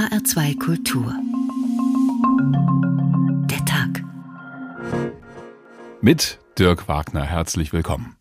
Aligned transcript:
HR2 0.00 0.58
Kultur. 0.58 1.14
Der 3.50 3.62
Tag. 3.66 4.02
Mit 6.00 6.38
Dirk 6.58 6.88
Wagner 6.88 7.24
herzlich 7.24 7.74
willkommen. 7.74 8.16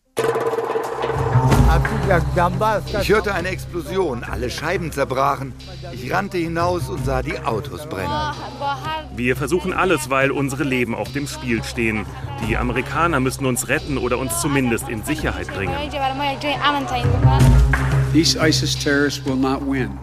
Ich 3.02 3.10
hörte 3.10 3.34
eine 3.34 3.47
Explosion, 3.47 4.26
alle 4.26 4.50
Scheiben 4.50 4.92
zerbrachen. 4.92 5.54
Ich 5.94 6.12
rannte 6.12 6.38
hinaus 6.38 6.89
und 6.89 7.05
sah 7.05 7.21
die 7.21 7.39
Autos 7.39 7.88
brennen. 7.88 8.34
Wir 9.16 9.38
versuchen 9.38 9.71
alles, 9.71 10.09
weil 10.09 10.32
unsere 10.32 10.66
Leben 10.66 10.93
auf 10.93 11.14
dem 11.14 11.27
Spiel 11.27 11.64
stehen. 11.64 12.05
Die 12.46 12.57
Amerikaner 12.57 13.21
müssen 13.21 13.46
uns 13.46 13.70
retten 13.70 13.98
oder 13.98 14.18
uns 14.18 14.41
zumindest 14.41 14.89
in 14.89 15.05
Sicherheit 15.05 15.48
bringen. 15.48 15.73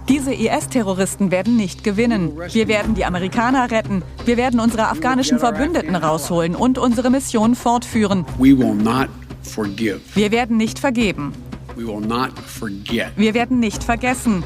Diese 0.08 0.32
IS-Terroristen 0.32 1.30
werden 1.32 1.56
nicht 1.56 1.82
gewinnen. 1.82 2.32
Wir 2.52 2.68
werden 2.68 2.94
die 2.94 3.04
Amerikaner 3.04 3.70
retten. 3.70 4.02
Wir 4.24 4.36
werden 4.36 4.60
unsere 4.60 4.88
afghanischen 4.88 5.40
Verbündeten 5.40 5.96
rausholen 5.96 6.54
und 6.54 6.78
unsere 6.78 7.10
Mission 7.10 7.56
fortführen. 7.56 8.24
Wir 8.38 10.30
werden 10.30 10.56
nicht 10.56 10.78
vergeben. 10.78 11.32
Wir 11.76 13.34
werden 13.34 13.58
nicht 13.58 13.82
vergessen. 13.82 14.44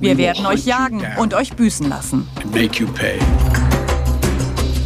Wir 0.00 0.18
werden 0.18 0.44
euch 0.46 0.66
jagen 0.66 1.02
und 1.18 1.32
euch 1.34 1.52
büßen 1.52 1.88
lassen. 1.88 2.26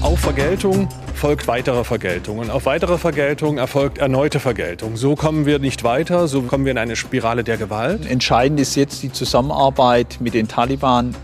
Auf 0.03 0.21
Vergeltung 0.21 0.89
folgt 1.21 1.49
weitere 1.49 1.85
Vergeltung 1.85 2.39
und 2.39 2.49
auf 2.49 2.65
weitere 2.65 2.97
Vergeltung 2.97 3.59
erfolgt 3.59 3.99
erneute 3.99 4.41
Vergeltung. 4.41 4.97
So 4.97 5.17
kommen 5.17 5.45
wir 5.45 5.59
nicht 5.59 5.85
weiter, 5.85 6.27
so 6.29 6.41
kommen 6.41 6.65
wir 6.65 6.73
in 6.73 6.79
eine 6.79 6.97
Spirale 6.97 7.45
der 7.45 7.59
Gewalt. 7.59 8.07
Entscheidend 8.07 8.59
ist 8.59 8.75
jetzt 8.75 9.03
die 9.03 9.13
Zusammenarbeit 9.13 10.17
mit 10.21 10.33
den 10.33 10.49
Taliban, 10.49 11.15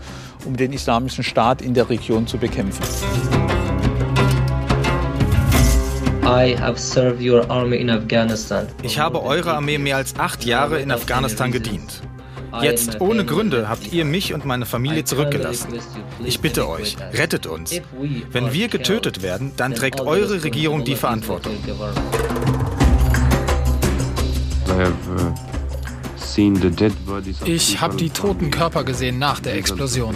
um 0.45 0.55
den 0.55 0.71
islamischen 0.71 1.23
Staat 1.23 1.63
in 1.63 1.73
der 1.73 1.89
Region 1.89 2.27
zu 2.27 2.37
bekämpfen. 2.37 2.83
Ich 8.83 8.99
habe 8.99 9.23
eure 9.23 9.53
Armee 9.55 9.79
mehr 9.79 9.95
als 9.95 10.19
acht 10.19 10.45
Jahre 10.45 10.79
in 10.79 10.91
Afghanistan 10.91 11.51
gedient. 11.51 12.03
Jetzt 12.61 13.01
ohne 13.01 13.25
Gründe 13.25 13.69
habt 13.69 13.91
ihr 13.91 14.05
mich 14.05 14.33
und 14.33 14.45
meine 14.45 14.65
Familie 14.65 15.03
zurückgelassen. 15.03 15.79
Ich 16.23 16.39
bitte 16.39 16.67
euch, 16.67 16.97
rettet 17.13 17.45
uns. 17.45 17.81
Wenn 18.31 18.53
wir 18.53 18.67
getötet 18.67 19.21
werden, 19.21 19.51
dann 19.57 19.75
trägt 19.75 20.01
eure 20.01 20.43
Regierung 20.43 20.83
die 20.83 20.95
Verantwortung. 20.95 21.53
Ich 27.45 27.81
habe 27.81 27.97
die 27.97 28.09
toten 28.11 28.51
Körper 28.51 28.83
gesehen 28.83 29.17
nach 29.17 29.39
der 29.39 29.55
Explosion. 29.55 30.15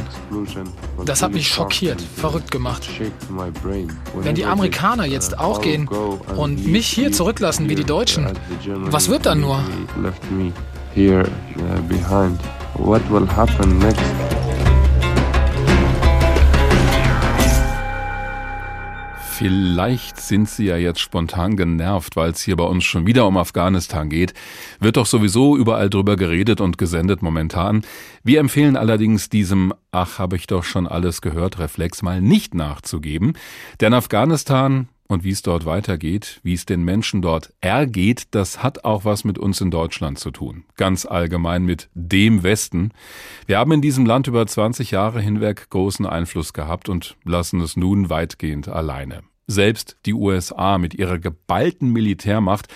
Das 1.06 1.24
hat 1.24 1.32
mich 1.32 1.48
schockiert, 1.48 2.00
verrückt 2.00 2.52
gemacht. 2.52 2.88
Wenn 4.14 4.36
die 4.36 4.46
Amerikaner 4.46 5.06
jetzt 5.06 5.40
auch 5.40 5.62
gehen 5.62 5.88
und 5.88 6.68
mich 6.68 6.88
hier 6.88 7.12
zurücklassen 7.12 7.70
wie 7.70 7.76
die 7.76 7.86
Deutschen, 7.86 8.28
was 8.86 9.10
wird 9.10 9.26
dann 9.26 9.42
nur? 9.42 9.64
What 12.76 13.10
will 13.10 13.26
happen 13.26 13.80
next? 13.80 14.02
Vielleicht 19.38 20.20
sind 20.20 20.50
Sie 20.50 20.66
ja 20.66 20.76
jetzt 20.78 21.00
spontan 21.00 21.56
genervt, 21.56 22.16
weil 22.16 22.32
es 22.32 22.42
hier 22.42 22.58
bei 22.58 22.66
uns 22.66 22.84
schon 22.84 23.08
wieder 23.08 23.26
um 23.26 23.38
Afghanistan 23.38 24.10
geht. 24.10 24.34
Wird 24.80 24.98
doch 24.98 25.06
sowieso 25.06 25.58
überall 25.58 25.90
drüber 25.90 26.18
geredet 26.18 26.60
und 26.62 26.78
gesendet 26.78 27.22
momentan. 27.22 27.84
Wir 28.24 28.40
empfehlen 28.42 28.76
allerdings 28.76 29.30
diesem 29.30 29.74
Ach, 29.92 30.20
habe 30.20 30.36
ich 30.36 30.46
doch 30.46 30.64
schon 30.64 30.88
alles 30.88 31.22
gehört 31.22 31.58
Reflex 31.58 32.02
mal 32.02 32.22
nicht 32.22 32.54
nachzugeben. 32.54 33.34
Denn 33.80 33.94
Afghanistan 33.94 34.90
und 35.12 35.26
wie 35.26 35.32
es 35.32 35.42
dort 35.42 35.66
weitergeht, 35.66 36.40
wie 36.42 36.54
es 36.54 36.66
den 36.66 36.84
Menschen 36.84 37.22
dort 37.22 37.54
ergeht, 37.60 38.28
das 38.32 38.64
hat 38.64 38.86
auch 38.86 39.04
was 39.04 39.26
mit 39.26 39.38
uns 39.38 39.60
in 39.60 39.70
Deutschland 39.70 40.18
zu 40.18 40.32
tun. 40.32 40.64
Ganz 40.78 41.06
allgemein 41.06 41.66
mit 41.66 41.90
dem 41.94 42.44
Westen. 42.44 42.92
Wir 43.46 43.60
haben 43.60 43.74
in 43.74 43.82
diesem 43.82 44.06
Land 44.06 44.28
über 44.28 44.48
20 44.48 44.92
Jahre 44.92 45.20
hinweg 45.20 45.70
großen 45.70 46.06
Einfluss 46.06 46.54
gehabt 46.54 46.88
und 46.88 47.18
lassen 47.26 47.60
es 47.60 47.76
nun 47.76 48.10
weitgehend 48.10 48.70
alleine. 48.70 49.24
Selbst 49.48 49.98
die 50.06 50.14
USA 50.14 50.78
mit 50.78 50.94
ihrer 50.94 51.20
geballten 51.20 51.92
Militärmacht 51.92 52.68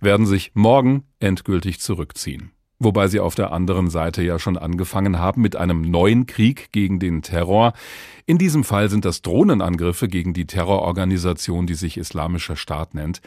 werden 0.00 0.24
sich 0.24 0.52
morgen 0.54 1.04
endgültig 1.20 1.80
zurückziehen 1.80 2.52
wobei 2.84 3.08
sie 3.08 3.20
auf 3.20 3.34
der 3.34 3.52
anderen 3.52 3.90
Seite 3.90 4.22
ja 4.22 4.38
schon 4.38 4.56
angefangen 4.56 5.18
haben 5.18 5.42
mit 5.42 5.56
einem 5.56 5.82
neuen 5.82 6.26
Krieg 6.26 6.72
gegen 6.72 6.98
den 6.98 7.22
Terror. 7.22 7.72
In 8.26 8.38
diesem 8.38 8.64
Fall 8.64 8.88
sind 8.88 9.04
das 9.04 9.22
Drohnenangriffe 9.22 10.08
gegen 10.08 10.34
die 10.34 10.46
Terrororganisation, 10.46 11.66
die 11.66 11.74
sich 11.74 11.96
Islamischer 11.96 12.56
Staat 12.56 12.94
nennt. 12.94 13.20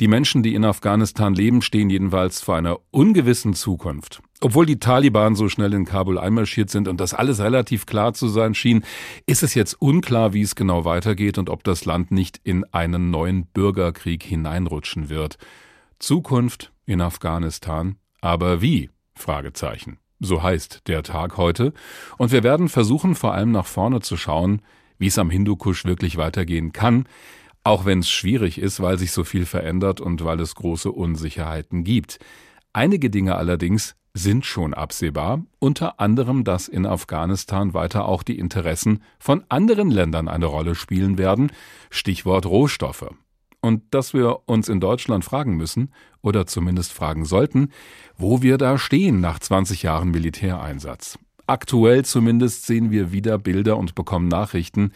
Die 0.00 0.08
Menschen, 0.08 0.42
die 0.42 0.54
in 0.54 0.64
Afghanistan 0.64 1.34
leben, 1.34 1.62
stehen 1.62 1.88
jedenfalls 1.88 2.40
vor 2.40 2.56
einer 2.56 2.78
ungewissen 2.90 3.54
Zukunft. 3.54 4.20
Obwohl 4.40 4.66
die 4.66 4.80
Taliban 4.80 5.36
so 5.36 5.48
schnell 5.48 5.72
in 5.72 5.84
Kabul 5.84 6.18
einmarschiert 6.18 6.68
sind 6.68 6.88
und 6.88 7.00
das 7.00 7.14
alles 7.14 7.40
relativ 7.40 7.86
klar 7.86 8.12
zu 8.12 8.28
sein 8.28 8.54
schien, 8.54 8.84
ist 9.26 9.44
es 9.44 9.54
jetzt 9.54 9.80
unklar, 9.80 10.32
wie 10.32 10.42
es 10.42 10.56
genau 10.56 10.84
weitergeht 10.84 11.38
und 11.38 11.48
ob 11.48 11.62
das 11.62 11.84
Land 11.84 12.10
nicht 12.10 12.40
in 12.42 12.64
einen 12.72 13.10
neuen 13.10 13.46
Bürgerkrieg 13.46 14.22
hineinrutschen 14.24 15.08
wird. 15.08 15.38
Zukunft 16.00 16.72
in 16.86 17.00
Afghanistan, 17.00 17.96
aber 18.20 18.60
wie? 18.60 18.90
Fragezeichen. 19.16 19.98
So 20.20 20.42
heißt 20.42 20.82
der 20.86 21.02
Tag 21.02 21.36
heute. 21.36 21.72
Und 22.18 22.32
wir 22.32 22.42
werden 22.42 22.68
versuchen, 22.68 23.14
vor 23.14 23.34
allem 23.34 23.52
nach 23.52 23.66
vorne 23.66 24.00
zu 24.00 24.16
schauen, 24.16 24.62
wie 24.98 25.08
es 25.08 25.18
am 25.18 25.30
Hindukusch 25.30 25.84
wirklich 25.84 26.16
weitergehen 26.16 26.72
kann, 26.72 27.06
auch 27.64 27.84
wenn 27.84 28.00
es 28.00 28.10
schwierig 28.10 28.58
ist, 28.58 28.80
weil 28.80 28.98
sich 28.98 29.12
so 29.12 29.24
viel 29.24 29.46
verändert 29.46 30.00
und 30.00 30.24
weil 30.24 30.40
es 30.40 30.54
große 30.54 30.90
Unsicherheiten 30.90 31.84
gibt. 31.84 32.18
Einige 32.72 33.10
Dinge 33.10 33.36
allerdings 33.36 33.96
sind 34.12 34.46
schon 34.46 34.74
absehbar, 34.74 35.42
unter 35.58 35.98
anderem, 35.98 36.44
dass 36.44 36.68
in 36.68 36.86
Afghanistan 36.86 37.74
weiter 37.74 38.06
auch 38.06 38.22
die 38.22 38.38
Interessen 38.38 39.02
von 39.18 39.44
anderen 39.48 39.90
Ländern 39.90 40.28
eine 40.28 40.46
Rolle 40.46 40.76
spielen 40.76 41.18
werden, 41.18 41.50
Stichwort 41.90 42.46
Rohstoffe 42.46 43.10
und 43.64 43.82
dass 43.92 44.12
wir 44.12 44.40
uns 44.46 44.68
in 44.68 44.78
Deutschland 44.78 45.24
fragen 45.24 45.56
müssen, 45.56 45.90
oder 46.20 46.46
zumindest 46.46 46.92
fragen 46.92 47.24
sollten, 47.24 47.70
wo 48.18 48.42
wir 48.42 48.58
da 48.58 48.76
stehen 48.76 49.20
nach 49.22 49.38
20 49.38 49.82
Jahren 49.82 50.10
Militäreinsatz. 50.10 51.18
Aktuell 51.46 52.04
zumindest 52.04 52.66
sehen 52.66 52.90
wir 52.90 53.10
wieder 53.10 53.38
Bilder 53.38 53.78
und 53.78 53.94
bekommen 53.94 54.28
Nachrichten, 54.28 54.92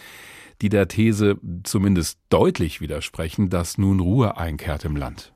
die 0.61 0.69
der 0.69 0.87
These 0.87 1.39
zumindest 1.63 2.19
deutlich 2.29 2.83
widersprechen, 2.83 3.49
dass 3.49 3.79
nun 3.79 4.01
Ruhe 4.01 4.37
einkehrt 4.37 4.85
im 4.85 4.97
Land. 4.97 5.33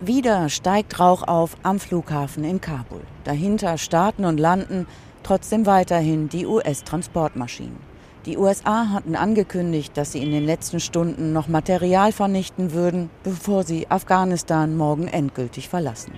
Wieder 0.00 0.48
steigt 0.48 1.00
Rauch 1.00 1.24
auf 1.24 1.56
am 1.64 1.80
Flughafen 1.80 2.44
in 2.44 2.60
Kabul. 2.60 3.02
Dahinter 3.24 3.78
starten 3.78 4.24
und 4.24 4.38
landen 4.38 4.86
trotzdem 5.24 5.66
weiterhin 5.66 6.28
die 6.28 6.46
US-Transportmaschinen. 6.46 7.89
Die 8.26 8.36
USA 8.36 8.90
hatten 8.90 9.16
angekündigt, 9.16 9.96
dass 9.96 10.12
sie 10.12 10.22
in 10.22 10.30
den 10.30 10.44
letzten 10.44 10.78
Stunden 10.78 11.32
noch 11.32 11.48
Material 11.48 12.12
vernichten 12.12 12.72
würden, 12.72 13.08
bevor 13.22 13.64
sie 13.64 13.90
Afghanistan 13.90 14.76
morgen 14.76 15.08
endgültig 15.08 15.70
verlassen. 15.70 16.12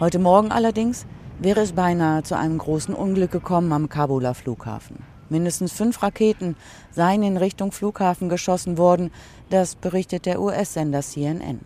Heute 0.00 0.18
Morgen 0.18 0.50
allerdings 0.50 1.06
wäre 1.38 1.60
es 1.60 1.72
beinahe 1.72 2.24
zu 2.24 2.36
einem 2.36 2.58
großen 2.58 2.94
Unglück 2.94 3.30
gekommen 3.30 3.72
am 3.72 3.88
Kabuler 3.88 4.34
Flughafen. 4.34 5.04
Mindestens 5.28 5.72
fünf 5.72 6.02
Raketen 6.02 6.56
seien 6.90 7.22
in 7.22 7.36
Richtung 7.36 7.70
Flughafen 7.70 8.28
geschossen 8.28 8.76
worden, 8.76 9.12
das 9.48 9.76
berichtet 9.76 10.26
der 10.26 10.40
US-Sender 10.40 11.02
CNN. 11.02 11.60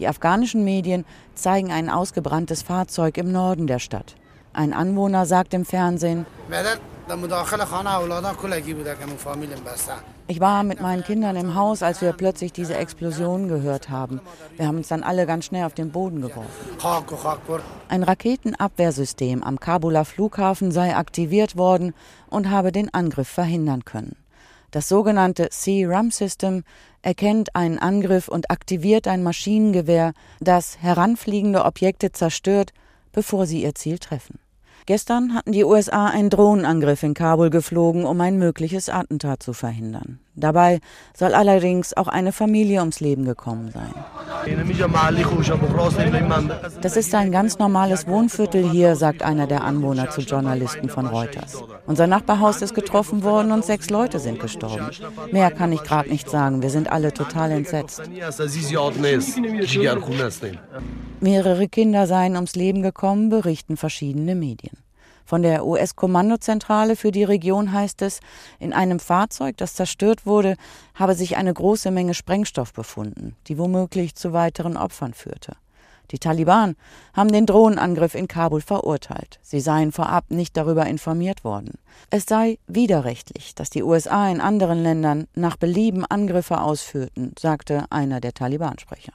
Die 0.00 0.08
afghanischen 0.08 0.64
Medien 0.64 1.04
zeigen 1.34 1.70
ein 1.70 1.88
ausgebranntes 1.88 2.62
Fahrzeug 2.62 3.16
im 3.16 3.30
Norden 3.30 3.68
der 3.68 3.78
Stadt. 3.78 4.16
Ein 4.52 4.72
Anwohner 4.72 5.24
sagt 5.24 5.54
im 5.54 5.64
Fernsehen, 5.64 6.26
ich 10.30 10.38
war 10.38 10.62
mit 10.62 10.80
meinen 10.80 11.02
Kindern 11.02 11.34
im 11.34 11.56
Haus, 11.56 11.82
als 11.82 12.00
wir 12.00 12.12
plötzlich 12.12 12.52
diese 12.52 12.76
Explosion 12.76 13.48
gehört 13.48 13.90
haben. 13.90 14.20
Wir 14.56 14.68
haben 14.68 14.76
uns 14.76 14.86
dann 14.86 15.02
alle 15.02 15.26
ganz 15.26 15.46
schnell 15.46 15.64
auf 15.64 15.74
den 15.74 15.90
Boden 15.90 16.20
geworfen. 16.20 16.48
Ein 17.88 18.02
Raketenabwehrsystem 18.04 19.42
am 19.42 19.58
Kabuler 19.58 20.04
Flughafen 20.04 20.70
sei 20.70 20.94
aktiviert 20.94 21.56
worden 21.56 21.94
und 22.28 22.48
habe 22.48 22.70
den 22.70 22.94
Angriff 22.94 23.28
verhindern 23.28 23.84
können. 23.84 24.14
Das 24.70 24.88
sogenannte 24.88 25.48
C-RAM-System 25.48 26.62
erkennt 27.02 27.56
einen 27.56 27.80
Angriff 27.80 28.28
und 28.28 28.52
aktiviert 28.52 29.08
ein 29.08 29.24
Maschinengewehr, 29.24 30.12
das 30.38 30.78
heranfliegende 30.80 31.64
Objekte 31.64 32.12
zerstört, 32.12 32.72
bevor 33.10 33.46
sie 33.46 33.64
ihr 33.64 33.74
Ziel 33.74 33.98
treffen. 33.98 34.38
Gestern 34.86 35.34
hatten 35.34 35.52
die 35.52 35.64
USA 35.64 36.06
einen 36.06 36.30
Drohnenangriff 36.30 37.02
in 37.02 37.14
Kabul 37.14 37.50
geflogen, 37.50 38.04
um 38.04 38.20
ein 38.20 38.38
mögliches 38.38 38.88
Attentat 38.88 39.42
zu 39.42 39.52
verhindern. 39.52 40.18
Dabei 40.40 40.80
soll 41.14 41.34
allerdings 41.34 41.96
auch 41.96 42.08
eine 42.08 42.32
Familie 42.32 42.80
ums 42.80 43.00
Leben 43.00 43.24
gekommen 43.24 43.70
sein. 43.72 43.94
Das 46.80 46.96
ist 46.96 47.14
ein 47.14 47.30
ganz 47.30 47.58
normales 47.58 48.06
Wohnviertel 48.06 48.68
hier, 48.70 48.96
sagt 48.96 49.22
einer 49.22 49.46
der 49.46 49.64
Anwohner 49.64 50.10
zu 50.10 50.22
Journalisten 50.22 50.88
von 50.88 51.06
Reuters. 51.06 51.62
Unser 51.86 52.06
Nachbarhaus 52.06 52.62
ist 52.62 52.74
getroffen 52.74 53.22
worden 53.22 53.52
und 53.52 53.64
sechs 53.64 53.90
Leute 53.90 54.18
sind 54.18 54.40
gestorben. 54.40 54.90
Mehr 55.30 55.50
kann 55.50 55.72
ich 55.72 55.82
gerade 55.82 56.08
nicht 56.08 56.28
sagen. 56.28 56.62
Wir 56.62 56.70
sind 56.70 56.90
alle 56.90 57.12
total 57.12 57.52
entsetzt. 57.52 58.02
Mehrere 61.20 61.68
Kinder 61.68 62.06
seien 62.06 62.34
ums 62.34 62.54
Leben 62.54 62.82
gekommen, 62.82 63.28
berichten 63.28 63.76
verschiedene 63.76 64.34
Medien. 64.34 64.76
Von 65.24 65.42
der 65.42 65.66
US-Kommandozentrale 65.66 66.96
für 66.96 67.10
die 67.10 67.24
Region 67.24 67.72
heißt 67.72 68.02
es, 68.02 68.20
in 68.58 68.72
einem 68.72 69.00
Fahrzeug, 69.00 69.56
das 69.56 69.74
zerstört 69.74 70.26
wurde, 70.26 70.56
habe 70.94 71.14
sich 71.14 71.36
eine 71.36 71.54
große 71.54 71.90
Menge 71.90 72.14
Sprengstoff 72.14 72.72
befunden, 72.72 73.36
die 73.46 73.58
womöglich 73.58 74.14
zu 74.14 74.32
weiteren 74.32 74.76
Opfern 74.76 75.14
führte. 75.14 75.56
Die 76.10 76.18
Taliban 76.18 76.74
haben 77.14 77.30
den 77.30 77.46
Drohnenangriff 77.46 78.14
in 78.14 78.26
Kabul 78.26 78.60
verurteilt. 78.60 79.38
Sie 79.42 79.60
seien 79.60 79.92
vorab 79.92 80.30
nicht 80.30 80.56
darüber 80.56 80.86
informiert 80.86 81.44
worden. 81.44 81.74
Es 82.10 82.24
sei 82.26 82.58
widerrechtlich, 82.66 83.54
dass 83.54 83.70
die 83.70 83.82
USA 83.82 84.28
in 84.28 84.40
anderen 84.40 84.82
Ländern 84.82 85.28
nach 85.34 85.56
Belieben 85.56 86.04
Angriffe 86.04 86.60
ausführten, 86.60 87.34
sagte 87.38 87.84
einer 87.90 88.20
der 88.20 88.34
Taliban-Sprecher. 88.34 89.12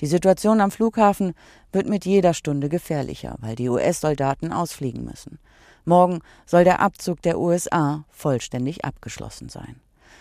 Die 0.00 0.06
Situation 0.06 0.60
am 0.60 0.70
Flughafen 0.70 1.34
wird 1.72 1.88
mit 1.88 2.04
jeder 2.04 2.34
Stunde 2.34 2.68
gefährlicher, 2.68 3.36
weil 3.40 3.54
die 3.54 3.68
US-Soldaten 3.68 4.52
ausfliegen 4.52 5.04
müssen. 5.04 5.38
Morgen 5.84 6.20
soll 6.46 6.64
der 6.64 6.80
Abzug 6.80 7.22
der 7.22 7.38
USA 7.38 8.04
vollständig 8.10 8.84
abgeschlossen 8.84 9.48
sein. 9.48 9.76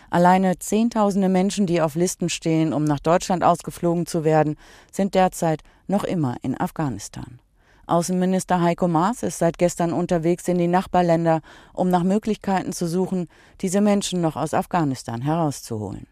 Alleine 0.09 0.59
Zehntausende 0.59 1.29
Menschen, 1.29 1.65
die 1.65 1.81
auf 1.81 1.95
Listen 1.95 2.29
stehen, 2.29 2.73
um 2.73 2.83
nach 2.83 2.99
Deutschland 2.99 3.43
ausgeflogen 3.43 4.05
zu 4.05 4.23
werden, 4.23 4.57
sind 4.91 5.15
derzeit 5.15 5.63
noch 5.87 6.03
immer 6.03 6.35
in 6.43 6.59
Afghanistan. 6.59 7.39
Außenminister 7.85 8.61
Heiko 8.61 8.87
Maas 8.87 9.23
ist 9.23 9.39
seit 9.39 9.57
gestern 9.57 9.91
unterwegs 9.91 10.47
in 10.47 10.57
die 10.57 10.67
Nachbarländer, 10.67 11.41
um 11.73 11.89
nach 11.89 12.03
Möglichkeiten 12.03 12.71
zu 12.71 12.87
suchen, 12.87 13.27
diese 13.61 13.81
Menschen 13.81 14.21
noch 14.21 14.35
aus 14.35 14.53
Afghanistan 14.53 15.21
herauszuholen. 15.21 16.07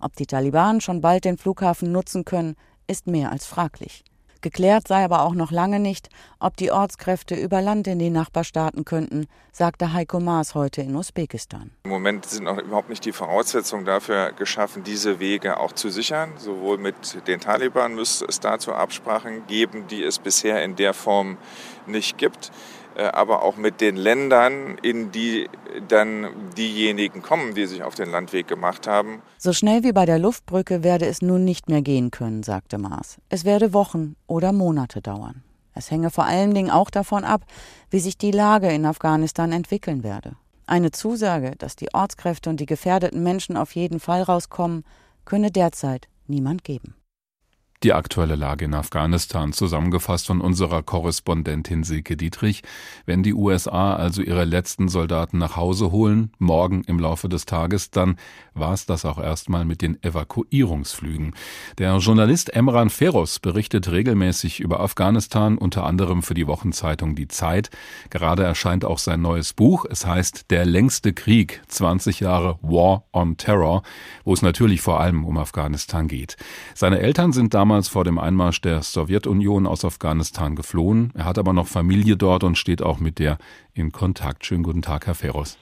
Ob 0.00 0.16
die 0.16 0.26
Taliban 0.26 0.82
schon 0.82 1.00
bald 1.00 1.24
den 1.24 1.38
Flughafen 1.38 1.92
nutzen 1.92 2.24
können, 2.24 2.56
ist 2.86 3.06
mehr 3.06 3.32
als 3.32 3.46
fraglich. 3.46 4.04
Geklärt 4.44 4.88
sei 4.88 5.02
aber 5.02 5.22
auch 5.22 5.32
noch 5.32 5.50
lange 5.50 5.80
nicht, 5.80 6.10
ob 6.38 6.58
die 6.58 6.70
Ortskräfte 6.70 7.34
über 7.34 7.62
Land 7.62 7.86
in 7.86 7.98
die 7.98 8.10
Nachbarstaaten 8.10 8.84
könnten, 8.84 9.26
sagte 9.52 9.94
Heiko 9.94 10.20
Maas 10.20 10.54
heute 10.54 10.82
in 10.82 10.94
Usbekistan. 10.94 11.70
Im 11.84 11.90
Moment 11.90 12.26
sind 12.26 12.44
noch 12.44 12.58
überhaupt 12.58 12.90
nicht 12.90 13.06
die 13.06 13.12
Voraussetzungen 13.12 13.86
dafür 13.86 14.32
geschaffen, 14.32 14.84
diese 14.84 15.18
Wege 15.18 15.58
auch 15.58 15.72
zu 15.72 15.88
sichern. 15.88 16.34
Sowohl 16.36 16.76
mit 16.76 17.26
den 17.26 17.40
Taliban 17.40 17.94
müsste 17.94 18.26
es 18.26 18.38
dazu 18.38 18.74
Absprachen 18.74 19.46
geben, 19.46 19.86
die 19.86 20.02
es 20.02 20.18
bisher 20.18 20.62
in 20.62 20.76
der 20.76 20.92
Form 20.92 21.38
nicht 21.86 22.18
gibt. 22.18 22.52
Äh, 22.96 23.06
aber 23.06 23.42
auch 23.42 23.56
mit 23.56 23.80
den 23.80 23.96
Ländern, 23.96 24.78
in 24.82 25.10
die 25.10 25.48
dann 25.88 26.28
diejenigen 26.56 27.22
kommen, 27.22 27.54
die 27.54 27.66
sich 27.66 27.82
auf 27.82 27.94
den 27.94 28.10
Landweg 28.10 28.46
gemacht 28.46 28.86
haben. 28.86 29.22
So 29.38 29.52
schnell 29.52 29.82
wie 29.82 29.92
bei 29.92 30.06
der 30.06 30.18
Luftbrücke 30.18 30.84
werde 30.84 31.06
es 31.06 31.20
nun 31.20 31.44
nicht 31.44 31.68
mehr 31.68 31.82
gehen 31.82 32.10
können, 32.10 32.42
sagte 32.42 32.78
Maas. 32.78 33.18
Es 33.28 33.44
werde 33.44 33.72
Wochen 33.72 34.14
oder 34.26 34.52
Monate 34.52 35.02
dauern. 35.02 35.42
Es 35.74 35.90
hänge 35.90 36.10
vor 36.10 36.24
allen 36.24 36.54
Dingen 36.54 36.70
auch 36.70 36.88
davon 36.88 37.24
ab, 37.24 37.42
wie 37.90 37.98
sich 37.98 38.16
die 38.16 38.30
Lage 38.30 38.68
in 38.68 38.86
Afghanistan 38.86 39.50
entwickeln 39.50 40.04
werde. 40.04 40.36
Eine 40.66 40.92
Zusage, 40.92 41.52
dass 41.58 41.74
die 41.74 41.92
Ortskräfte 41.92 42.48
und 42.48 42.60
die 42.60 42.66
gefährdeten 42.66 43.22
Menschen 43.22 43.56
auf 43.56 43.74
jeden 43.74 43.98
Fall 43.98 44.22
rauskommen, 44.22 44.84
könne 45.24 45.50
derzeit 45.50 46.06
niemand 46.28 46.62
geben. 46.62 46.94
Die 47.84 47.92
aktuelle 47.92 48.34
Lage 48.34 48.64
in 48.64 48.72
Afghanistan 48.72 49.52
zusammengefasst 49.52 50.28
von 50.28 50.40
unserer 50.40 50.82
Korrespondentin 50.82 51.84
Silke 51.84 52.16
Dietrich. 52.16 52.62
Wenn 53.04 53.22
die 53.22 53.34
USA 53.34 53.94
also 53.94 54.22
ihre 54.22 54.46
letzten 54.46 54.88
Soldaten 54.88 55.36
nach 55.36 55.56
Hause 55.56 55.92
holen, 55.92 56.32
morgen 56.38 56.82
im 56.84 56.98
Laufe 56.98 57.28
des 57.28 57.44
Tages, 57.44 57.90
dann 57.90 58.16
war 58.54 58.72
es 58.72 58.86
das 58.86 59.04
auch 59.04 59.18
erstmal 59.18 59.66
mit 59.66 59.82
den 59.82 60.02
Evakuierungsflügen. 60.02 61.34
Der 61.76 61.94
Journalist 61.98 62.54
Emran 62.56 62.88
Feroz 62.88 63.38
berichtet 63.38 63.92
regelmäßig 63.92 64.60
über 64.60 64.80
Afghanistan, 64.80 65.58
unter 65.58 65.84
anderem 65.84 66.22
für 66.22 66.32
die 66.32 66.46
Wochenzeitung 66.46 67.14
Die 67.14 67.28
Zeit. 67.28 67.68
Gerade 68.08 68.44
erscheint 68.44 68.86
auch 68.86 68.98
sein 68.98 69.20
neues 69.20 69.52
Buch. 69.52 69.84
Es 69.90 70.06
heißt 70.06 70.50
Der 70.50 70.64
längste 70.64 71.12
Krieg, 71.12 71.60
20 71.68 72.20
Jahre 72.20 72.58
War 72.62 73.04
on 73.12 73.36
Terror, 73.36 73.82
wo 74.24 74.32
es 74.32 74.40
natürlich 74.40 74.80
vor 74.80 75.00
allem 75.00 75.26
um 75.26 75.36
Afghanistan 75.36 76.08
geht. 76.08 76.38
Seine 76.74 77.00
Eltern 77.00 77.34
sind 77.34 77.52
damals 77.52 77.73
damals 77.74 77.88
vor 77.88 78.04
dem 78.04 78.20
Einmarsch 78.20 78.60
der 78.60 78.82
Sowjetunion 78.82 79.66
aus 79.66 79.84
Afghanistan 79.84 80.54
geflohen. 80.54 81.12
Er 81.16 81.24
hat 81.24 81.38
aber 81.38 81.52
noch 81.52 81.66
Familie 81.66 82.16
dort 82.16 82.44
und 82.44 82.56
steht 82.56 82.80
auch 82.82 83.00
mit 83.00 83.18
der 83.18 83.36
in 83.74 83.90
Kontakt. 83.90 84.46
Schönen 84.46 84.62
guten 84.62 84.80
Tag, 84.80 85.08
Herr 85.08 85.16
Feros. 85.16 85.58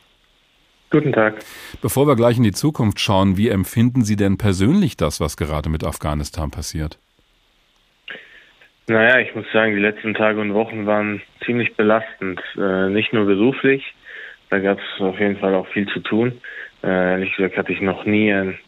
Guten 0.91 1.15
Tag. 1.15 1.39
Bevor 1.81 2.07
wir 2.07 2.15
gleich 2.15 2.37
in 2.37 2.43
die 2.43 2.53
Zukunft 2.53 3.01
schauen, 3.01 3.39
wie 3.39 3.49
empfinden 3.49 4.05
Sie 4.05 4.17
denn 4.17 4.37
persönlich 4.37 4.99
das, 4.99 5.21
was 5.21 5.39
gerade 5.39 5.71
mit 5.71 5.85
Afghanistan 5.85 6.51
passiert? 6.51 6.99
Naja, 8.89 9.19
ich 9.21 9.35
muss 9.35 9.47
sagen, 9.51 9.75
die 9.75 9.81
letzten 9.81 10.13
Tage 10.13 10.39
und 10.39 10.53
Wochen 10.53 10.85
waren 10.85 11.23
ziemlich 11.47 11.75
belastend. 11.77 12.43
Äh, 12.59 12.91
nicht 12.91 13.15
nur 13.15 13.25
beruflich, 13.25 13.95
da 14.51 14.59
gab 14.59 14.79
es 14.79 15.01
auf 15.01 15.19
jeden 15.19 15.39
Fall 15.39 15.55
auch 15.55 15.69
viel 15.69 15.89
zu 15.89 16.01
tun. 16.01 16.43
Äh, 16.83 17.13
ehrlich 17.13 17.35
gesagt 17.35 17.57
hatte 17.57 17.73
ich 17.73 17.81
noch 17.81 18.05
nie 18.05 18.31
ein 18.31 18.59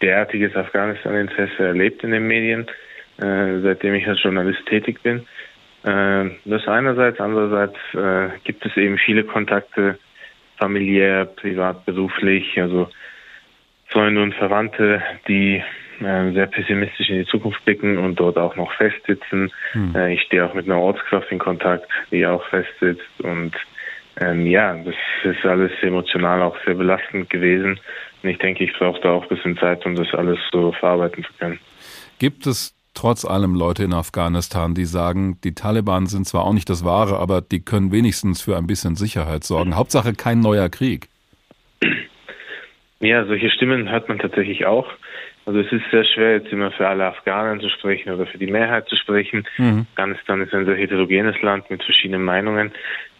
derartiges 0.00 0.54
Afghanistan-Interesse 0.56 1.64
erlebt 1.64 2.04
in 2.04 2.12
den 2.12 2.26
Medien, 2.26 2.66
äh, 3.18 3.60
seitdem 3.62 3.94
ich 3.94 4.06
als 4.06 4.22
Journalist 4.22 4.64
tätig 4.66 5.02
bin. 5.02 5.26
Äh, 5.84 6.30
das 6.44 6.66
einerseits, 6.68 7.20
andererseits 7.20 7.76
äh, 7.94 8.28
gibt 8.44 8.64
es 8.64 8.76
eben 8.76 8.98
viele 8.98 9.24
Kontakte, 9.24 9.98
familiär, 10.58 11.24
privat, 11.24 11.84
beruflich, 11.84 12.60
also 12.60 12.88
Freunde 13.86 14.22
und 14.22 14.34
Verwandte, 14.34 15.02
die 15.28 15.62
äh, 16.00 16.32
sehr 16.32 16.46
pessimistisch 16.46 17.10
in 17.10 17.18
die 17.18 17.26
Zukunft 17.26 17.64
blicken 17.64 17.98
und 17.98 18.18
dort 18.18 18.38
auch 18.38 18.56
noch 18.56 18.72
festsitzen. 18.74 19.52
Hm. 19.72 19.94
Äh, 19.94 20.14
ich 20.14 20.22
stehe 20.22 20.44
auch 20.44 20.54
mit 20.54 20.66
einer 20.66 20.78
Ortskraft 20.78 21.30
in 21.30 21.38
Kontakt, 21.38 21.88
die 22.10 22.26
auch 22.26 22.44
festsitzt 22.46 23.20
und 23.22 23.54
ähm, 24.20 24.46
ja, 24.46 24.74
das 24.74 24.94
ist 25.24 25.44
alles 25.44 25.72
emotional 25.80 26.42
auch 26.42 26.56
sehr 26.64 26.74
belastend 26.74 27.30
gewesen. 27.30 27.80
Und 28.22 28.28
ich 28.28 28.38
denke, 28.38 28.64
ich 28.64 28.72
brauche 28.72 29.00
da 29.00 29.12
auch 29.12 29.22
ein 29.22 29.28
bisschen 29.28 29.56
Zeit, 29.58 29.84
um 29.84 29.94
das 29.94 30.12
alles 30.14 30.38
so 30.52 30.72
verarbeiten 30.72 31.24
zu 31.24 31.32
können. 31.38 31.58
Gibt 32.18 32.46
es 32.46 32.74
trotz 32.94 33.24
allem 33.24 33.54
Leute 33.54 33.84
in 33.84 33.92
Afghanistan, 33.92 34.74
die 34.74 34.84
sagen, 34.84 35.38
die 35.42 35.54
Taliban 35.54 36.06
sind 36.06 36.26
zwar 36.26 36.44
auch 36.44 36.52
nicht 36.52 36.68
das 36.68 36.84
Wahre, 36.84 37.18
aber 37.18 37.40
die 37.40 37.64
können 37.64 37.90
wenigstens 37.90 38.42
für 38.42 38.56
ein 38.56 38.66
bisschen 38.66 38.96
Sicherheit 38.96 39.44
sorgen. 39.44 39.76
Hauptsache 39.76 40.12
kein 40.12 40.40
neuer 40.40 40.68
Krieg. 40.68 41.08
Ja, 43.00 43.24
solche 43.24 43.50
Stimmen 43.50 43.90
hört 43.90 44.08
man 44.08 44.18
tatsächlich 44.18 44.66
auch. 44.66 44.86
Also 45.44 45.58
es 45.58 45.72
ist 45.72 45.82
sehr 45.90 46.04
schwer, 46.04 46.34
jetzt 46.34 46.52
immer 46.52 46.70
für 46.70 46.86
alle 46.86 47.06
Afghanen 47.06 47.60
zu 47.60 47.68
sprechen 47.68 48.12
oder 48.12 48.26
für 48.26 48.38
die 48.38 48.46
Mehrheit 48.46 48.88
zu 48.88 48.94
sprechen. 48.96 49.44
Mhm. 49.58 49.86
Afghanistan 49.90 50.40
ist 50.40 50.54
ein 50.54 50.66
sehr 50.66 50.76
heterogenes 50.76 51.40
Land 51.42 51.68
mit 51.68 51.82
verschiedenen 51.82 52.22
Meinungen. 52.22 52.70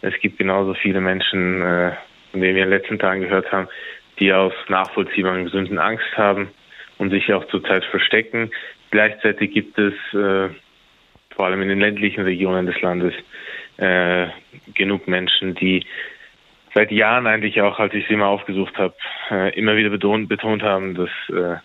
Es 0.01 0.13
gibt 0.21 0.37
genauso 0.37 0.73
viele 0.73 1.01
Menschen, 1.01 1.61
äh, 1.61 1.91
von 2.31 2.39
denen 2.39 2.55
wir 2.55 2.63
in 2.63 2.69
den 2.69 2.79
letzten 2.79 2.99
Tagen 2.99 3.21
gehört 3.21 3.51
haben, 3.51 3.67
die 4.19 4.31
aus 4.33 4.53
nachvollziehbaren 4.69 5.45
Gründen 5.45 5.79
Angst 5.79 6.17
haben 6.17 6.49
und 6.97 7.09
sich 7.09 7.33
auch 7.33 7.45
zurzeit 7.47 7.83
verstecken. 7.85 8.51
Gleichzeitig 8.91 9.51
gibt 9.51 9.77
es 9.77 9.93
äh, 10.13 10.49
vor 11.35 11.45
allem 11.45 11.61
in 11.61 11.69
den 11.69 11.79
ländlichen 11.79 12.23
Regionen 12.23 12.65
des 12.65 12.79
Landes 12.81 13.13
äh, 13.77 14.27
genug 14.75 15.07
Menschen, 15.07 15.55
die 15.55 15.85
seit 16.73 16.91
Jahren 16.91 17.27
eigentlich 17.27 17.61
auch, 17.61 17.79
als 17.79 17.93
ich 17.93 18.07
sie 18.07 18.15
mal 18.15 18.27
aufgesucht 18.27 18.77
habe, 18.77 18.95
äh, 19.31 19.57
immer 19.57 19.75
wieder 19.75 19.89
betont, 19.89 20.29
betont 20.29 20.63
haben, 20.63 20.95
dass 20.95 21.09
äh, 21.29 21.57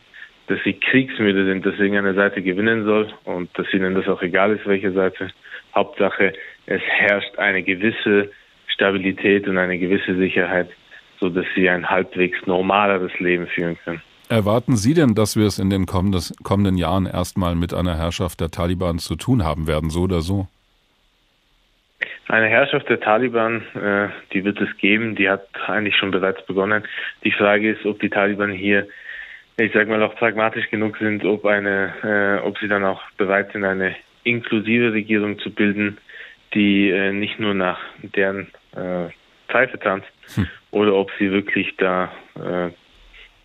dass 0.49 0.59
sie 0.65 0.75
kriegsmüde 0.75 1.45
sind, 1.45 1.65
dass 1.65 1.75
irgendeine 1.75 2.15
Seite 2.15 2.43
gewinnen 2.43 2.85
soll 2.85 3.13
und 3.25 3.51
dass 3.59 3.73
ihnen 3.73 3.95
das 3.95 4.09
auch 4.09 4.23
egal 4.23 4.53
ist, 4.53 4.67
welche 4.67 4.93
Seite. 4.93 5.31
Hauptsache, 5.75 6.33
es 6.67 6.83
herrscht 6.83 7.39
eine 7.39 7.63
gewisse 7.63 8.31
Stabilität 8.67 9.47
und 9.47 9.59
eine 9.59 9.79
gewisse 9.79 10.17
Sicherheit, 10.17 10.71
so 11.21 11.29
dass 11.29 11.47
sie 11.55 11.69
ein 11.69 11.89
halbwegs 11.89 12.39
normaleres 12.47 13.13
Leben 13.19 13.47
führen 13.47 13.77
können. 13.85 14.03
Erwarten 14.29 14.77
Sie 14.77 14.93
denn, 14.93 15.15
dass 15.15 15.37
wir 15.37 15.47
es 15.47 15.59
in 15.59 15.71
den 15.71 15.87
kommenden 15.87 16.77
Jahren 16.77 17.07
erstmal 17.07 17.55
mit 17.55 17.73
einer 17.73 17.97
Herrschaft 17.97 18.41
der 18.41 18.51
Taliban 18.51 18.99
zu 18.99 19.17
tun 19.17 19.43
haben 19.43 19.67
werden, 19.67 19.89
so 19.89 20.03
oder 20.03 20.21
so? 20.21 20.49
Eine 22.29 22.47
Herrschaft 22.49 22.91
der 22.91 23.01
Taliban, 23.01 23.63
äh, 23.75 24.09
die 24.35 24.45
wird 24.45 24.61
es 24.61 24.69
geben, 24.77 25.17
die 25.17 25.31
hat 25.31 25.49
eigentlich 25.67 25.97
schon 25.97 26.11
bereits 26.11 26.45
begonnen. 26.45 26.85
Die 27.25 27.33
Frage 27.33 27.71
ist, 27.71 27.87
ob 27.87 28.01
die 28.01 28.11
Taliban 28.11 28.53
hier 28.53 28.87
ich 29.65 29.73
sag 29.73 29.89
mal, 29.89 30.03
auch 30.03 30.15
pragmatisch 30.15 30.71
genug 30.71 30.99
sind, 30.99 31.25
ob 31.25 31.45
eine, 31.45 31.93
äh, 32.03 32.47
ob 32.47 32.59
sie 32.59 32.69
dann 32.69 32.85
auch 32.85 33.03
bereit 33.17 33.53
sind, 33.53 33.65
eine 33.65 33.97
inklusive 34.23 34.93
Regierung 34.93 35.39
zu 35.41 35.51
bilden, 35.51 35.99
die 36.55 36.91
äh, 36.91 37.13
nicht 37.13 37.41
nur 37.41 37.55
nach 37.55 37.81
deren 38.03 38.49
Pfeife 39.49 39.79
tanzt, 39.79 40.09
hm. 40.35 40.49
oder 40.71 40.95
ob 40.95 41.11
sie 41.19 41.31
wirklich 41.31 41.77
da 41.77 42.13
äh, 42.37 42.71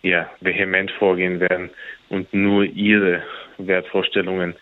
ja, 0.08 0.30
vehement 0.40 0.90
vorgehen 0.92 1.40
werden 1.40 1.70
und 2.08 2.32
nur 2.34 2.64
ihre 2.64 3.22
Wertvorstellungen 3.58 4.54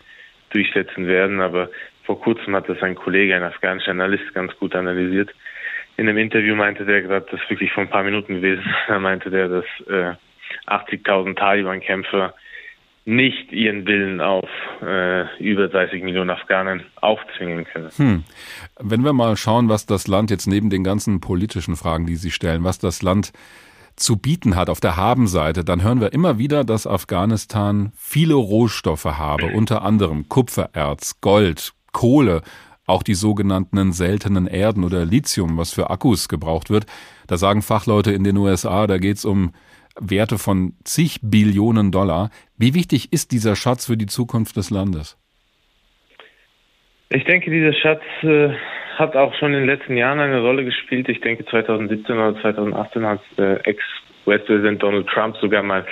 durchsetzen 0.51 1.07
werden. 1.07 1.41
Aber 1.41 1.69
vor 2.03 2.19
kurzem 2.19 2.55
hat 2.55 2.69
das 2.69 2.81
ein 2.81 2.95
Kollege, 2.95 3.35
ein 3.35 3.43
afghanischer 3.43 3.91
Analyst, 3.91 4.33
ganz 4.33 4.55
gut 4.57 4.75
analysiert. 4.75 5.29
In 5.97 6.07
einem 6.07 6.17
Interview 6.17 6.55
meinte 6.55 6.85
der 6.85 7.01
gerade, 7.01 7.25
das 7.29 7.41
ist 7.41 7.49
wirklich 7.49 7.71
vor 7.71 7.83
ein 7.83 7.89
paar 7.89 8.03
Minuten 8.03 8.35
gewesen, 8.35 8.63
da 8.87 8.99
meinte 8.99 9.29
der, 9.29 9.47
dass 9.49 9.65
äh, 9.87 10.15
80.000 10.67 11.35
Taliban-Kämpfer 11.35 12.33
nicht 13.05 13.51
ihren 13.51 13.85
Willen 13.85 14.21
auf 14.21 14.47
äh, 14.81 15.37
über 15.43 15.67
30 15.67 16.03
Millionen 16.03 16.29
Afghanen 16.29 16.83
aufzwingen 17.01 17.65
können. 17.65 17.89
Hm. 17.95 18.23
Wenn 18.79 19.03
wir 19.03 19.13
mal 19.13 19.35
schauen, 19.35 19.67
was 19.69 19.85
das 19.85 20.07
Land 20.07 20.31
jetzt 20.31 20.47
neben 20.47 20.69
den 20.69 20.83
ganzen 20.83 21.19
politischen 21.19 21.75
Fragen, 21.75 22.05
die 22.05 22.15
Sie 22.15 22.31
stellen, 22.31 22.63
was 22.63 22.79
das 22.79 23.01
Land 23.01 23.33
zu 23.95 24.17
bieten 24.17 24.55
hat 24.55 24.69
auf 24.69 24.79
der 24.79 24.97
Habenseite, 24.97 25.63
dann 25.63 25.83
hören 25.83 26.01
wir 26.01 26.13
immer 26.13 26.37
wieder, 26.37 26.63
dass 26.63 26.87
Afghanistan 26.87 27.91
viele 27.95 28.35
Rohstoffe 28.35 29.05
habe, 29.05 29.47
unter 29.47 29.83
anderem 29.83 30.29
Kupfererz, 30.29 31.19
Gold, 31.21 31.73
Kohle, 31.91 32.41
auch 32.85 33.03
die 33.03 33.13
sogenannten 33.13 33.93
seltenen 33.93 34.47
Erden 34.47 34.83
oder 34.83 35.05
Lithium, 35.05 35.57
was 35.57 35.71
für 35.71 35.89
Akkus 35.89 36.27
gebraucht 36.27 36.69
wird. 36.69 36.85
Da 37.27 37.37
sagen 37.37 37.61
Fachleute 37.61 38.11
in 38.11 38.23
den 38.23 38.37
USA, 38.37 38.87
da 38.87 38.97
geht 38.97 39.17
es 39.17 39.25
um 39.25 39.53
Werte 39.99 40.37
von 40.37 40.73
zig 40.83 41.19
Billionen 41.21 41.91
Dollar. 41.91 42.29
Wie 42.57 42.73
wichtig 42.73 43.11
ist 43.11 43.31
dieser 43.31 43.55
Schatz 43.55 43.85
für 43.85 43.97
die 43.97 44.07
Zukunft 44.07 44.57
des 44.57 44.69
Landes? 44.69 45.17
Ich 47.09 47.23
denke, 47.25 47.51
dieser 47.51 47.73
Schatz 47.73 48.01
äh, 48.23 48.49
hat 48.97 49.15
auch 49.15 49.33
schon 49.35 49.53
in 49.53 49.61
den 49.61 49.67
letzten 49.67 49.97
Jahren 49.97 50.19
eine 50.19 50.41
Rolle 50.41 50.65
gespielt. 50.65 51.09
Ich 51.09 51.21
denke, 51.21 51.45
2017 51.45 52.15
oder 52.15 52.41
2018 52.41 53.05
hat 53.05 53.21
äh, 53.37 53.55
Ex-US-Präsident 53.63 54.81
Donald 54.81 55.07
Trump 55.07 55.37
sogar 55.37 55.61
mal 55.61 55.85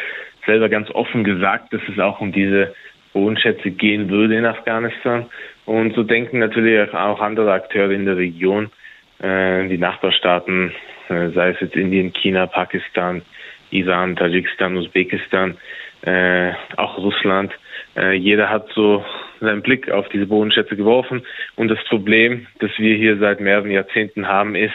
selber 0.46 0.70
ganz 0.70 0.90
offen 0.92 1.24
gesagt, 1.24 1.74
dass 1.74 1.82
es 1.92 2.00
auch 2.00 2.22
um 2.22 2.32
diese 2.32 2.74
Bodenschätze 3.14 3.72
gehen 3.72 4.10
würde 4.10 4.36
in 4.36 4.46
Afghanistan. 4.46 5.28
Und 5.66 5.94
so 5.94 6.04
denken 6.04 6.40
natürlich 6.40 6.92
auch 6.94 7.20
andere 7.20 7.54
Akteure 7.54 7.92
in 7.92 8.06
der 8.06 8.18
Region, 8.18 8.72
äh, 9.20 9.68
die 9.68 9.78
Nachbarstaaten, 9.78 10.72
äh, 11.10 11.30
sei 11.30 11.50
es 11.50 11.60
jetzt 11.60 11.76
Indien, 11.76 12.14
China, 12.14 12.48
Pakistan, 12.48 13.22
Iran, 13.72 14.16
Tadschikistan, 14.16 14.78
Usbekistan, 14.78 15.58
äh, 16.02 16.52
auch 16.78 16.98
Russland. 16.98 17.52
Äh, 17.96 18.14
jeder 18.14 18.50
hat 18.50 18.70
so 18.74 19.04
seinen 19.40 19.62
Blick 19.62 19.90
auf 19.90 20.08
diese 20.10 20.28
Bodenschätze 20.28 20.76
geworfen. 20.76 21.24
Und 21.56 21.68
das 21.68 21.84
Problem, 21.86 22.48
das 22.60 22.72
wir 22.78 22.96
hier 22.96 23.18
seit 23.18 23.40
mehreren 23.40 23.72
Jahrzehnten 23.72 24.28
haben, 24.28 24.56
ist, 24.56 24.74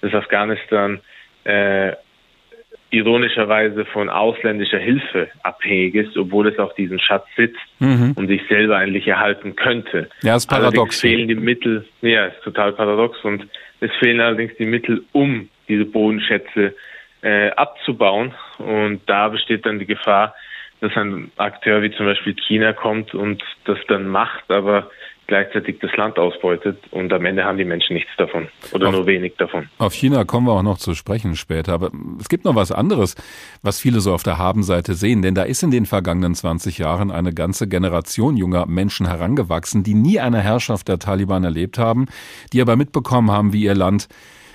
dass 0.00 0.14
Afghanistan 0.14 1.00
äh, 1.44 1.92
ironischerweise 2.94 3.84
von 3.86 4.08
ausländischer 4.08 4.78
Hilfe 4.78 5.28
abhängig 5.42 5.96
ist, 5.96 6.16
obwohl 6.16 6.46
es 6.46 6.58
auf 6.58 6.74
diesem 6.74 6.98
Schatz 7.00 7.26
sitzt 7.36 7.58
mhm. 7.80 8.12
und 8.14 8.28
sich 8.28 8.42
selber 8.48 8.76
eigentlich 8.76 9.08
erhalten 9.08 9.56
könnte. 9.56 10.08
Ja, 10.22 10.36
ist 10.36 10.46
paradox. 10.46 10.76
Allerdings 10.76 11.00
fehlen 11.00 11.28
die 11.28 11.34
Mittel, 11.34 11.84
ja, 12.02 12.26
ist 12.26 12.40
total 12.42 12.72
paradox 12.72 13.18
und 13.24 13.48
es 13.80 13.90
fehlen 13.98 14.20
allerdings 14.20 14.52
die 14.58 14.66
Mittel, 14.66 15.02
um 15.12 15.48
diese 15.68 15.84
Bodenschätze 15.84 16.74
äh, 17.24 17.50
abzubauen. 17.52 18.34
Und 18.58 19.00
da 19.06 19.28
besteht 19.28 19.66
dann 19.66 19.78
die 19.78 19.86
Gefahr, 19.86 20.34
dass 20.80 20.94
ein 20.96 21.32
Akteur 21.36 21.82
wie 21.82 21.90
zum 21.90 22.06
Beispiel 22.06 22.36
China 22.46 22.74
kommt 22.74 23.14
und 23.14 23.42
das 23.64 23.78
dann 23.88 24.06
macht, 24.06 24.50
aber 24.50 24.90
gleichzeitig 25.26 25.78
das 25.80 25.90
Land 25.96 26.18
ausbeutet 26.18 26.78
und 26.90 27.10
am 27.10 27.24
Ende 27.24 27.44
haben 27.44 27.56
die 27.56 27.64
Menschen 27.64 27.94
nichts 27.94 28.10
davon 28.18 28.48
oder 28.72 28.88
auf, 28.88 28.94
nur 28.94 29.06
wenig 29.06 29.34
davon. 29.38 29.70
Auf 29.78 29.94
China 29.94 30.24
kommen 30.24 30.46
wir 30.46 30.52
auch 30.52 30.62
noch 30.62 30.76
zu 30.76 30.94
sprechen 30.94 31.34
später, 31.34 31.72
aber 31.72 31.90
es 32.20 32.28
gibt 32.28 32.44
noch 32.44 32.54
was 32.54 32.70
anderes, 32.70 33.14
was 33.62 33.80
viele 33.80 34.00
so 34.00 34.12
auf 34.12 34.22
der 34.22 34.36
Habenseite 34.36 34.92
sehen, 34.92 35.22
denn 35.22 35.34
da 35.34 35.44
ist 35.44 35.62
in 35.62 35.70
den 35.70 35.86
vergangenen 35.86 36.34
20 36.34 36.76
Jahren 36.76 37.10
eine 37.10 37.32
ganze 37.32 37.66
Generation 37.66 38.36
junger 38.36 38.66
Menschen 38.66 39.08
herangewachsen, 39.08 39.82
die 39.82 39.94
nie 39.94 40.20
eine 40.20 40.40
Herrschaft 40.40 40.88
der 40.88 40.98
Taliban 40.98 41.44
erlebt 41.44 41.78
haben, 41.78 42.04
die 42.52 42.60
aber 42.60 42.76
mitbekommen 42.76 43.30
haben, 43.30 43.54
wie 43.54 43.62
ihr 43.62 43.74
Land 43.74 44.08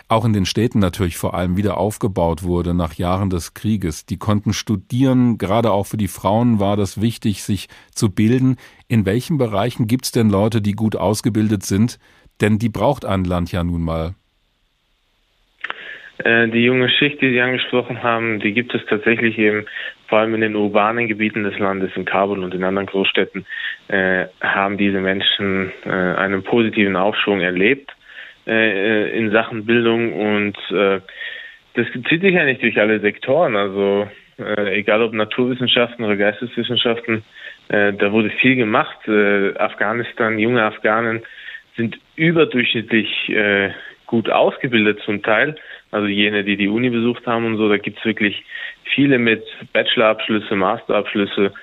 auch 0.09 0.25
in 0.25 0.33
den 0.33 0.45
Städten 0.45 0.79
natürlich 0.79 1.17
vor 1.17 1.35
allem 1.35 1.55
wieder 1.55 1.77
aufgebaut 1.77 2.43
wurde 2.43 2.73
nach 2.73 2.95
Jahren 2.95 3.29
des 3.29 3.53
Krieges. 3.53 4.05
Die 4.05 4.17
konnten 4.17 4.53
studieren, 4.53 5.37
gerade 5.37 5.71
auch 5.71 5.85
für 5.85 5.97
die 5.97 6.07
Frauen 6.07 6.59
war 6.59 6.75
das 6.75 6.99
wichtig, 6.99 7.43
sich 7.43 7.67
zu 7.93 8.13
bilden. 8.13 8.57
In 8.87 9.05
welchen 9.05 9.37
Bereichen 9.37 9.87
gibt 9.87 10.05
es 10.05 10.11
denn 10.11 10.29
Leute, 10.29 10.61
die 10.61 10.73
gut 10.73 10.95
ausgebildet 10.95 11.63
sind? 11.63 11.99
Denn 12.41 12.57
die 12.57 12.69
braucht 12.69 13.05
ein 13.05 13.23
Land 13.23 13.51
ja 13.51 13.63
nun 13.63 13.83
mal. 13.83 14.15
Äh, 16.23 16.49
die 16.49 16.63
junge 16.63 16.89
Schicht, 16.89 17.21
die 17.21 17.29
Sie 17.29 17.41
angesprochen 17.41 18.03
haben, 18.03 18.39
die 18.39 18.51
gibt 18.51 18.73
es 18.73 18.81
tatsächlich 18.89 19.37
eben 19.37 19.65
vor 20.07 20.19
allem 20.19 20.33
in 20.33 20.41
den 20.41 20.55
urbanen 20.55 21.07
Gebieten 21.07 21.43
des 21.43 21.57
Landes, 21.59 21.91
in 21.95 22.05
Kabul 22.05 22.43
und 22.43 22.53
in 22.53 22.63
anderen 22.63 22.87
Großstädten, 22.87 23.45
äh, 23.89 24.25
haben 24.41 24.77
diese 24.77 24.99
Menschen 24.99 25.71
äh, 25.85 25.89
einen 25.89 26.43
positiven 26.43 26.95
Aufschwung 26.95 27.41
erlebt. 27.41 27.91
Äh, 28.49 29.15
in 29.15 29.29
Sachen 29.29 29.63
Bildung 29.63 30.11
und 30.11 30.57
äh, 30.71 31.01
das 31.75 31.85
zieht 32.09 32.21
sich 32.21 32.35
eigentlich 32.35 32.57
durch 32.57 32.79
alle 32.79 32.99
Sektoren. 32.99 33.55
Also 33.55 34.09
äh, 34.39 34.79
egal 34.79 35.03
ob 35.03 35.13
Naturwissenschaften 35.13 36.03
oder 36.03 36.17
Geisteswissenschaften, 36.17 37.23
äh, 37.67 37.93
da 37.93 38.11
wurde 38.11 38.31
viel 38.31 38.55
gemacht. 38.55 38.97
Äh, 39.07 39.55
Afghanistan, 39.55 40.39
junge 40.39 40.63
Afghanen 40.63 41.21
sind 41.77 41.99
überdurchschnittlich 42.15 43.29
äh, 43.29 43.69
gut 44.07 44.31
ausgebildet 44.31 44.99
zum 45.05 45.21
Teil. 45.21 45.55
Also 45.91 46.07
jene, 46.07 46.43
die 46.43 46.57
die 46.57 46.69
Uni 46.69 46.89
besucht 46.89 47.27
haben 47.27 47.45
und 47.45 47.57
so, 47.57 47.69
da 47.69 47.77
gibt's 47.77 48.03
wirklich 48.03 48.43
viele 48.95 49.19
mit 49.19 49.43
Bachelorabschlüsse, 49.73 50.55
Masterabschlüsse 50.55 51.53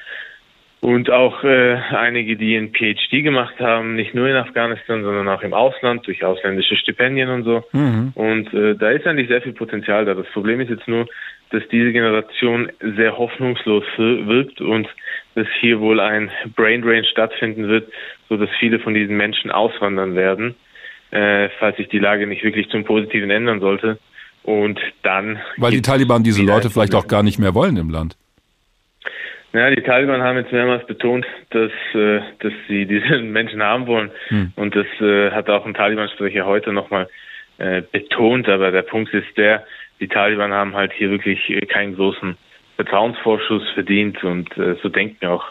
und 0.86 1.10
auch 1.10 1.42
äh, 1.42 1.74
einige, 1.96 2.36
die 2.36 2.56
einen 2.56 2.72
PhD 2.72 3.24
gemacht 3.24 3.58
haben, 3.58 3.96
nicht 3.96 4.14
nur 4.14 4.28
in 4.28 4.36
Afghanistan, 4.36 5.02
sondern 5.02 5.26
auch 5.26 5.42
im 5.42 5.52
Ausland 5.52 6.06
durch 6.06 6.22
ausländische 6.22 6.76
Stipendien 6.76 7.28
und 7.28 7.42
so. 7.42 7.64
Mhm. 7.72 8.12
Und 8.14 8.54
äh, 8.54 8.76
da 8.76 8.90
ist 8.90 9.04
eigentlich 9.04 9.26
sehr 9.26 9.42
viel 9.42 9.52
Potenzial 9.52 10.04
da. 10.04 10.14
Das 10.14 10.28
Problem 10.28 10.60
ist 10.60 10.70
jetzt 10.70 10.86
nur, 10.86 11.08
dass 11.50 11.64
diese 11.72 11.90
Generation 11.90 12.70
sehr 12.80 13.18
hoffnungslos 13.18 13.82
wirkt 13.96 14.60
und 14.60 14.86
dass 15.34 15.48
hier 15.58 15.80
wohl 15.80 15.98
ein 15.98 16.30
Brain 16.54 16.82
Drain 16.82 17.04
stattfinden 17.04 17.66
wird, 17.66 17.90
so 18.28 18.36
dass 18.36 18.48
viele 18.60 18.78
von 18.78 18.94
diesen 18.94 19.16
Menschen 19.16 19.50
auswandern 19.50 20.14
werden, 20.14 20.54
äh, 21.10 21.48
falls 21.58 21.78
sich 21.78 21.88
die 21.88 21.98
Lage 21.98 22.28
nicht 22.28 22.44
wirklich 22.44 22.68
zum 22.68 22.84
Positiven 22.84 23.30
ändern 23.30 23.58
sollte. 23.58 23.98
Und 24.44 24.78
dann. 25.02 25.40
Weil 25.56 25.72
die 25.72 25.82
Taliban 25.82 26.22
diese 26.22 26.44
Leute 26.44 26.70
vielleicht 26.70 26.94
auch 26.94 27.08
gar 27.08 27.24
nicht 27.24 27.40
mehr 27.40 27.56
wollen 27.56 27.76
im 27.76 27.90
Land. 27.90 28.16
Ja, 29.56 29.70
die 29.70 29.82
Taliban 29.82 30.22
haben 30.22 30.36
jetzt 30.36 30.52
mehrmals 30.52 30.86
betont, 30.86 31.26
dass, 31.50 31.72
äh, 31.94 32.20
dass 32.40 32.52
sie 32.68 32.84
diese 32.84 33.18
Menschen 33.22 33.62
haben 33.62 33.86
wollen. 33.86 34.10
Hm. 34.28 34.52
Und 34.54 34.76
das 34.76 34.86
äh, 35.00 35.30
hat 35.30 35.48
auch 35.48 35.64
ein 35.64 35.72
Taliban-Sprecher 35.72 36.44
heute 36.44 36.72
nochmal 36.74 37.08
äh, 37.56 37.80
betont. 37.80 38.48
Aber 38.48 38.70
der 38.70 38.82
Punkt 38.82 39.14
ist 39.14 39.36
der, 39.36 39.64
die 39.98 40.08
Taliban 40.08 40.52
haben 40.52 40.74
halt 40.74 40.92
hier 40.92 41.10
wirklich 41.10 41.40
keinen 41.68 41.96
großen 41.96 42.36
Vertrauensvorschuss 42.76 43.70
verdient. 43.70 44.22
Und 44.24 44.54
äh, 44.58 44.76
so 44.82 44.90
denken 44.90 45.26
auch 45.26 45.44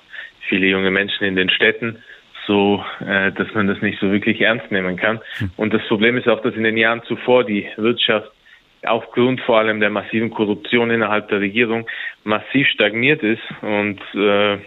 viele 0.48 0.68
junge 0.68 0.92
Menschen 0.92 1.26
in 1.26 1.36
den 1.36 1.50
Städten 1.50 1.98
so, 2.46 2.84
äh, 3.00 3.32
dass 3.32 3.52
man 3.56 3.66
das 3.66 3.82
nicht 3.82 4.00
so 4.00 4.12
wirklich 4.12 4.40
ernst 4.40 4.72
nehmen 4.72 4.98
kann. 4.98 5.20
Hm. 5.38 5.52
Und 5.58 5.74
das 5.74 5.82
Problem 5.88 6.16
ist 6.16 6.28
auch, 6.28 6.42
dass 6.42 6.54
in 6.54 6.64
den 6.64 6.78
Jahren 6.78 7.02
zuvor 7.08 7.44
die 7.44 7.68
Wirtschaft 7.78 8.32
aufgrund 8.88 9.42
vor 9.42 9.60
allem 9.60 9.80
der 9.80 9.90
massiven 9.90 10.30
Korruption 10.30 10.92
innerhalb 10.92 11.30
der 11.30 11.40
Regierung 11.40 11.88
massiv 12.24 12.68
stagniert 12.68 13.24
ist 13.24 13.44
und 13.62 14.00
äh, 14.14 14.60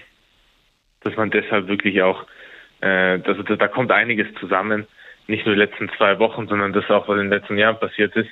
dass 1.00 1.16
man 1.16 1.30
deshalb 1.30 1.68
wirklich 1.68 2.02
auch, 2.02 2.24
äh, 2.80 3.20
also 3.24 3.42
da 3.42 3.68
kommt 3.68 3.90
einiges 3.90 4.26
zusammen, 4.40 4.86
nicht 5.26 5.44
nur 5.46 5.54
die 5.54 5.60
letzten 5.60 5.90
zwei 5.96 6.18
Wochen, 6.18 6.48
sondern 6.48 6.72
das 6.72 6.88
auch, 6.90 7.08
was 7.08 7.16
in 7.16 7.30
den 7.30 7.38
letzten 7.38 7.58
Jahren 7.58 7.78
passiert 7.78 8.16
ist. 8.16 8.30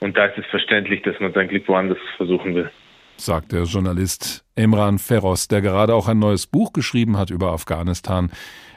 Und 0.00 0.16
da 0.16 0.26
ist 0.26 0.38
es 0.38 0.46
verständlich, 0.46 1.02
dass 1.02 1.18
man 1.20 1.32
sein 1.32 1.48
Glück 1.48 1.68
woanders 1.68 1.98
versuchen 2.16 2.54
will. 2.54 2.70
Sagt 3.16 3.52
der 3.52 3.64
Journalist 3.64 4.44
Emran 4.54 4.98
Feroz, 4.98 5.48
der 5.48 5.60
gerade 5.60 5.94
auch 5.94 6.08
ein 6.08 6.20
neues 6.20 6.46
Buch 6.46 6.72
geschrieben 6.72 7.18
hat 7.18 7.30
über 7.30 7.52
Afghanistan. 7.52 8.30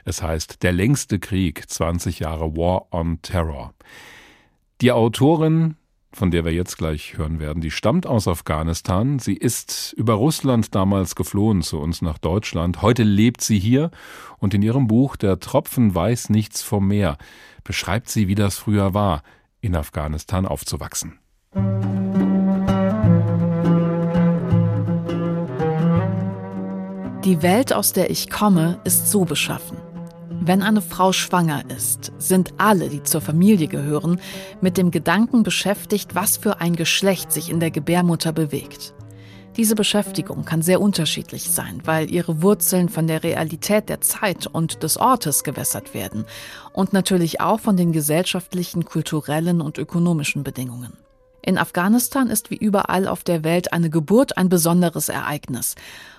Es 0.04 0.24
heißt 0.24 0.64
Der 0.64 0.72
längste 0.72 1.20
Krieg, 1.20 1.70
20 1.70 2.20
Jahre 2.20 2.58
War 2.58 2.88
on 2.92 3.22
Terror. 3.22 3.74
Die 4.82 4.92
Autorin 4.92 5.76
von 6.14 6.32
der 6.32 6.46
wir 6.46 6.54
jetzt 6.54 6.78
gleich 6.78 7.18
hören 7.18 7.40
werden, 7.40 7.62
die 7.62 7.72
stammt 7.72 8.06
aus 8.06 8.28
Afghanistan. 8.28 9.20
Sie 9.20 9.36
ist 9.36 9.94
über 9.98 10.14
Russland 10.14 10.76
damals 10.76 11.16
geflohen 11.16 11.62
zu 11.62 11.80
uns 11.80 12.02
nach 12.02 12.18
Deutschland. 12.18 12.82
Heute 12.82 13.04
lebt 13.04 13.42
sie 13.42 13.60
hier 13.60 13.92
und 14.38 14.54
in 14.54 14.62
ihrem 14.62 14.88
Buch 14.88 15.16
Der 15.16 15.40
Tropfen 15.40 15.96
weiß 15.96 16.30
nichts 16.30 16.62
vom 16.62 16.88
Meer 16.88 17.18
beschreibt 17.64 18.10
sie, 18.10 18.28
wie 18.28 18.36
das 18.36 18.58
früher 18.58 18.94
war, 18.94 19.24
in 19.60 19.76
Afghanistan 19.76 20.46
aufzuwachsen. 20.46 21.20
Die 27.24 27.44
Welt, 27.44 27.72
aus 27.72 27.94
der 27.94 28.10
ich 28.10 28.30
komme, 28.30 28.80
ist 28.84 29.12
so 29.12 29.26
beschaffen. 29.26 29.91
Wenn 30.44 30.64
eine 30.64 30.82
Frau 30.82 31.14
schwanger 31.14 31.70
ist, 31.70 32.12
sind 32.18 32.56
alle, 32.58 32.90
die 32.90 33.04
zur 33.04 33.22
Familie 33.22 33.68
gehören, 33.68 34.20
mit 34.60 34.76
dem 34.76 34.90
Gedanken 34.90 35.44
beschäftigt, 35.44 36.16
was 36.16 36.38
für 36.38 36.60
ein 36.60 36.76
Geschlecht 36.76 37.32
sich 37.32 37.52
in 37.52 37.60
der 37.60 37.70
Gebärmutter 37.70 38.34
bewegt. 38.34 38.96
Diese 39.56 39.76
Beschäftigung 39.76 40.44
kann 40.44 40.64
sehr 40.64 40.82
unterschiedlich 40.82 41.52
sein, 41.52 41.84
weil 41.86 42.10
ihre 42.10 42.42
Wurzeln 42.42 42.90
von 42.90 43.06
der 43.06 43.22
Realität 43.22 43.88
der 43.88 44.02
Zeit 44.02 44.48
und 44.48 44.82
des 44.82 44.98
Ortes 44.98 45.44
gewässert 45.44 45.94
werden 45.94 46.26
und 46.74 46.92
natürlich 46.92 47.40
auch 47.40 47.60
von 47.60 47.78
den 47.78 47.92
gesellschaftlichen, 47.92 48.84
kulturellen 48.84 49.62
und 49.62 49.78
ökonomischen 49.78 50.44
Bedingungen. 50.44 50.94
In 51.44 51.60
Afghanistan 51.60 52.32
ist 52.32 52.50
wie 52.50 52.58
überall 52.58 53.08
auf 53.08 53.24
der 53.24 53.44
Welt 53.44 53.74
eine 53.74 53.92
Geburt 53.92 54.38
ein 54.38 54.50
besonderes 54.50 55.08
Ereignis 55.08 55.76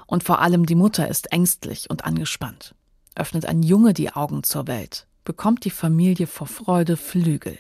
und 0.06 0.22
vor 0.22 0.40
allem 0.40 0.64
die 0.64 0.76
Mutter 0.76 1.08
ist 1.08 1.32
ängstlich 1.32 1.90
und 1.90 2.04
angespannt. 2.04 2.76
Öffnet 3.14 3.47
ein 3.47 3.62
Junge 3.62 3.95
die 3.95 4.12
Augen 4.12 4.42
zur 4.42 4.66
Welt, 4.66 5.07
bekommt 5.25 5.64
die 5.64 5.71
Familie 5.71 6.26
vor 6.26 6.47
Freude 6.47 6.97
Flügel. 6.97 7.59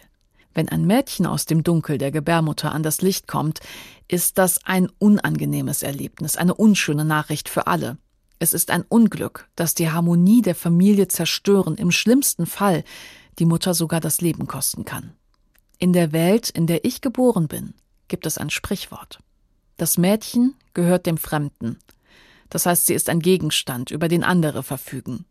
Wenn 0.54 0.68
ein 0.68 0.86
Mädchen 0.86 1.26
aus 1.26 1.46
dem 1.46 1.62
Dunkel 1.62 1.98
der 1.98 2.10
Gebärmutter 2.10 2.72
an 2.72 2.82
das 2.82 3.00
Licht 3.00 3.26
kommt, 3.26 3.60
ist 4.08 4.38
das 4.38 4.64
ein 4.64 4.88
unangenehmes 4.98 5.82
Erlebnis, 5.82 6.36
eine 6.36 6.54
unschöne 6.54 7.04
Nachricht 7.04 7.48
für 7.48 7.66
alle. 7.66 7.96
Es 8.38 8.52
ist 8.52 8.70
ein 8.70 8.84
Unglück, 8.88 9.48
das 9.56 9.74
die 9.74 9.90
Harmonie 9.90 10.42
der 10.42 10.54
Familie 10.54 11.08
zerstören, 11.08 11.76
im 11.76 11.90
schlimmsten 11.90 12.46
Fall 12.46 12.84
die 13.38 13.46
Mutter 13.46 13.72
sogar 13.72 14.00
das 14.00 14.20
Leben 14.20 14.46
kosten 14.46 14.84
kann. 14.84 15.12
In 15.78 15.92
der 15.92 16.12
Welt, 16.12 16.50
in 16.50 16.66
der 16.66 16.84
ich 16.84 17.00
geboren 17.00 17.48
bin, 17.48 17.74
gibt 18.08 18.26
es 18.26 18.38
ein 18.38 18.50
Sprichwort. 18.50 19.20
Das 19.76 19.96
Mädchen 19.96 20.54
gehört 20.74 21.06
dem 21.06 21.16
Fremden. 21.16 21.78
Das 22.52 22.66
heißt, 22.66 22.84
sie 22.84 22.92
ist 22.92 23.08
ein 23.08 23.20
Gegenstand, 23.20 23.90
über 23.90 24.08
den 24.08 24.22
andere 24.22 24.62
verfügen. 24.62 25.24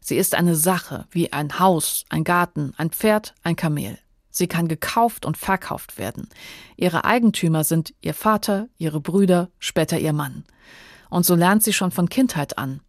Sie 0.00 0.16
ist 0.16 0.36
eine 0.36 0.54
Sache, 0.54 1.06
wie 1.10 1.32
ein 1.32 1.58
Haus, 1.58 2.04
ein 2.08 2.22
Garten, 2.22 2.72
ein 2.76 2.90
Pferd, 2.90 3.34
ein 3.42 3.56
Kamel. 3.56 3.98
Sie 4.30 4.46
kann 4.46 4.68
gekauft 4.68 5.26
und 5.26 5.36
verkauft 5.36 5.98
werden. 5.98 6.28
Ihre 6.76 7.04
Eigentümer 7.04 7.64
sind 7.64 7.94
ihr 8.00 8.14
Vater, 8.14 8.68
ihre 8.78 9.00
Brüder, 9.00 9.50
später 9.58 9.98
ihr 9.98 10.12
Mann. 10.12 10.44
Und 11.10 11.26
so 11.26 11.34
lernt 11.34 11.64
sie 11.64 11.72
schon 11.72 11.90
von 11.90 12.08
Kindheit 12.08 12.58
an. 12.58 12.80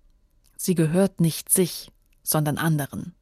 Sie 0.55 0.75
gehört 0.75 1.19
nicht 1.19 1.51
sich, 1.51 1.89
sondern 2.21 2.59
anderen. 2.59 3.15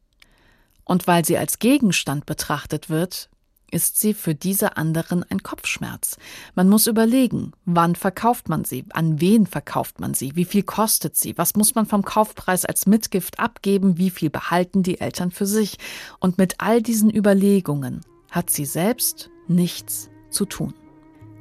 Und 0.84 1.06
weil 1.06 1.24
sie 1.24 1.38
als 1.38 1.60
Gegenstand 1.60 2.26
betrachtet 2.26 2.90
wird, 2.90 3.30
ist 3.70 4.00
sie 4.00 4.14
für 4.14 4.34
diese 4.34 4.76
anderen 4.76 5.24
ein 5.28 5.42
Kopfschmerz. 5.42 6.16
Man 6.54 6.68
muss 6.68 6.86
überlegen, 6.86 7.52
wann 7.64 7.94
verkauft 7.94 8.48
man 8.48 8.64
sie, 8.64 8.84
an 8.90 9.20
wen 9.20 9.46
verkauft 9.46 10.00
man 10.00 10.14
sie, 10.14 10.36
wie 10.36 10.44
viel 10.44 10.62
kostet 10.62 11.16
sie, 11.16 11.36
was 11.36 11.54
muss 11.54 11.74
man 11.74 11.86
vom 11.86 12.02
Kaufpreis 12.02 12.64
als 12.64 12.86
Mitgift 12.86 13.38
abgeben, 13.38 13.98
wie 13.98 14.10
viel 14.10 14.30
behalten 14.30 14.82
die 14.82 15.00
Eltern 15.00 15.30
für 15.30 15.46
sich. 15.46 15.78
Und 16.20 16.38
mit 16.38 16.56
all 16.58 16.82
diesen 16.82 17.14
Überlegungen 17.14 18.00
hat 18.30 18.50
sie 18.50 18.64
selbst 18.64 19.30
nichts 19.46 20.10
zu 20.30 20.44
tun. 20.44 20.74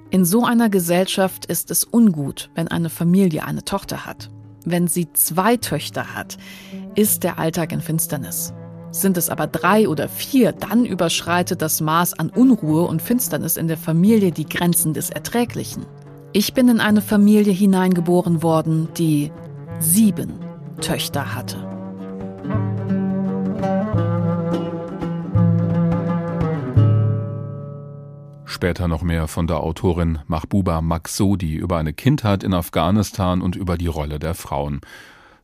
In 0.10 0.24
so 0.24 0.46
einer 0.46 0.70
Gesellschaft 0.70 1.46
ist 1.46 1.70
es 1.70 1.84
ungut, 1.84 2.50
wenn 2.56 2.70
eine 2.70 2.90
Familie 2.90 3.44
eine 3.44 3.66
Tochter 3.66 4.06
hat. 4.06 4.30
Wenn 4.66 4.88
sie 4.88 5.12
zwei 5.14 5.58
Töchter 5.58 6.14
hat, 6.14 6.38
ist 6.96 7.24
der 7.24 7.40
Alltag 7.40 7.72
in 7.72 7.82
Finsternis. 7.82 8.54
Sind 8.98 9.16
es 9.16 9.30
aber 9.30 9.46
drei 9.46 9.88
oder 9.88 10.10
vier, 10.10 10.54
dann 10.54 10.84
überschreitet 10.84 11.62
das 11.62 11.82
Maß 11.82 12.18
an 12.18 12.32
Unruhe 12.32 12.82
und 12.88 13.00
Finsternis 13.00 13.56
in 13.56 13.68
der 13.68 13.78
Familie 13.78 14.32
die 14.32 14.50
Grenzen 14.50 14.96
des 14.96 15.12
Erträglichen. 15.12 15.86
Ich 16.34 16.56
bin 16.56 16.68
in 16.68 16.80
eine 16.80 17.02
Familie 17.02 17.54
hineingeboren 17.54 18.42
worden, 18.42 18.88
die 18.98 19.32
sieben 19.80 20.40
Töchter 20.82 21.36
hatte. 21.36 21.58
Später 28.46 28.88
noch 28.88 29.04
mehr 29.04 29.28
von 29.28 29.46
der 29.46 29.60
Autorin 29.60 30.18
Mahbuba 30.26 30.82
Maksodi 30.82 31.54
über 31.54 31.78
eine 31.78 31.94
Kindheit 31.94 32.44
in 32.44 32.56
Afghanistan 32.56 33.44
und 33.44 33.56
über 33.56 33.78
die 33.78 33.86
Rolle 33.86 34.18
der 34.18 34.34
Frauen. 34.34 34.82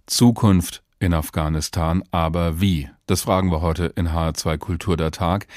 Zukunft 0.07 0.82
in 1.03 1.13
Afghanistan, 1.13 2.03
aber 2.11 2.59
wie? 2.59 2.89
Das 3.05 3.21
fragen 3.21 3.51
wir 3.51 3.61
heute 3.61 3.85
in 3.95 4.09
HR2 4.09 4.57
Kultur 4.57 4.97
der 4.97 5.11
Tag. 5.11 5.47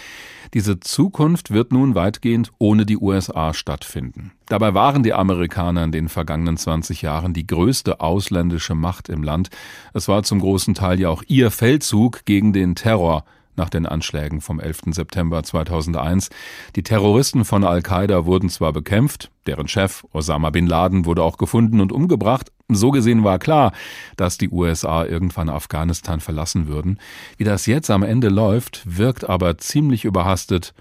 Diese 0.52 0.80
Zukunft 0.80 1.50
wird 1.50 1.72
nun 1.72 1.94
weitgehend 1.94 2.50
ohne 2.58 2.84
die 2.84 2.98
USA 2.98 3.54
stattfinden. 3.54 4.32
Dabei 4.46 4.74
waren 4.74 5.02
die 5.02 5.14
Amerikaner 5.14 5.84
in 5.84 5.92
den 5.92 6.08
vergangenen 6.08 6.56
20 6.56 7.02
Jahren 7.02 7.32
die 7.32 7.46
größte 7.46 8.00
ausländische 8.00 8.74
Macht 8.74 9.08
im 9.08 9.22
Land. 9.22 9.50
Es 9.94 10.08
war 10.08 10.23
zum 10.23 10.40
großen 10.40 10.75
Teil 10.75 11.00
ja 11.00 11.08
auch 11.08 11.23
ihr 11.28 11.50
Feldzug 11.50 12.25
gegen 12.25 12.52
den 12.52 12.75
Terror, 12.75 13.25
nach 13.56 13.71
den 13.71 13.86
Anschlägen 13.86 14.40
vom 14.40 14.60
11. 14.60 14.82
September 14.90 15.42
2001. 15.42 16.30
Die 16.76 16.82
Terroristen 16.82 17.44
von 17.44 17.64
Al-Qaida 17.64 18.26
wurden 18.26 18.50
zwar 18.50 18.73
bekämpft, 18.73 19.30
deren 19.47 19.68
Chef 19.68 20.04
Osama 20.12 20.50
bin 20.50 20.66
Laden 20.66 21.06
wurde 21.06 21.23
auch 21.23 21.38
gefunden 21.38 21.80
und 21.80 21.92
umgebracht. 21.92 22.52
So 22.68 22.90
gesehen 22.90 23.22
war 23.22 23.38
klar, 23.38 23.72
dass 24.16 24.38
die 24.38 24.50
USA 24.50 25.04
irgendwann 25.04 25.48
Afghanistan 25.48 26.20
verlassen 26.20 26.66
würden. 26.66 26.98
Wie 27.36 27.44
das 27.44 27.66
jetzt 27.66 27.90
am 27.90 28.02
Ende 28.02 28.28
läuft, 28.28 28.82
wirkt 28.84 29.28
aber 29.28 29.58
ziemlich 29.58 30.04
überhastet, 30.04 30.74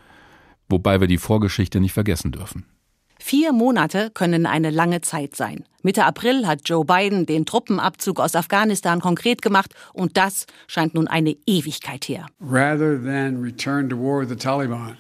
wobei 0.67 0.99
wir 0.99 1.07
die 1.07 1.19
Vorgeschichte 1.19 1.79
nicht 1.79 1.93
vergessen 1.93 2.31
dürfen. 2.31 2.65
Vier 3.19 3.53
Monate 3.53 4.11
können 4.11 4.45
eine 4.45 4.69
lange 4.69 5.01
Zeit 5.01 5.35
sein. 5.35 5.63
Mitte 5.81 6.05
April 6.05 6.45
hat 6.47 6.61
Joe 6.65 6.85
Biden 6.85 7.25
den 7.25 7.45
Truppenabzug 7.45 8.19
aus 8.19 8.35
Afghanistan 8.35 8.99
konkret 8.99 9.41
gemacht 9.41 9.73
und 9.93 10.17
das 10.17 10.45
scheint 10.67 10.93
nun 10.95 11.07
eine 11.07 11.35
Ewigkeit 11.45 12.07
her. 12.07 12.27
Rather 12.39 13.01
than 13.01 13.41
return 13.41 13.89
to 13.89 13.95
war 13.95 14.19
with 14.19 14.29
the 14.29 14.35
Taliban, 14.35 14.97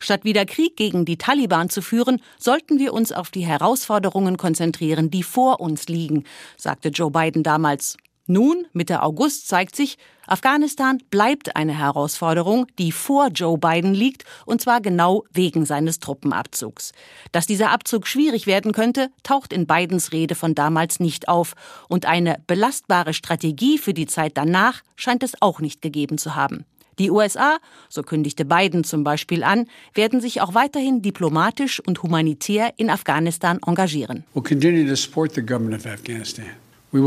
Statt 0.00 0.24
wieder 0.24 0.46
Krieg 0.46 0.78
gegen 0.78 1.04
die 1.04 1.18
Taliban 1.18 1.68
zu 1.68 1.82
führen, 1.82 2.22
sollten 2.38 2.78
wir 2.78 2.94
uns 2.94 3.12
auf 3.12 3.30
die 3.30 3.44
Herausforderungen 3.44 4.38
konzentrieren, 4.38 5.10
die 5.10 5.22
vor 5.22 5.60
uns 5.60 5.86
liegen, 5.86 6.24
sagte 6.56 6.88
Joe 6.88 7.10
Biden 7.10 7.42
damals. 7.42 7.98
Nun, 8.26 8.66
Mitte 8.72 9.02
August, 9.02 9.46
zeigt 9.48 9.76
sich, 9.76 9.98
Afghanistan 10.26 10.96
bleibt 11.10 11.56
eine 11.56 11.78
Herausforderung, 11.78 12.66
die 12.78 12.90
vor 12.90 13.28
Joe 13.28 13.58
Biden 13.58 13.92
liegt, 13.92 14.24
und 14.46 14.62
zwar 14.62 14.80
genau 14.80 15.24
wegen 15.30 15.66
seines 15.66 15.98
Truppenabzugs. 15.98 16.92
Dass 17.32 17.46
dieser 17.46 17.70
Abzug 17.70 18.06
schwierig 18.06 18.46
werden 18.46 18.72
könnte, 18.72 19.10
taucht 19.22 19.52
in 19.52 19.66
Bidens 19.66 20.12
Rede 20.12 20.34
von 20.34 20.54
damals 20.54 20.98
nicht 20.98 21.28
auf, 21.28 21.52
und 21.90 22.06
eine 22.06 22.38
belastbare 22.46 23.12
Strategie 23.12 23.76
für 23.76 23.92
die 23.92 24.06
Zeit 24.06 24.38
danach 24.38 24.80
scheint 24.96 25.22
es 25.22 25.34
auch 25.42 25.60
nicht 25.60 25.82
gegeben 25.82 26.16
zu 26.16 26.34
haben. 26.34 26.64
Die 26.98 27.10
USA, 27.10 27.58
so 27.88 28.02
kündigte 28.02 28.44
Biden 28.44 28.84
zum 28.84 29.04
Beispiel 29.04 29.42
an, 29.42 29.66
werden 29.94 30.20
sich 30.20 30.40
auch 30.40 30.54
weiterhin 30.54 31.02
diplomatisch 31.02 31.80
und 31.80 32.02
humanitär 32.02 32.72
in 32.76 32.90
Afghanistan 32.90 33.58
engagieren. 33.66 34.24
We'll 34.34 34.46
continue 34.46 34.86
to 34.86 34.96
support 34.96 35.34
the 35.34 35.42
government 35.42 35.74
of 35.74 35.86
Afghanistan. 35.86 36.46
Die 36.94 37.00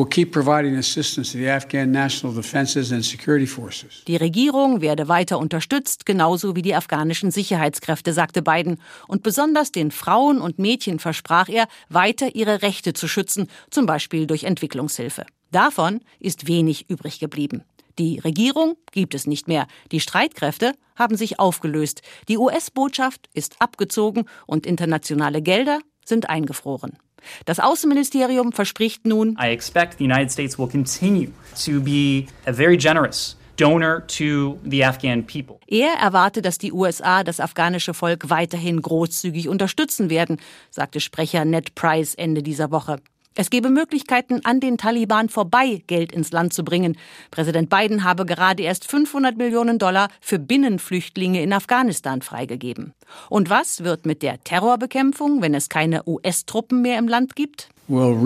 Regierung 4.17 4.81
werde 4.81 5.07
weiter 5.07 5.39
unterstützt, 5.39 6.05
genauso 6.05 6.55
wie 6.57 6.61
die 6.61 6.75
afghanischen 6.75 7.31
Sicherheitskräfte, 7.31 8.11
sagte 8.11 8.41
Biden. 8.41 8.81
Und 9.07 9.23
besonders 9.23 9.71
den 9.71 9.91
Frauen 9.91 10.41
und 10.41 10.59
Mädchen 10.59 10.99
versprach 10.99 11.47
er, 11.47 11.69
weiter 11.87 12.35
ihre 12.35 12.63
Rechte 12.63 12.91
zu 12.91 13.07
schützen, 13.07 13.47
zum 13.69 13.85
Beispiel 13.85 14.27
durch 14.27 14.43
Entwicklungshilfe. 14.43 15.25
Davon 15.53 16.01
ist 16.19 16.49
wenig 16.49 16.89
übrig 16.89 17.21
geblieben. 17.21 17.63
Die 17.99 18.19
Regierung 18.19 18.75
gibt 18.91 19.15
es 19.15 19.25
nicht 19.25 19.47
mehr. 19.47 19.67
Die 19.91 19.99
Streitkräfte 19.99 20.73
haben 20.95 21.17
sich 21.17 21.39
aufgelöst. 21.39 22.01
Die 22.27 22.37
US-Botschaft 22.37 23.29
ist 23.33 23.55
abgezogen 23.59 24.25
und 24.45 24.65
internationale 24.65 25.41
Gelder 25.41 25.79
sind 26.05 26.29
eingefroren. 26.29 26.97
Das 27.45 27.59
Außenministerium 27.59 28.53
verspricht 28.53 29.05
nun, 29.05 29.37
I 29.41 29.47
expect 29.47 29.97
the 29.97 30.05
United 30.05 30.31
States 30.31 30.57
will 30.57 30.67
continue 30.67 31.31
to 31.65 31.81
be 31.81 32.27
a 32.45 32.53
very 32.53 32.77
generous 32.77 33.35
donor 33.57 34.05
to 34.07 34.59
the 34.63 34.85
Afghan 34.85 35.25
people. 35.25 35.59
Er 35.67 35.93
erwarte, 35.99 36.41
dass 36.41 36.57
die 36.57 36.71
USA 36.71 37.23
das 37.23 37.39
afghanische 37.39 37.93
Volk 37.93 38.29
weiterhin 38.29 38.81
großzügig 38.81 39.49
unterstützen 39.49 40.09
werden, 40.09 40.37
sagte 40.69 40.99
Sprecher 40.99 41.43
Ned 41.43 41.75
Price 41.75 42.13
Ende 42.13 42.43
dieser 42.43 42.71
Woche. 42.71 42.97
Es 43.39 43.51
gebe 43.51 43.69
Möglichkeiten, 43.69 44.41
an 44.45 44.59
den 44.59 44.79
Taliban 44.79 45.29
vorbei 45.29 45.83
Geld 45.85 46.11
ins 46.11 46.31
Land 46.31 46.53
zu 46.53 46.63
bringen. 46.63 46.97
Präsident 47.29 47.69
Biden 47.69 48.03
habe 48.03 48.25
gerade 48.25 48.63
erst 48.63 48.89
500 48.89 49.37
Millionen 49.37 49.77
Dollar 49.77 50.09
für 50.21 50.39
Binnenflüchtlinge 50.39 51.43
in 51.43 51.53
Afghanistan 51.53 52.23
freigegeben. 52.23 52.95
Und 53.29 53.51
was 53.51 53.83
wird 53.83 54.07
mit 54.07 54.23
der 54.23 54.43
Terrorbekämpfung, 54.43 55.43
wenn 55.43 55.53
es 55.53 55.69
keine 55.69 56.01
US-Truppen 56.07 56.81
mehr 56.81 56.97
im 56.97 57.07
Land 57.07 57.35
gibt? 57.35 57.69
Wir 57.87 58.23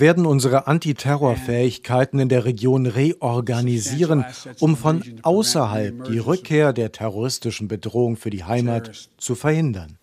werden 0.00 0.26
unsere 0.26 0.66
Antiterrorfähigkeiten 0.66 2.18
in 2.18 2.28
der 2.28 2.44
Region 2.44 2.86
reorganisieren, 2.86 4.24
um 4.58 4.76
von 4.76 5.04
außerhalb 5.22 6.04
die 6.06 6.18
Rückkehr 6.18 6.72
der 6.72 6.90
terroristischen 6.90 7.68
Bedrohung 7.68 8.16
für 8.16 8.30
die 8.30 8.42
Heimat 8.42 9.08
zu 9.18 9.36
verhindern. 9.36 9.98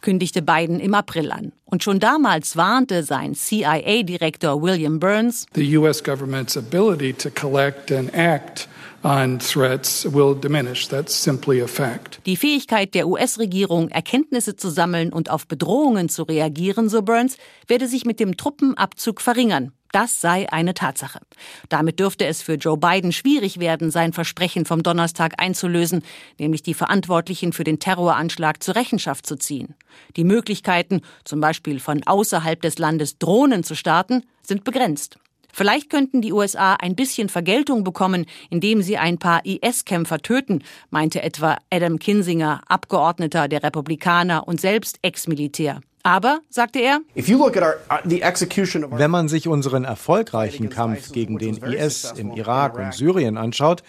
Kündigte 0.00 0.42
Biden 0.42 0.80
im 0.80 0.94
April 0.94 1.32
an. 1.32 1.52
Und 1.64 1.82
schon 1.82 1.98
damals 2.00 2.56
warnte 2.56 3.02
sein 3.02 3.34
CIA-Direktor 3.34 4.62
William 4.62 5.00
Burns, 5.00 5.46
The 5.54 5.76
US 5.76 6.02
government's 6.02 6.56
ability 6.56 7.12
to 7.12 7.30
collect 7.30 7.90
and 7.90 8.14
act 8.14 8.68
Die 12.26 12.36
Fähigkeit 12.36 12.94
der 12.94 13.06
US-Regierung, 13.06 13.90
Erkenntnisse 13.90 14.56
zu 14.56 14.70
sammeln 14.70 15.12
und 15.12 15.30
auf 15.30 15.46
Bedrohungen 15.46 16.08
zu 16.08 16.24
reagieren, 16.24 16.88
so 16.88 17.02
Burns, 17.02 17.36
werde 17.68 17.86
sich 17.86 18.04
mit 18.04 18.18
dem 18.18 18.36
Truppenabzug 18.36 19.20
verringern. 19.20 19.72
Das 19.92 20.20
sei 20.20 20.50
eine 20.52 20.74
Tatsache. 20.74 21.20
Damit 21.68 21.98
dürfte 22.00 22.26
es 22.26 22.42
für 22.42 22.54
Joe 22.54 22.76
Biden 22.76 23.12
schwierig 23.12 23.58
werden, 23.58 23.90
sein 23.90 24.12
Versprechen 24.12 24.66
vom 24.66 24.82
Donnerstag 24.82 25.34
einzulösen, 25.38 26.02
nämlich 26.38 26.62
die 26.62 26.74
Verantwortlichen 26.74 27.52
für 27.52 27.64
den 27.64 27.78
Terroranschlag 27.78 28.62
zur 28.62 28.74
Rechenschaft 28.74 29.26
zu 29.26 29.36
ziehen. 29.36 29.76
Die 30.16 30.24
Möglichkeiten, 30.24 31.00
zum 31.24 31.40
Beispiel 31.40 31.80
von 31.80 32.02
außerhalb 32.04 32.60
des 32.60 32.78
Landes 32.78 33.18
Drohnen 33.18 33.62
zu 33.62 33.74
starten, 33.74 34.24
sind 34.42 34.64
begrenzt. 34.64 35.18
Vielleicht 35.52 35.90
könnten 35.90 36.20
die 36.22 36.32
USA 36.32 36.74
ein 36.74 36.94
bisschen 36.94 37.28
Vergeltung 37.28 37.84
bekommen, 37.84 38.26
indem 38.50 38.82
sie 38.82 38.96
ein 38.98 39.18
paar 39.18 39.44
IS-Kämpfer 39.44 40.18
töten, 40.20 40.62
meinte 40.90 41.22
etwa 41.22 41.58
Adam 41.70 41.98
Kinsinger, 41.98 42.62
Abgeordneter 42.68 43.48
der 43.48 43.62
Republikaner 43.62 44.46
und 44.46 44.60
selbst 44.60 44.98
Ex-Militär. 45.02 45.80
Aber, 46.02 46.40
sagte 46.48 46.78
er, 46.78 47.00
uh, 47.16 47.22
wenn 48.98 49.10
man 49.10 49.28
sich 49.28 49.48
unseren 49.48 49.84
erfolgreichen 49.84 50.70
Kampf 50.70 51.12
gegen 51.12 51.38
den 51.38 51.56
IS 51.56 52.14
im 52.16 52.32
Irak 52.32 52.78
und 52.78 52.94
Syrien 52.94 53.36
anschaut, 53.36 53.82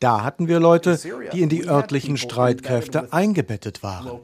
da 0.00 0.22
hatten 0.22 0.46
wir 0.48 0.60
Leute, 0.60 0.98
die 1.32 1.42
in 1.42 1.48
die 1.48 1.66
örtlichen 1.66 2.16
Streitkräfte 2.16 3.12
eingebettet 3.12 3.82
waren. 3.82 4.20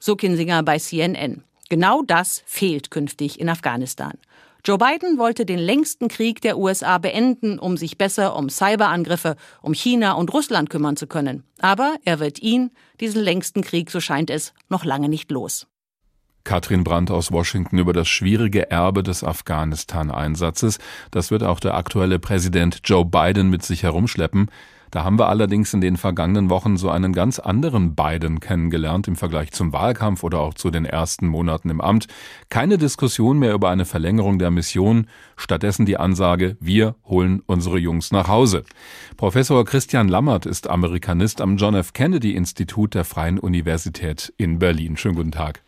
So 0.00 0.16
Kinsinger 0.16 0.62
bei 0.62 0.78
CNN. 0.78 1.42
Genau 1.68 2.02
das 2.02 2.42
fehlt 2.46 2.90
künftig 2.90 3.40
in 3.40 3.48
Afghanistan. 3.48 4.18
Joe 4.64 4.78
Biden 4.78 5.18
wollte 5.18 5.44
den 5.44 5.58
längsten 5.58 6.06
Krieg 6.06 6.40
der 6.40 6.56
USA 6.56 6.98
beenden, 6.98 7.58
um 7.58 7.76
sich 7.76 7.98
besser 7.98 8.36
um 8.36 8.48
Cyberangriffe, 8.48 9.34
um 9.60 9.74
China 9.74 10.12
und 10.12 10.32
Russland 10.32 10.70
kümmern 10.70 10.96
zu 10.96 11.08
können. 11.08 11.42
Aber 11.58 11.96
er 12.04 12.20
wird 12.20 12.40
ihn, 12.40 12.70
diesen 13.00 13.20
längsten 13.22 13.62
Krieg, 13.62 13.90
so 13.90 13.98
scheint 13.98 14.30
es, 14.30 14.54
noch 14.68 14.84
lange 14.84 15.08
nicht 15.08 15.32
los. 15.32 15.66
Katrin 16.44 16.84
Brandt 16.84 17.10
aus 17.10 17.32
Washington 17.32 17.78
über 17.78 17.92
das 17.92 18.06
schwierige 18.06 18.70
Erbe 18.70 19.02
des 19.02 19.24
Afghanistan-Einsatzes. 19.24 20.78
Das 21.10 21.32
wird 21.32 21.42
auch 21.42 21.58
der 21.58 21.74
aktuelle 21.74 22.20
Präsident 22.20 22.82
Joe 22.84 23.04
Biden 23.04 23.50
mit 23.50 23.64
sich 23.64 23.82
herumschleppen. 23.82 24.48
Da 24.92 25.04
haben 25.04 25.18
wir 25.18 25.28
allerdings 25.28 25.72
in 25.72 25.80
den 25.80 25.96
vergangenen 25.96 26.50
Wochen 26.50 26.76
so 26.76 26.90
einen 26.90 27.14
ganz 27.14 27.38
anderen 27.38 27.96
Biden 27.96 28.40
kennengelernt 28.40 29.08
im 29.08 29.16
Vergleich 29.16 29.50
zum 29.50 29.72
Wahlkampf 29.72 30.22
oder 30.22 30.40
auch 30.40 30.52
zu 30.52 30.70
den 30.70 30.84
ersten 30.84 31.26
Monaten 31.28 31.70
im 31.70 31.80
Amt. 31.80 32.08
Keine 32.50 32.76
Diskussion 32.76 33.38
mehr 33.38 33.54
über 33.54 33.70
eine 33.70 33.86
Verlängerung 33.86 34.38
der 34.38 34.50
Mission, 34.50 35.06
stattdessen 35.38 35.86
die 35.86 35.96
Ansage, 35.96 36.58
wir 36.60 36.94
holen 37.06 37.42
unsere 37.46 37.78
Jungs 37.78 38.12
nach 38.12 38.28
Hause. 38.28 38.64
Professor 39.16 39.64
Christian 39.64 40.08
Lammert 40.08 40.44
ist 40.44 40.68
Amerikanist 40.68 41.40
am 41.40 41.56
John 41.56 41.74
F. 41.74 41.94
Kennedy 41.94 42.36
Institut 42.36 42.94
der 42.94 43.04
Freien 43.04 43.38
Universität 43.38 44.34
in 44.36 44.58
Berlin. 44.58 44.98
Schönen 44.98 45.14
guten 45.14 45.32
Tag. 45.32 45.62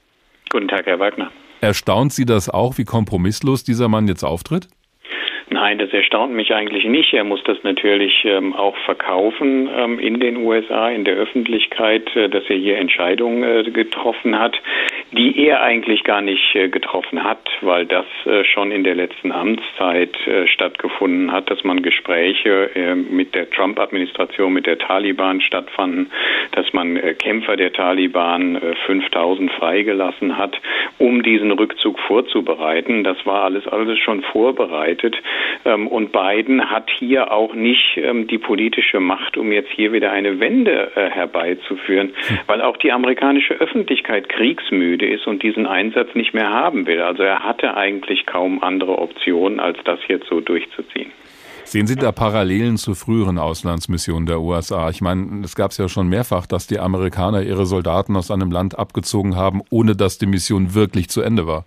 Guten 0.50 0.68
Tag, 0.68 0.84
Herr 0.84 0.98
Wagner. 0.98 1.30
Erstaunt 1.62 2.12
Sie 2.12 2.26
das 2.26 2.50
auch, 2.50 2.76
wie 2.76 2.84
kompromisslos 2.84 3.64
dieser 3.64 3.88
Mann 3.88 4.06
jetzt 4.06 4.22
auftritt? 4.22 4.68
Nein, 5.50 5.78
das 5.78 5.92
erstaunt 5.92 6.32
mich 6.32 6.54
eigentlich 6.54 6.86
nicht. 6.86 7.12
Er 7.12 7.24
muss 7.24 7.42
das 7.44 7.62
natürlich 7.62 8.24
ähm, 8.24 8.54
auch 8.54 8.76
verkaufen 8.78 9.68
ähm, 9.76 9.98
in 9.98 10.18
den 10.18 10.38
USA, 10.38 10.88
in 10.88 11.04
der 11.04 11.16
Öffentlichkeit, 11.16 12.14
äh, 12.16 12.30
dass 12.30 12.44
er 12.48 12.56
hier 12.56 12.78
Entscheidungen 12.78 13.42
äh, 13.42 13.70
getroffen 13.70 14.38
hat, 14.38 14.58
die 15.12 15.46
er 15.46 15.62
eigentlich 15.62 16.02
gar 16.02 16.22
nicht 16.22 16.54
äh, 16.54 16.68
getroffen 16.68 17.24
hat, 17.24 17.46
weil 17.60 17.84
das 17.84 18.06
äh, 18.24 18.42
schon 18.44 18.72
in 18.72 18.84
der 18.84 18.94
letzten 18.94 19.32
Amtszeit 19.32 20.16
äh, 20.26 20.46
stattgefunden 20.46 21.30
hat, 21.30 21.50
dass 21.50 21.62
man 21.62 21.82
Gespräche 21.82 22.70
äh, 22.74 22.94
mit 22.94 23.34
der 23.34 23.50
Trump-Administration, 23.50 24.52
mit 24.52 24.66
der 24.66 24.78
Taliban 24.78 25.42
stattfanden, 25.42 26.10
dass 26.52 26.72
man 26.72 26.98
Kämpfer 27.18 27.56
der 27.56 27.72
Taliban 27.72 28.60
5000 28.86 29.52
freigelassen 29.52 30.38
hat, 30.38 30.58
um 30.98 31.22
diesen 31.22 31.52
Rückzug 31.52 31.98
vorzubereiten. 32.00 33.04
Das 33.04 33.24
war 33.26 33.44
alles 33.44 33.66
alles 33.66 33.98
schon 33.98 34.22
vorbereitet. 34.22 35.16
Ähm, 35.64 35.86
und 35.88 36.12
Biden 36.12 36.70
hat 36.70 36.90
hier 36.90 37.32
auch 37.32 37.54
nicht 37.54 37.96
ähm, 37.96 38.26
die 38.26 38.38
politische 38.38 39.00
Macht, 39.00 39.36
um 39.36 39.52
jetzt 39.52 39.70
hier 39.70 39.92
wieder 39.92 40.12
eine 40.12 40.40
Wende 40.40 40.92
äh, 40.94 41.10
herbeizuführen, 41.10 42.12
hm. 42.26 42.38
weil 42.46 42.60
auch 42.60 42.76
die 42.76 42.92
amerikanische 42.92 43.54
Öffentlichkeit 43.54 44.28
kriegsmüde 44.28 45.06
ist 45.06 45.26
und 45.26 45.42
diesen 45.42 45.66
Einsatz 45.66 46.14
nicht 46.14 46.34
mehr 46.34 46.50
haben 46.50 46.86
will. 46.86 47.00
Also 47.00 47.22
er 47.22 47.40
hatte 47.40 47.76
eigentlich 47.76 48.26
kaum 48.26 48.62
andere 48.62 48.98
Optionen, 48.98 49.60
als 49.60 49.78
das 49.84 50.00
jetzt 50.08 50.28
so 50.28 50.40
durchzuziehen. 50.40 51.12
Sehen 51.64 51.86
Sie 51.86 51.96
da 51.96 52.12
Parallelen 52.12 52.76
zu 52.76 52.94
früheren 52.94 53.38
Auslandsmissionen 53.38 54.26
der 54.26 54.40
USA? 54.40 54.90
Ich 54.90 55.00
meine, 55.00 55.44
es 55.44 55.54
gab 55.54 55.70
es 55.70 55.78
ja 55.78 55.88
schon 55.88 56.08
mehrfach, 56.08 56.46
dass 56.46 56.66
die 56.66 56.78
Amerikaner 56.78 57.42
ihre 57.42 57.64
Soldaten 57.64 58.16
aus 58.16 58.30
einem 58.30 58.50
Land 58.50 58.78
abgezogen 58.78 59.34
haben, 59.34 59.62
ohne 59.70 59.96
dass 59.96 60.18
die 60.18 60.26
Mission 60.26 60.74
wirklich 60.74 61.08
zu 61.08 61.22
Ende 61.22 61.46
war. 61.46 61.64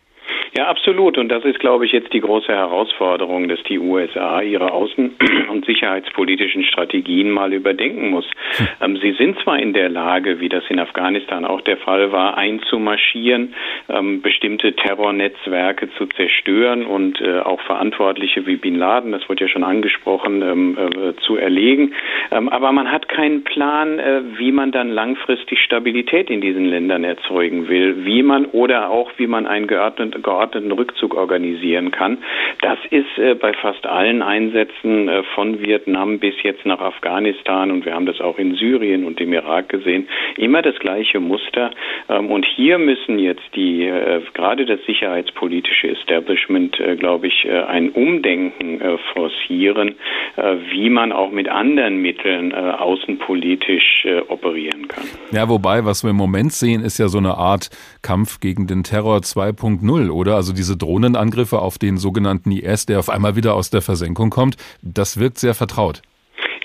Ja, 0.58 0.70
absolut. 0.70 1.20
Und 1.20 1.30
das 1.30 1.46
ist, 1.46 1.60
glaube 1.60 1.86
ich, 1.86 1.92
jetzt 1.92 2.12
die 2.14 2.20
große 2.20 2.48
Herausforderung, 2.48 3.48
dass 3.48 3.62
die 3.70 3.78
USA 3.78 4.42
ihre 4.42 4.72
außen- 4.74 5.12
und 5.52 5.66
sicherheitspolitischen 5.66 6.64
Strategien 6.64 7.30
mal 7.30 7.54
überdenken 7.54 8.10
muss. 8.10 8.26
Hm. 8.58 8.68
Ähm, 8.82 8.98
sie 8.98 9.12
sind 9.12 9.38
zwar 9.42 9.60
in 9.60 9.74
der 9.74 9.90
Lage, 9.90 10.40
wie 10.40 10.50
das 10.50 10.64
in 10.70 10.80
Afghanistan 10.80 11.46
auch 11.46 11.62
der 11.62 11.78
Fall 11.78 12.12
war, 12.12 12.40
einzumarschieren, 12.40 13.54
ähm, 13.88 14.24
bestimmte 14.24 14.74
Terrornetzwerke 14.74 15.92
zu 15.92 16.08
zerstören 16.08 16.88
und 16.88 17.22
äh, 17.22 17.38
auch 17.38 17.62
Verantwortliche 17.62 18.48
wie 18.48 18.56
Bin 18.56 18.80
Laden, 18.80 19.12
das 19.12 19.30
wurde 19.30 19.44
ja 19.44 19.50
schon 19.50 19.64
angesprochen, 19.64 20.42
ähm, 20.42 20.76
äh, 20.76 21.14
zu 21.22 21.36
erlegen. 21.38 21.94
Ähm, 22.32 22.50
aber 22.50 22.72
man 22.72 22.92
hat 22.92 23.08
keinen 23.10 23.44
Plan, 23.44 24.00
äh, 24.00 24.22
wie 24.40 24.52
man 24.52 24.72
dann 24.72 24.90
langfristig 24.90 25.60
Stabilität 25.60 26.32
in 26.32 26.42
diesen 26.42 26.66
Ländern 26.66 27.04
erzeugen 27.04 27.68
will, 27.68 28.06
wie 28.06 28.24
man 28.24 28.46
oder 28.46 28.90
auch 28.90 29.12
wie 29.18 29.28
man 29.28 29.46
einen 29.46 29.68
geordneten, 29.68 30.24
geordneten 30.24 30.47
geordneten 30.48 30.72
Rückzug 30.72 31.16
organisieren 31.16 31.92
kann. 31.92 32.20
Das 32.62 32.78
ist 32.90 33.18
äh, 33.18 33.36
bei 33.36 33.54
fast 33.54 33.86
allen 33.86 34.22
Einsätzen 34.22 35.08
äh, 35.08 35.24
von 35.36 35.62
Vietnam 35.62 36.20
bis 36.20 36.36
jetzt 36.44 36.66
nach 36.66 36.80
Afghanistan 36.80 37.72
und 37.72 37.86
wir 37.86 37.94
haben 37.94 38.06
das 38.06 38.22
auch 38.22 38.38
in 38.38 38.56
Syrien 38.56 39.06
und 39.06 39.20
im 39.20 39.34
Irak 39.34 39.70
gesehen, 39.70 40.08
immer 40.38 40.62
das 40.62 40.76
gleiche 40.80 41.20
Muster. 41.20 41.72
Ähm, 42.10 42.32
und 42.32 42.46
hier 42.46 42.78
müssen 42.78 43.20
jetzt 43.20 43.44
die, 43.56 43.84
äh, 43.84 44.22
gerade 44.34 44.66
das 44.66 44.80
sicherheitspolitische 44.86 45.90
Establishment, 45.90 46.80
äh, 46.80 46.96
glaube 46.96 47.28
ich, 47.28 47.46
äh, 47.46 47.64
ein 47.64 47.90
Umdenken 47.90 48.82
äh, 48.82 48.98
forcieren, 49.14 49.96
wie 50.72 50.90
man 50.90 51.12
auch 51.12 51.32
mit 51.32 51.50
anderen 51.50 51.98
Mitteln 51.98 52.54
außenpolitisch 52.54 54.06
operieren 54.28 54.88
kann. 54.88 55.04
Ja, 55.32 55.50
wobei, 55.50 55.84
was 55.84 56.04
wir 56.04 56.12
im 56.12 56.16
Moment 56.16 56.54
sehen, 56.54 56.82
ist 56.84 57.00
ja 57.00 57.08
so 57.08 57.18
eine 57.18 57.36
Art 57.36 57.70
Kampf 58.04 58.40
gegen 58.40 58.68
den 58.68 58.84
Terror 58.84 59.18
2.0, 59.18 60.12
oder? 60.12 60.37
Also 60.38 60.54
diese 60.54 60.78
Drohnenangriffe 60.78 61.60
auf 61.60 61.80
den 61.80 61.98
sogenannten 61.98 62.52
IS, 62.52 62.86
der 62.86 63.00
auf 63.00 63.10
einmal 63.10 63.36
wieder 63.36 63.56
aus 63.56 63.72
der 63.72 63.82
Versenkung 63.82 64.30
kommt, 64.30 64.56
das 64.84 65.18
wirkt 65.18 65.40
sehr 65.40 65.56
vertraut. 65.56 66.04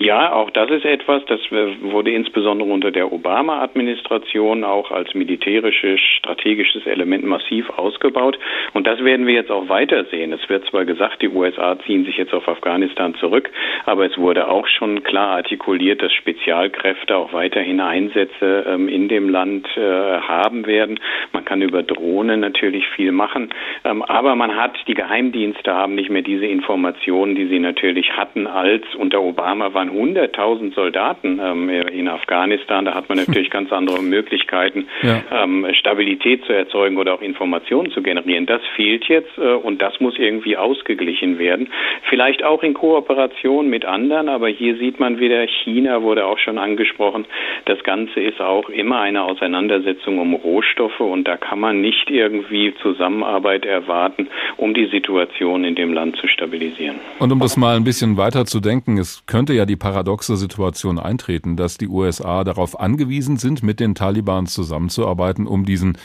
Ja, 0.03 0.33
auch 0.33 0.49
das 0.49 0.69
ist 0.69 0.83
etwas, 0.83 1.23
das 1.27 1.39
wurde 1.49 2.11
insbesondere 2.11 2.69
unter 2.69 2.91
der 2.91 3.13
Obama-Administration 3.13 4.65
auch 4.65 4.91
als 4.91 5.13
militärisches, 5.13 5.97
strategisches 6.17 6.85
Element 6.85 7.23
massiv 7.23 7.69
ausgebaut. 7.69 8.37
Und 8.73 8.85
das 8.85 9.01
werden 9.01 9.27
wir 9.27 9.33
jetzt 9.33 9.49
auch 9.49 9.69
weitersehen. 9.69 10.33
Es 10.33 10.49
wird 10.49 10.65
zwar 10.65 10.83
gesagt, 10.83 11.21
die 11.21 11.29
USA 11.29 11.79
ziehen 11.85 12.03
sich 12.03 12.17
jetzt 12.17 12.33
auf 12.33 12.49
Afghanistan 12.49 13.15
zurück, 13.15 13.49
aber 13.85 14.05
es 14.05 14.17
wurde 14.17 14.49
auch 14.49 14.67
schon 14.67 15.03
klar 15.03 15.37
artikuliert, 15.37 16.01
dass 16.01 16.11
Spezialkräfte 16.11 17.15
auch 17.15 17.31
weiterhin 17.31 17.79
Einsätze 17.79 18.65
ähm, 18.67 18.89
in 18.89 19.07
dem 19.07 19.29
Land 19.29 19.69
äh, 19.77 19.79
haben 19.79 20.65
werden. 20.65 20.99
Man 21.31 21.45
kann 21.45 21.61
über 21.61 21.81
Drohnen 21.81 22.41
natürlich 22.41 22.85
viel 22.89 23.13
machen, 23.13 23.51
ähm, 23.85 24.01
aber 24.01 24.35
man 24.35 24.57
hat, 24.57 24.75
die 24.85 24.95
Geheimdienste 24.95 25.73
haben 25.73 25.95
nicht 25.95 26.09
mehr 26.09 26.23
diese 26.23 26.45
Informationen, 26.45 27.35
die 27.35 27.47
sie 27.47 27.59
natürlich 27.59 28.17
hatten, 28.17 28.47
als 28.47 28.83
unter 28.95 29.21
Obama 29.21 29.73
waren 29.73 29.92
100.000 29.93 30.73
Soldaten 30.73 31.39
ähm, 31.43 31.69
in 31.69 32.07
Afghanistan. 32.07 32.85
Da 32.85 32.93
hat 32.93 33.09
man 33.09 33.17
natürlich 33.27 33.49
ganz 33.49 33.71
andere 33.71 34.01
Möglichkeiten, 34.01 34.87
ja. 35.01 35.21
ähm, 35.31 35.67
Stabilität 35.73 36.45
zu 36.45 36.53
erzeugen 36.53 36.97
oder 36.97 37.13
auch 37.13 37.21
Informationen 37.21 37.91
zu 37.91 38.01
generieren. 38.01 38.45
Das 38.45 38.61
fehlt 38.75 39.05
jetzt 39.05 39.37
äh, 39.37 39.53
und 39.53 39.81
das 39.81 39.99
muss 39.99 40.17
irgendwie 40.17 40.57
ausgeglichen 40.57 41.39
werden. 41.39 41.69
Vielleicht 42.09 42.43
auch 42.43 42.63
in 42.63 42.73
Kooperation 42.73 43.69
mit 43.69 43.85
anderen, 43.85 44.29
aber 44.29 44.47
hier 44.47 44.77
sieht 44.77 44.99
man 44.99 45.19
wieder, 45.19 45.45
China 45.63 46.01
wurde 46.01 46.25
auch 46.25 46.37
schon 46.39 46.57
angesprochen. 46.57 47.25
Das 47.65 47.81
Ganze 47.83 48.19
ist 48.19 48.41
auch 48.41 48.69
immer 48.69 49.01
eine 49.01 49.23
Auseinandersetzung 49.23 50.19
um 50.19 50.33
Rohstoffe 50.33 50.99
und 50.99 51.27
da 51.27 51.37
kann 51.37 51.59
man 51.59 51.81
nicht 51.81 52.09
irgendwie 52.09 52.73
Zusammenarbeit 52.81 53.65
erwarten, 53.65 54.27
um 54.57 54.73
die 54.73 54.87
Situation 54.87 55.63
in 55.63 55.75
dem 55.75 55.93
Land 55.93 56.17
zu 56.17 56.27
stabilisieren. 56.27 56.97
Und 57.19 57.31
um 57.31 57.39
das 57.39 57.57
mal 57.57 57.75
ein 57.75 57.83
bisschen 57.83 58.17
weiter 58.17 58.45
zu 58.45 58.59
denken, 58.59 58.97
es 58.97 59.25
könnte 59.25 59.53
ja 59.53 59.65
die 59.65 59.72
die 59.73 59.77
paradoxe 59.77 60.37
Situation 60.37 60.99
eintreten, 60.99 61.57
dass 61.57 61.79
die 61.79 61.87
USA 61.87 62.43
darauf 62.43 62.79
angewiesen 62.79 63.37
sind, 63.37 63.63
mit 63.63 63.79
den 63.79 63.95
Taliban 63.95 64.45
zusammenzuarbeiten, 64.45 65.47
um 65.47 65.65
diesen 65.65 65.97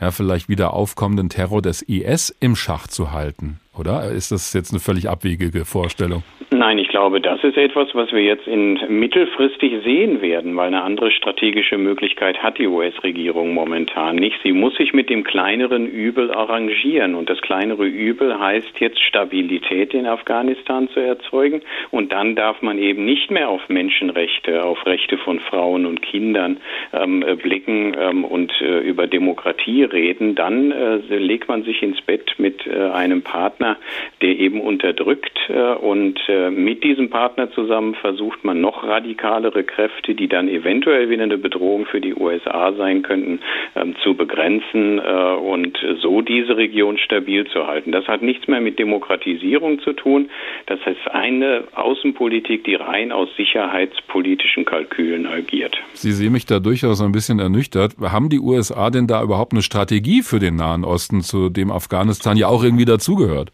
ja, 0.00 0.12
vielleicht 0.12 0.48
wieder 0.48 0.72
aufkommenden 0.72 1.28
Terror 1.28 1.60
des 1.60 1.82
IS 1.82 2.30
im 2.38 2.54
Schach 2.54 2.86
zu 2.86 3.10
halten. 3.10 3.58
Oder 3.76 4.10
ist 4.12 4.30
das 4.30 4.52
jetzt 4.52 4.70
eine 4.70 4.78
völlig 4.78 5.08
abwegige 5.08 5.64
Vorstellung? 5.64 6.22
Nein, 6.52 6.78
ich 6.78 6.85
glaube, 6.96 7.20
das 7.20 7.44
ist 7.44 7.58
etwas, 7.58 7.94
was 7.94 8.10
wir 8.12 8.22
jetzt 8.22 8.46
in 8.46 8.80
mittelfristig 8.88 9.82
sehen 9.84 10.22
werden, 10.22 10.56
weil 10.56 10.68
eine 10.68 10.82
andere 10.82 11.10
strategische 11.10 11.76
Möglichkeit 11.76 12.42
hat 12.42 12.56
die 12.56 12.66
US-Regierung 12.66 13.52
momentan 13.52 14.16
nicht. 14.16 14.40
Sie 14.42 14.52
muss 14.52 14.74
sich 14.76 14.94
mit 14.94 15.10
dem 15.10 15.22
kleineren 15.22 15.86
Übel 15.86 16.32
arrangieren 16.32 17.14
und 17.14 17.28
das 17.28 17.42
kleinere 17.42 17.84
Übel 17.84 18.40
heißt 18.40 18.80
jetzt 18.80 18.98
Stabilität 19.02 19.92
in 19.92 20.06
Afghanistan 20.06 20.88
zu 20.88 21.00
erzeugen 21.00 21.60
und 21.90 22.12
dann 22.12 22.34
darf 22.34 22.62
man 22.62 22.78
eben 22.78 23.04
nicht 23.04 23.30
mehr 23.30 23.50
auf 23.50 23.68
Menschenrechte, 23.68 24.64
auf 24.64 24.86
Rechte 24.86 25.18
von 25.18 25.38
Frauen 25.40 25.84
und 25.84 26.00
Kindern 26.00 26.56
ähm, 26.94 27.20
blicken 27.42 27.94
ähm, 28.00 28.24
und 28.24 28.58
äh, 28.62 28.78
über 28.78 29.06
Demokratie 29.06 29.84
reden. 29.84 30.34
Dann 30.34 30.72
äh, 30.72 30.96
legt 31.18 31.46
man 31.48 31.62
sich 31.62 31.82
ins 31.82 32.00
Bett 32.00 32.36
mit 32.38 32.66
äh, 32.66 32.88
einem 32.88 33.20
Partner 33.20 33.66
Partner, 33.66 33.76
der 34.22 34.38
eben 34.38 34.60
unterdrückt. 34.60 35.38
Äh, 35.48 35.74
und 35.74 36.18
äh, 36.28 36.50
mit 36.50 36.84
diesem 36.86 37.10
Partner 37.10 37.50
zusammen 37.50 37.96
versucht 37.96 38.44
man 38.44 38.60
noch 38.60 38.84
radikalere 38.84 39.64
Kräfte, 39.64 40.14
die 40.14 40.28
dann 40.28 40.48
eventuell 40.48 41.10
wieder 41.10 41.24
eine 41.24 41.36
Bedrohung 41.36 41.84
für 41.86 42.00
die 42.00 42.14
USA 42.14 42.72
sein 42.74 43.02
könnten, 43.02 43.40
ähm, 43.74 43.96
zu 44.04 44.14
begrenzen 44.14 45.00
äh, 45.00 45.34
und 45.34 45.76
so 46.00 46.20
diese 46.20 46.56
Region 46.56 46.98
stabil 46.98 47.44
zu 47.48 47.66
halten. 47.66 47.90
Das 47.90 48.06
hat 48.06 48.22
nichts 48.22 48.46
mehr 48.46 48.60
mit 48.60 48.78
Demokratisierung 48.78 49.80
zu 49.80 49.94
tun. 49.94 50.30
Das 50.66 50.78
ist 50.86 51.10
eine 51.10 51.64
Außenpolitik, 51.74 52.62
die 52.62 52.76
rein 52.76 53.10
aus 53.10 53.28
sicherheitspolitischen 53.36 54.64
Kalkülen 54.64 55.26
agiert. 55.26 55.76
Sie 55.92 56.12
sehen 56.12 56.32
mich 56.32 56.46
da 56.46 56.60
durchaus 56.60 57.02
ein 57.02 57.12
bisschen 57.12 57.40
ernüchtert. 57.40 57.96
Haben 58.00 58.28
die 58.28 58.38
USA 58.38 58.90
denn 58.90 59.08
da 59.08 59.22
überhaupt 59.24 59.52
eine 59.52 59.62
Strategie 59.62 60.22
für 60.22 60.38
den 60.38 60.54
Nahen 60.54 60.84
Osten, 60.84 61.22
zu 61.22 61.48
dem 61.48 61.72
Afghanistan 61.72 62.36
ja 62.36 62.46
auch 62.46 62.62
irgendwie 62.62 62.84
dazugehört? 62.84 63.50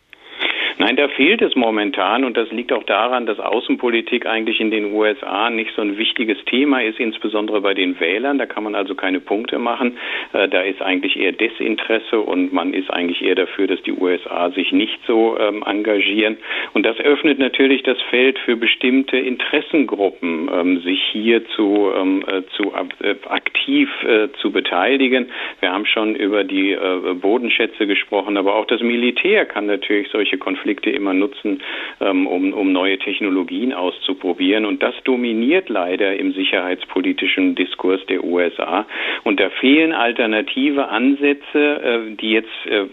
Nein, 0.78 0.96
da 0.96 1.08
fehlt 1.08 1.42
es 1.42 1.54
momentan 1.54 2.24
und 2.24 2.36
das 2.36 2.50
liegt 2.50 2.72
auch 2.72 2.84
daran, 2.84 3.26
dass 3.26 3.38
Außenpolitik 3.38 4.26
eigentlich 4.26 4.60
in 4.60 4.70
den 4.70 4.92
USA 4.92 5.50
nicht 5.50 5.72
so 5.74 5.82
ein 5.82 5.98
wichtiges 5.98 6.42
Thema 6.46 6.82
ist, 6.82 6.98
insbesondere 6.98 7.60
bei 7.60 7.74
den 7.74 7.98
Wählern. 8.00 8.38
Da 8.38 8.46
kann 8.46 8.64
man 8.64 8.74
also 8.74 8.94
keine 8.94 9.20
Punkte 9.20 9.58
machen. 9.58 9.98
Äh, 10.32 10.48
da 10.48 10.62
ist 10.62 10.80
eigentlich 10.80 11.18
eher 11.18 11.32
Desinteresse 11.32 12.20
und 12.20 12.52
man 12.52 12.72
ist 12.72 12.90
eigentlich 12.90 13.22
eher 13.22 13.34
dafür, 13.34 13.66
dass 13.66 13.82
die 13.82 13.92
USA 13.92 14.50
sich 14.50 14.72
nicht 14.72 14.98
so 15.06 15.38
ähm, 15.38 15.62
engagieren. 15.66 16.38
Und 16.72 16.86
das 16.86 16.98
öffnet 16.98 17.38
natürlich 17.38 17.82
das 17.82 18.00
Feld 18.10 18.38
für 18.38 18.56
bestimmte 18.56 19.18
Interessengruppen, 19.18 20.50
ähm, 20.52 20.80
sich 20.80 21.02
hier 21.12 21.44
zu, 21.48 21.90
ähm, 21.96 22.24
äh, 22.26 22.42
zu 22.56 22.72
äh, 22.72 23.14
aktiv 23.28 23.90
äh, 24.04 24.28
zu 24.40 24.50
beteiligen. 24.50 25.30
Wir 25.60 25.72
haben 25.72 25.86
schon 25.86 26.16
über 26.16 26.44
die 26.44 26.72
äh, 26.72 27.14
Bodenschätze 27.14 27.86
gesprochen, 27.86 28.36
aber 28.36 28.54
auch 28.54 28.66
das 28.66 28.80
Militär 28.80 29.44
kann 29.44 29.66
natürlich 29.66 30.08
solche 30.08 30.38
Konflikte 30.38 30.61
Konflikte 30.62 30.90
immer 30.90 31.12
nutzen, 31.12 31.60
ähm, 32.00 32.26
um, 32.28 32.52
um 32.52 32.72
neue 32.72 32.96
Technologien 32.98 33.72
auszuprobieren. 33.72 34.64
Und 34.64 34.80
das 34.80 34.94
dominiert 35.02 35.68
leider 35.68 36.14
im 36.16 36.32
sicherheitspolitischen 36.32 37.56
Diskurs 37.56 38.00
der 38.06 38.22
USA. 38.22 38.86
Und 39.24 39.40
da 39.40 39.50
fehlen 39.50 39.92
alternative 39.92 40.88
Ansätze, 40.88 41.42
äh, 41.54 42.14
die 42.14 42.30
jetzt 42.30 42.48
äh, 42.66 42.84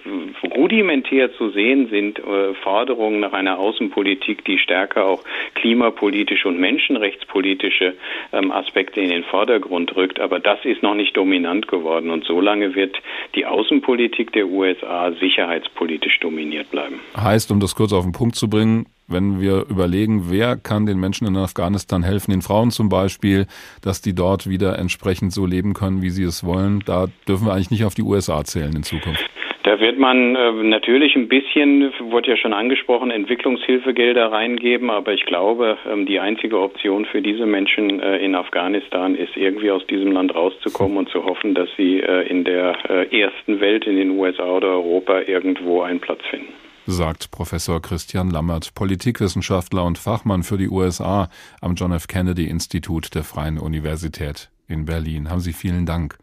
rudimentär 0.55 1.31
zu 1.33 1.49
sehen 1.49 1.89
sind, 1.89 2.17
äh, 2.17 2.55
Forderungen 2.63 3.19
nach 3.19 3.33
einer 3.33 3.59
Außenpolitik, 3.59 4.43
die 4.45 4.57
stärker 4.57 5.05
auch 5.05 5.23
klimapolitische 5.53 6.47
und 6.47 6.59
menschenrechtspolitische 6.59 7.93
ähm, 8.33 8.51
Aspekte 8.51 8.99
in 8.99 9.09
den 9.09 9.23
Vordergrund 9.25 9.95
rückt. 9.95 10.19
Aber 10.19 10.39
das 10.39 10.57
ist 10.63 10.81
noch 10.81 10.95
nicht 10.95 11.15
dominant 11.15 11.67
geworden. 11.67 12.09
Und 12.09 12.25
solange 12.25 12.73
wird 12.73 12.97
die 13.35 13.45
Außenpolitik 13.45 14.31
der 14.33 14.47
USA 14.47 15.11
sicherheitspolitisch 15.11 16.19
dominiert 16.19 16.71
bleiben. 16.71 16.99
Heißt, 17.15 17.51
um 17.51 17.58
das 17.61 17.69
das 17.69 17.75
kurz 17.75 17.93
auf 17.93 18.03
den 18.03 18.13
Punkt 18.13 18.35
zu 18.35 18.49
bringen, 18.49 18.87
wenn 19.07 19.39
wir 19.41 19.65
überlegen, 19.69 20.25
wer 20.29 20.55
kann 20.55 20.87
den 20.87 20.99
Menschen 20.99 21.27
in 21.27 21.37
Afghanistan 21.37 22.03
helfen, 22.03 22.31
den 22.31 22.41
Frauen 22.41 22.71
zum 22.71 22.89
Beispiel, 22.89 23.45
dass 23.83 24.01
die 24.01 24.15
dort 24.15 24.49
wieder 24.49 24.79
entsprechend 24.79 25.33
so 25.33 25.45
leben 25.45 25.73
können, 25.73 26.01
wie 26.01 26.09
sie 26.09 26.23
es 26.23 26.43
wollen, 26.43 26.81
da 26.85 27.07
dürfen 27.27 27.45
wir 27.45 27.53
eigentlich 27.53 27.71
nicht 27.71 27.85
auf 27.85 27.93
die 27.93 28.01
USA 28.01 28.43
zählen 28.43 28.75
in 28.75 28.83
Zukunft. 28.83 29.23
Da 29.63 29.79
wird 29.79 29.99
man 29.99 30.35
äh, 30.35 30.51
natürlich 30.63 31.15
ein 31.15 31.27
bisschen, 31.27 31.91
wurde 31.99 32.31
ja 32.31 32.37
schon 32.37 32.53
angesprochen, 32.53 33.11
Entwicklungshilfegelder 33.11 34.31
reingeben, 34.31 34.89
aber 34.89 35.13
ich 35.13 35.25
glaube, 35.25 35.77
ähm, 35.87 36.07
die 36.07 36.19
einzige 36.19 36.59
Option 36.59 37.05
für 37.05 37.21
diese 37.21 37.45
Menschen 37.45 37.99
äh, 37.99 38.17
in 38.17 38.33
Afghanistan 38.33 39.13
ist 39.13 39.37
irgendwie 39.37 39.69
aus 39.69 39.85
diesem 39.85 40.11
Land 40.11 40.33
rauszukommen 40.33 40.97
und 40.97 41.09
zu 41.09 41.23
hoffen, 41.23 41.53
dass 41.53 41.69
sie 41.77 41.99
äh, 41.99 42.27
in 42.27 42.45
der 42.45 42.73
ersten 43.11 43.59
Welt, 43.59 43.85
in 43.85 43.97
den 43.97 44.11
USA 44.11 44.45
oder 44.45 44.69
Europa 44.69 45.21
irgendwo 45.27 45.81
einen 45.81 45.99
Platz 45.99 46.21
finden 46.31 46.53
sagt 46.91 47.31
Professor 47.31 47.81
Christian 47.81 48.29
Lammert, 48.29 48.73
Politikwissenschaftler 48.73 49.83
und 49.83 49.97
Fachmann 49.97 50.43
für 50.43 50.57
die 50.57 50.69
USA 50.69 51.29
am 51.61 51.75
John 51.75 51.91
F. 51.91 52.07
Kennedy 52.07 52.45
Institut 52.45 53.13
der 53.15 53.23
Freien 53.23 53.59
Universität 53.59 54.49
in 54.67 54.85
Berlin. 54.85 55.29
Haben 55.29 55.41
Sie 55.41 55.53
vielen 55.53 55.85
Dank. 55.85 56.17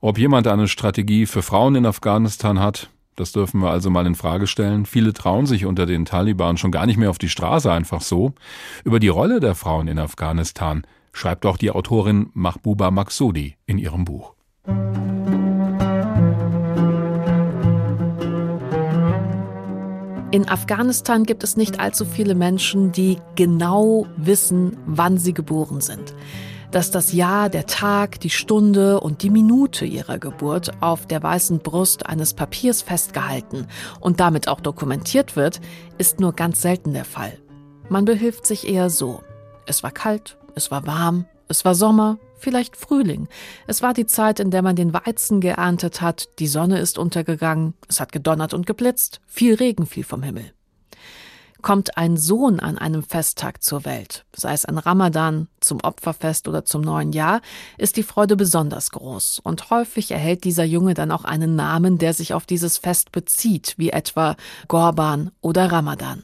Ob 0.00 0.18
jemand 0.18 0.46
eine 0.46 0.68
Strategie 0.68 1.26
für 1.26 1.42
Frauen 1.42 1.74
in 1.74 1.86
Afghanistan 1.86 2.60
hat, 2.60 2.90
das 3.16 3.32
dürfen 3.32 3.60
wir 3.60 3.70
also 3.70 3.90
mal 3.90 4.06
in 4.06 4.14
Frage 4.14 4.46
stellen. 4.46 4.86
Viele 4.86 5.12
trauen 5.12 5.46
sich 5.46 5.66
unter 5.66 5.86
den 5.86 6.04
Taliban 6.04 6.56
schon 6.56 6.70
gar 6.70 6.86
nicht 6.86 6.98
mehr 6.98 7.10
auf 7.10 7.18
die 7.18 7.28
Straße 7.28 7.70
einfach 7.72 8.00
so. 8.00 8.32
Über 8.84 9.00
die 9.00 9.08
Rolle 9.08 9.40
der 9.40 9.56
Frauen 9.56 9.88
in 9.88 9.98
Afghanistan 9.98 10.82
schreibt 11.12 11.44
auch 11.44 11.56
die 11.56 11.72
Autorin 11.72 12.30
Mahbuba 12.34 12.90
Maksudi 12.92 13.56
in 13.66 13.78
ihrem 13.78 14.04
Buch. 14.04 14.34
In 20.30 20.46
Afghanistan 20.46 21.24
gibt 21.24 21.42
es 21.42 21.56
nicht 21.56 21.80
allzu 21.80 22.04
viele 22.04 22.34
Menschen, 22.34 22.92
die 22.92 23.16
genau 23.34 24.06
wissen, 24.18 24.76
wann 24.84 25.16
sie 25.16 25.32
geboren 25.32 25.80
sind. 25.80 26.14
Dass 26.70 26.90
das 26.90 27.14
Jahr, 27.14 27.48
der 27.48 27.64
Tag, 27.64 28.20
die 28.20 28.28
Stunde 28.28 29.00
und 29.00 29.22
die 29.22 29.30
Minute 29.30 29.86
ihrer 29.86 30.18
Geburt 30.18 30.70
auf 30.82 31.06
der 31.06 31.22
weißen 31.22 31.60
Brust 31.60 32.04
eines 32.04 32.34
Papiers 32.34 32.82
festgehalten 32.82 33.68
und 34.00 34.20
damit 34.20 34.48
auch 34.48 34.60
dokumentiert 34.60 35.34
wird, 35.34 35.62
ist 35.96 36.20
nur 36.20 36.34
ganz 36.34 36.60
selten 36.60 36.92
der 36.92 37.06
Fall. 37.06 37.38
Man 37.88 38.04
behilft 38.04 38.46
sich 38.46 38.68
eher 38.68 38.90
so. 38.90 39.22
Es 39.64 39.82
war 39.82 39.92
kalt, 39.92 40.36
es 40.54 40.70
war 40.70 40.86
warm, 40.86 41.24
es 41.48 41.64
war 41.64 41.74
Sommer, 41.74 42.18
vielleicht 42.38 42.76
Frühling. 42.76 43.28
Es 43.66 43.82
war 43.82 43.94
die 43.94 44.06
Zeit, 44.06 44.40
in 44.40 44.50
der 44.50 44.62
man 44.62 44.76
den 44.76 44.92
Weizen 44.92 45.40
geerntet 45.40 46.00
hat, 46.00 46.28
die 46.38 46.46
Sonne 46.46 46.78
ist 46.78 46.98
untergegangen, 46.98 47.74
es 47.88 48.00
hat 48.00 48.12
gedonnert 48.12 48.54
und 48.54 48.66
geblitzt, 48.66 49.20
viel 49.26 49.54
Regen 49.54 49.86
fiel 49.86 50.04
vom 50.04 50.22
Himmel. 50.22 50.52
Kommt 51.60 51.96
ein 51.96 52.16
Sohn 52.16 52.60
an 52.60 52.78
einem 52.78 53.02
Festtag 53.02 53.64
zur 53.64 53.84
Welt, 53.84 54.24
sei 54.34 54.52
es 54.52 54.64
an 54.64 54.78
Ramadan, 54.78 55.48
zum 55.58 55.80
Opferfest 55.82 56.46
oder 56.46 56.64
zum 56.64 56.82
neuen 56.82 57.12
Jahr, 57.12 57.40
ist 57.78 57.96
die 57.96 58.04
Freude 58.04 58.36
besonders 58.36 58.92
groß 58.92 59.40
und 59.42 59.70
häufig 59.70 60.12
erhält 60.12 60.44
dieser 60.44 60.64
Junge 60.64 60.94
dann 60.94 61.10
auch 61.10 61.24
einen 61.24 61.56
Namen, 61.56 61.98
der 61.98 62.14
sich 62.14 62.32
auf 62.32 62.46
dieses 62.46 62.78
Fest 62.78 63.10
bezieht, 63.10 63.74
wie 63.76 63.90
etwa 63.90 64.36
Gorban 64.68 65.32
oder 65.40 65.72
Ramadan. 65.72 66.22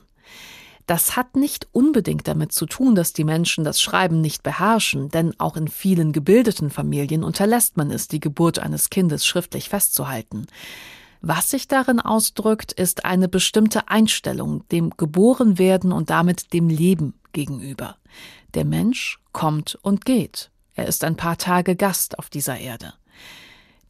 Das 0.86 1.16
hat 1.16 1.34
nicht 1.34 1.68
unbedingt 1.72 2.28
damit 2.28 2.52
zu 2.52 2.66
tun, 2.66 2.94
dass 2.94 3.14
die 3.14 3.24
Menschen 3.24 3.64
das 3.64 3.80
Schreiben 3.80 4.20
nicht 4.20 4.42
beherrschen, 4.42 5.08
denn 5.08 5.38
auch 5.40 5.56
in 5.56 5.68
vielen 5.68 6.12
gebildeten 6.12 6.70
Familien 6.70 7.24
unterlässt 7.24 7.76
man 7.76 7.90
es, 7.90 8.06
die 8.06 8.20
Geburt 8.20 8.58
eines 8.58 8.90
Kindes 8.90 9.24
schriftlich 9.24 9.70
festzuhalten. 9.70 10.46
Was 11.22 11.50
sich 11.50 11.68
darin 11.68 12.00
ausdrückt, 12.00 12.72
ist 12.72 13.06
eine 13.06 13.28
bestimmte 13.28 13.88
Einstellung 13.88 14.68
dem 14.68 14.90
Geborenwerden 14.90 15.90
und 15.90 16.10
damit 16.10 16.52
dem 16.52 16.68
Leben 16.68 17.14
gegenüber. 17.32 17.96
Der 18.52 18.66
Mensch 18.66 19.20
kommt 19.32 19.78
und 19.80 20.04
geht. 20.04 20.50
Er 20.74 20.86
ist 20.86 21.02
ein 21.02 21.16
paar 21.16 21.38
Tage 21.38 21.76
Gast 21.76 22.18
auf 22.18 22.28
dieser 22.28 22.58
Erde. 22.58 22.92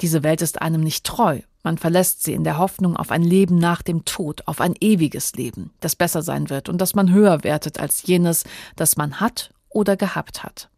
Diese 0.01 0.23
Welt 0.23 0.43
ist 0.43 0.63
einem 0.63 0.81
nicht 0.81 1.05
treu 1.05 1.41
man 1.65 1.79
verlässt 1.79 2.23
sie 2.23 2.35
in 2.35 2.45
der 2.45 2.59
Hoffnung 2.59 2.97
auf 2.97 3.11
ein 3.11 3.23
Leben 3.23 3.57
nach 3.57 3.83
dem 3.83 4.05
Tod, 4.05 4.43
auf 4.47 4.61
ein 4.61 4.75
ewiges 4.81 5.33
Leben, 5.33 5.73
das 5.81 5.97
besser 5.97 6.23
sein 6.23 6.51
wird 6.51 6.69
und 6.69 6.81
das 6.81 6.95
man 6.95 7.11
höher 7.11 7.43
wertet 7.43 7.81
als 7.81 8.07
jenes, 8.07 8.45
das 8.77 8.97
man 8.97 9.19
hat 9.19 9.53
oder 9.71 9.97
gehabt 9.97 10.45
hat. 10.45 10.69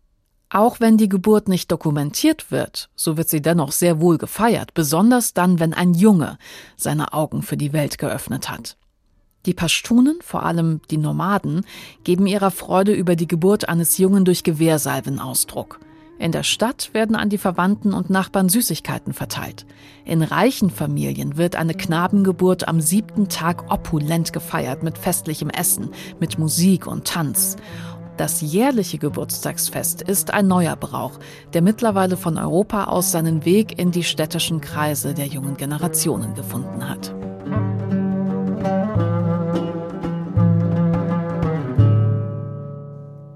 Auch 0.48 0.78
wenn 0.78 0.96
die 0.96 1.08
Geburt 1.08 1.48
nicht 1.48 1.72
dokumentiert 1.72 2.52
wird, 2.52 2.88
so 2.94 3.16
wird 3.16 3.28
sie 3.28 3.42
dennoch 3.42 3.72
sehr 3.72 4.00
wohl 4.00 4.16
gefeiert, 4.16 4.74
besonders 4.74 5.34
dann, 5.34 5.58
wenn 5.58 5.74
ein 5.74 5.92
Junge 5.92 6.38
seine 6.76 7.12
Augen 7.12 7.42
für 7.42 7.56
die 7.56 7.72
Welt 7.72 7.98
geöffnet 7.98 8.48
hat. 8.48 8.76
Die 9.44 9.54
Pashtunen, 9.54 10.18
vor 10.22 10.44
allem 10.44 10.80
die 10.90 10.98
Nomaden, 10.98 11.64
geben 12.04 12.26
ihrer 12.26 12.50
Freude 12.50 12.92
über 12.92 13.16
die 13.16 13.28
Geburt 13.28 13.68
eines 13.68 13.98
Jungen 13.98 14.24
durch 14.24 14.44
Gewehrsalven 14.44 15.18
Ausdruck. 15.18 15.80
In 16.18 16.32
der 16.32 16.44
Stadt 16.44 16.94
werden 16.94 17.14
an 17.14 17.28
die 17.28 17.38
Verwandten 17.38 17.92
und 17.92 18.08
Nachbarn 18.08 18.48
Süßigkeiten 18.48 19.12
verteilt. 19.12 19.66
In 20.04 20.22
reichen 20.22 20.70
Familien 20.70 21.36
wird 21.36 21.56
eine 21.56 21.74
Knabengeburt 21.74 22.68
am 22.68 22.80
siebten 22.80 23.28
Tag 23.28 23.70
opulent 23.70 24.32
gefeiert 24.32 24.82
mit 24.82 24.96
festlichem 24.96 25.50
Essen, 25.50 25.90
mit 26.18 26.38
Musik 26.38 26.86
und 26.86 27.06
Tanz. 27.06 27.56
Das 28.16 28.40
jährliche 28.40 28.96
Geburtstagsfest 28.96 30.00
ist 30.00 30.32
ein 30.32 30.48
neuer 30.48 30.74
Brauch, 30.76 31.18
der 31.52 31.60
mittlerweile 31.60 32.16
von 32.16 32.38
Europa 32.38 32.84
aus 32.84 33.12
seinen 33.12 33.44
Weg 33.44 33.78
in 33.78 33.90
die 33.90 34.04
städtischen 34.04 34.62
Kreise 34.62 35.12
der 35.12 35.26
jungen 35.26 35.58
Generationen 35.58 36.34
gefunden 36.34 36.88
hat. 36.88 37.14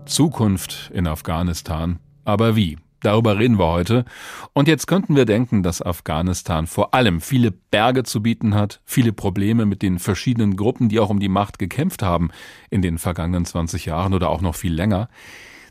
Zukunft 0.06 0.90
in 0.94 1.06
Afghanistan. 1.06 1.98
Aber 2.30 2.54
wie? 2.54 2.78
Darüber 3.00 3.38
reden 3.38 3.58
wir 3.58 3.66
heute. 3.66 4.04
Und 4.52 4.68
jetzt 4.68 4.86
könnten 4.86 5.16
wir 5.16 5.24
denken, 5.24 5.64
dass 5.64 5.82
Afghanistan 5.82 6.68
vor 6.68 6.94
allem 6.94 7.20
viele 7.20 7.50
Berge 7.50 8.04
zu 8.04 8.22
bieten 8.22 8.54
hat, 8.54 8.80
viele 8.84 9.12
Probleme 9.12 9.66
mit 9.66 9.82
den 9.82 9.98
verschiedenen 9.98 10.54
Gruppen, 10.54 10.88
die 10.88 11.00
auch 11.00 11.10
um 11.10 11.18
die 11.18 11.28
Macht 11.28 11.58
gekämpft 11.58 12.02
haben 12.02 12.30
in 12.70 12.82
den 12.82 12.98
vergangenen 12.98 13.46
20 13.46 13.86
Jahren 13.86 14.14
oder 14.14 14.28
auch 14.28 14.42
noch 14.42 14.54
viel 14.54 14.72
länger. 14.72 15.08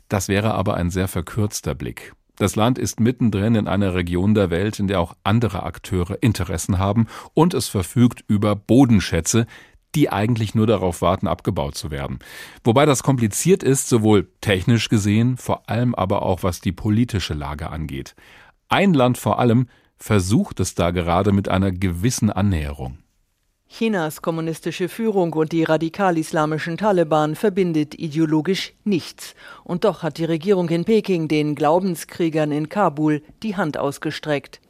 Das 0.08 0.28
wäre 0.28 0.52
aber 0.54 0.74
ein 0.74 0.90
sehr 0.90 1.08
verkürzter 1.08 1.74
Blick. 1.74 2.12
Das 2.36 2.56
Land 2.56 2.78
ist 2.78 3.00
mittendrin 3.00 3.54
in 3.54 3.68
einer 3.68 3.94
Region 3.94 4.34
der 4.34 4.50
Welt, 4.50 4.78
in 4.78 4.88
der 4.88 5.00
auch 5.00 5.14
andere 5.24 5.62
Akteure 5.62 6.22
Interessen 6.22 6.78
haben 6.78 7.06
und 7.32 7.54
es 7.54 7.68
verfügt 7.68 8.24
über 8.28 8.56
Bodenschätze, 8.56 9.46
die 9.94 10.10
eigentlich 10.10 10.54
nur 10.54 10.66
darauf 10.66 11.02
warten, 11.02 11.26
abgebaut 11.26 11.74
zu 11.74 11.90
werden. 11.90 12.18
Wobei 12.64 12.86
das 12.86 13.02
kompliziert 13.02 13.62
ist, 13.62 13.88
sowohl 13.88 14.28
technisch 14.40 14.88
gesehen, 14.88 15.36
vor 15.36 15.68
allem 15.68 15.94
aber 15.94 16.22
auch 16.22 16.42
was 16.42 16.60
die 16.60 16.72
politische 16.72 17.34
Lage 17.34 17.70
angeht. 17.70 18.14
Ein 18.68 18.94
Land 18.94 19.18
vor 19.18 19.38
allem 19.38 19.66
versucht 19.96 20.60
es 20.60 20.74
da 20.74 20.90
gerade 20.90 21.32
mit 21.32 21.48
einer 21.48 21.72
gewissen 21.72 22.30
Annäherung. 22.30 22.98
Chinas 23.72 24.20
kommunistische 24.20 24.88
Führung 24.88 25.32
und 25.32 25.52
die 25.52 25.62
radikal-islamischen 25.62 26.76
Taliban 26.76 27.36
verbindet 27.36 27.94
ideologisch 27.94 28.74
nichts. 28.82 29.36
Und 29.62 29.84
doch 29.84 30.02
hat 30.02 30.18
die 30.18 30.24
Regierung 30.24 30.68
in 30.70 30.84
Peking 30.84 31.28
den 31.28 31.54
Glaubenskriegern 31.54 32.50
in 32.50 32.68
Kabul 32.68 33.22
die 33.44 33.56
Hand 33.56 33.78
ausgestreckt. 33.78 34.60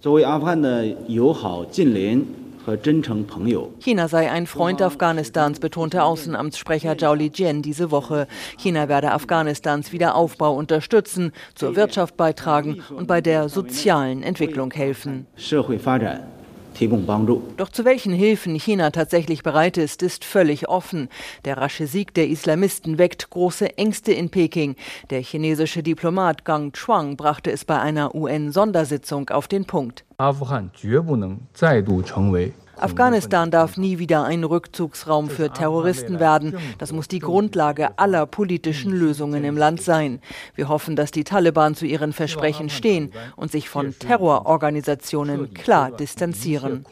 China 3.80 4.08
sei 4.08 4.30
ein 4.30 4.46
Freund 4.46 4.82
Afghanistans, 4.82 5.60
betonte 5.60 6.02
Außenamtssprecher 6.02 6.96
Zhao 6.98 7.14
Lijian 7.14 7.62
diese 7.62 7.90
Woche. 7.90 8.26
China 8.58 8.88
werde 8.88 9.12
Afghanistans 9.12 9.92
Wiederaufbau 9.92 10.54
unterstützen, 10.54 11.32
zur 11.54 11.76
Wirtschaft 11.76 12.16
beitragen 12.16 12.82
und 12.94 13.06
bei 13.06 13.20
der 13.20 13.48
sozialen 13.48 14.22
Entwicklung 14.22 14.70
helfen. 14.72 15.26
Doch 17.56 17.68
zu 17.68 17.84
welchen 17.84 18.12
Hilfen 18.12 18.54
China 18.54 18.90
tatsächlich 18.90 19.42
bereit 19.42 19.76
ist, 19.76 20.02
ist 20.02 20.24
völlig 20.24 20.68
offen. 20.68 21.08
Der 21.44 21.58
rasche 21.58 21.86
Sieg 21.86 22.14
der 22.14 22.28
Islamisten 22.28 22.98
weckt 22.98 23.30
große 23.30 23.76
Ängste 23.76 24.12
in 24.12 24.30
Peking. 24.30 24.76
Der 25.10 25.20
chinesische 25.20 25.82
Diplomat 25.82 26.44
Gang 26.44 26.74
Chuang 26.74 27.16
brachte 27.16 27.50
es 27.50 27.64
bei 27.64 27.78
einer 27.78 28.14
UN-Sondersitzung 28.14 29.28
auf 29.30 29.48
den 29.48 29.64
Punkt. 29.64 30.04
Afghanistan 32.82 33.50
darf 33.50 33.76
nie 33.76 33.98
wieder 33.98 34.24
ein 34.24 34.42
Rückzugsraum 34.42 35.28
für 35.28 35.52
Terroristen 35.52 36.18
werden. 36.18 36.56
Das 36.78 36.92
muss 36.92 37.08
die 37.08 37.18
Grundlage 37.18 37.98
aller 37.98 38.26
politischen 38.26 38.92
Lösungen 38.92 39.44
im 39.44 39.56
Land 39.56 39.82
sein. 39.82 40.20
Wir 40.54 40.68
hoffen, 40.68 40.96
dass 40.96 41.10
die 41.10 41.24
Taliban 41.24 41.74
zu 41.74 41.84
ihren 41.84 42.12
Versprechen 42.12 42.70
stehen 42.70 43.12
und 43.36 43.52
sich 43.52 43.68
von 43.68 43.94
Terrororganisationen 43.98 45.52
klar 45.52 45.90
distanzieren. 45.90 46.86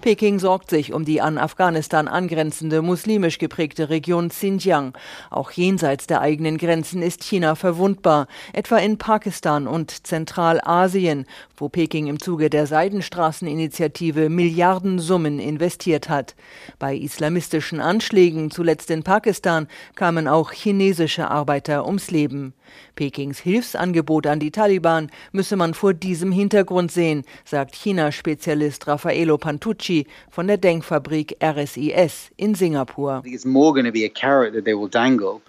Peking 0.00 0.38
sorgt 0.38 0.70
sich 0.70 0.92
um 0.92 1.04
die 1.04 1.20
an 1.20 1.38
Afghanistan 1.38 2.08
angrenzende 2.08 2.82
muslimisch 2.82 3.38
geprägte 3.38 3.88
Region 3.88 4.28
Xinjiang. 4.28 4.92
Auch 5.30 5.50
jenseits 5.50 6.06
der 6.06 6.20
eigenen 6.20 6.58
Grenzen 6.58 7.02
ist 7.02 7.24
China 7.24 7.54
verwundbar, 7.54 8.26
etwa 8.52 8.76
in 8.76 8.98
Pakistan 8.98 9.66
und 9.66 10.06
Zentralasien, 10.06 11.24
wo 11.56 11.68
Peking 11.68 12.06
im 12.06 12.20
Zuge 12.20 12.50
der 12.50 12.66
Seidenstraßeninitiative 12.66 14.13
Offensive 14.14 14.30
Milliardensummen 14.30 15.38
investiert 15.38 16.08
hat. 16.08 16.34
Bei 16.78 16.94
islamistischen 16.94 17.80
Anschlägen, 17.80 18.50
zuletzt 18.50 18.90
in 18.90 19.02
Pakistan, 19.02 19.66
kamen 19.94 20.28
auch 20.28 20.52
chinesische 20.52 21.30
Arbeiter 21.30 21.86
ums 21.86 22.10
Leben. 22.10 22.54
Pekings 22.96 23.38
Hilfsangebot 23.38 24.26
an 24.26 24.40
die 24.40 24.50
Taliban 24.50 25.10
müsse 25.32 25.56
man 25.56 25.74
vor 25.74 25.94
diesem 25.94 26.32
Hintergrund 26.32 26.90
sehen, 26.90 27.22
sagt 27.44 27.74
China-Spezialist 27.74 28.86
Raffaello 28.86 29.38
Pantucci 29.38 30.06
von 30.30 30.46
der 30.46 30.56
Denkfabrik 30.56 31.36
RSIS 31.42 32.30
in 32.36 32.54
Singapur. 32.54 33.22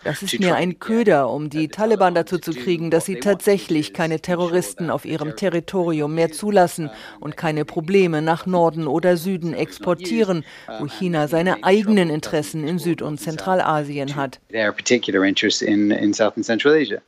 Das 0.04 0.24
ist 0.24 0.40
mir 0.40 0.56
ein 0.56 0.80
Köder, 0.80 1.30
um 1.30 1.50
die 1.50 1.68
Taliban 1.68 2.16
dazu 2.16 2.38
zu 2.38 2.52
kriegen, 2.52 2.92
dass 2.92 3.06
sie 3.06 3.20
tatsächlich 3.20 3.94
keine 3.94 4.20
Terroristen 4.20 4.90
auf 4.90 5.06
ihrem 5.06 5.36
Territorium 5.36 6.14
mehr 6.16 6.32
zulassen 6.32 6.90
und 7.20 7.38
keine 7.38 7.66
Probleme 7.66 8.22
nach 8.22 8.46
Norden 8.46 8.55
oder 8.56 9.18
Süden 9.18 9.54
exportieren, 9.54 10.46
wo 10.80 10.88
China 10.88 11.28
seine 11.28 11.64
eigenen 11.64 12.10
Interessen 12.10 12.68
in 12.68 12.80
Süd- 12.80 13.02
und 13.02 13.20
Zentralasien 13.20 14.16
hat. 14.16 14.40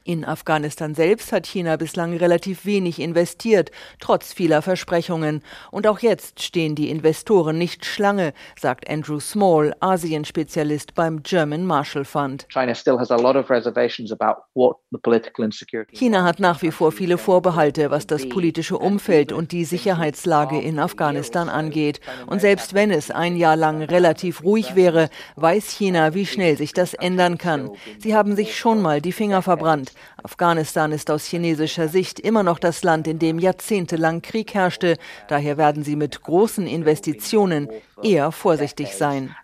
In 0.03 0.25
Afghanistan 0.25 0.95
selbst 0.95 1.31
hat 1.31 1.45
China 1.45 1.77
bislang 1.77 2.15
relativ 2.17 2.65
wenig 2.65 2.99
investiert, 2.99 3.71
trotz 3.99 4.33
vieler 4.33 4.61
Versprechungen. 4.61 5.41
Und 5.71 5.87
auch 5.87 5.99
jetzt 5.99 6.41
stehen 6.41 6.75
die 6.75 6.89
Investoren 6.89 7.57
nicht 7.57 7.85
Schlange, 7.85 8.33
sagt 8.59 8.89
Andrew 8.89 9.19
Small, 9.19 9.73
Asienspezialist 9.79 10.95
beim 10.95 11.23
German 11.23 11.65
Marshall 11.65 12.05
Fund. 12.05 12.47
China 15.91 16.23
hat 16.23 16.39
nach 16.39 16.61
wie 16.61 16.71
vor 16.71 16.91
viele 16.91 17.17
Vorbehalte, 17.17 17.91
was 17.91 18.07
das 18.07 18.27
politische 18.27 18.77
Umfeld 18.77 19.31
und 19.31 19.51
die 19.51 19.65
Sicherheitslage 19.65 20.59
in 20.59 20.79
Afghanistan 20.79 21.26
angeht. 21.35 21.99
Und 22.27 22.41
selbst 22.41 22.73
wenn 22.73 22.91
es 22.91 23.11
ein 23.11 23.35
Jahr 23.35 23.55
lang 23.55 23.81
relativ 23.81 24.43
ruhig 24.43 24.75
wäre, 24.75 25.09
weiß 25.35 25.71
China, 25.71 26.13
wie 26.13 26.25
schnell 26.25 26.57
sich 26.57 26.73
das 26.73 26.93
ändern 26.93 27.37
kann. 27.37 27.69
Sie 27.99 28.15
haben 28.15 28.35
sich 28.35 28.57
schon 28.57 28.81
mal 28.81 29.01
die 29.01 29.11
Finger 29.11 29.41
verbrannt. 29.41 29.91
Afghanistan 30.23 30.91
ist 30.91 31.09
aus 31.11 31.25
chinesischer 31.25 31.87
Sicht 31.87 32.19
immer 32.19 32.43
noch 32.43 32.59
das 32.59 32.83
Land, 32.83 33.07
in 33.07 33.19
dem 33.19 33.39
jahrzehntelang 33.39 34.21
Krieg 34.21 34.53
herrschte. 34.53 34.97
Daher 35.27 35.57
werden 35.57 35.83
sie 35.83 35.95
mit 35.95 36.21
großen 36.21 36.67
Investitionen 36.67 37.69
eher 38.03 38.31
vorsichtig 38.31 38.93
sein. 38.95 39.35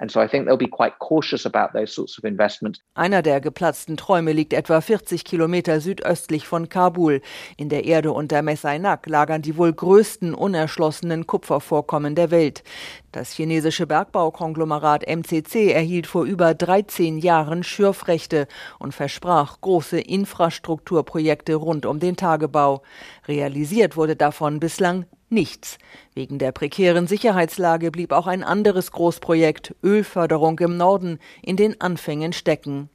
Einer 2.93 3.21
der 3.21 3.41
geplatzten 3.41 3.97
Träume 3.97 4.33
liegt 4.33 4.53
etwa 4.53 4.81
40 4.81 5.25
Kilometer 5.25 5.79
südöstlich 5.79 6.47
von 6.47 6.69
Kabul. 6.69 7.21
In 7.57 7.69
der 7.69 7.85
Erde 7.85 8.11
unter 8.11 8.41
Messainak 8.41 9.07
lagern 9.07 9.41
die 9.41 9.57
wohl 9.57 9.73
größten 9.73 10.33
unerschlossenen 10.33 11.25
Kupfervorkommen 11.25 11.72
der 12.15 12.31
Welt. 12.31 12.63
Das 13.11 13.31
chinesische 13.31 13.87
Bergbaukonglomerat 13.87 15.07
MCC 15.07 15.71
erhielt 15.71 16.07
vor 16.07 16.23
über 16.23 16.53
13 16.53 17.17
Jahren 17.17 17.63
Schürfrechte 17.63 18.47
und 18.79 18.93
versprach 18.93 19.59
große 19.61 19.99
Infrastrukturprojekte 19.99 21.55
rund 21.55 21.85
um 21.85 21.99
den 21.99 22.15
Tagebau. 22.15 22.83
Realisiert 23.27 23.97
wurde 23.97 24.15
davon 24.15 24.59
bislang 24.59 25.05
nichts. 25.29 25.77
Wegen 26.13 26.39
der 26.39 26.51
prekären 26.51 27.07
Sicherheitslage 27.07 27.91
blieb 27.91 28.11
auch 28.11 28.27
ein 28.27 28.43
anderes 28.43 28.91
Großprojekt 28.91 29.75
Ölförderung 29.83 30.59
im 30.59 30.77
Norden 30.77 31.19
in 31.41 31.57
den 31.57 31.81
Anfängen 31.81 32.33
stecken. 32.33 32.89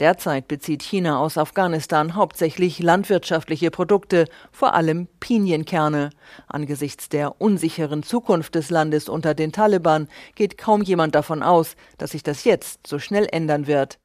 Derzeit 0.00 0.48
bezieht 0.48 0.82
China 0.82 1.18
aus 1.18 1.36
Afghanistan 1.36 2.14
hauptsächlich 2.14 2.78
landwirtschaftliche 2.78 3.70
Produkte, 3.70 4.24
vor 4.50 4.72
allem 4.72 5.08
Pinienkerne. 5.20 6.08
Angesichts 6.46 7.10
der 7.10 7.38
unsicheren 7.38 8.02
Zukunft 8.02 8.54
des 8.54 8.70
Landes 8.70 9.10
unter 9.10 9.34
den 9.34 9.52
Taliban 9.52 10.08
geht 10.34 10.56
kaum 10.56 10.80
jemand 10.80 11.14
davon 11.14 11.42
aus, 11.42 11.76
dass 11.98 12.12
sich 12.12 12.22
das 12.22 12.44
jetzt 12.44 12.86
so 12.86 12.98
schnell 12.98 13.28
ändern 13.30 13.66
wird. 13.66 13.98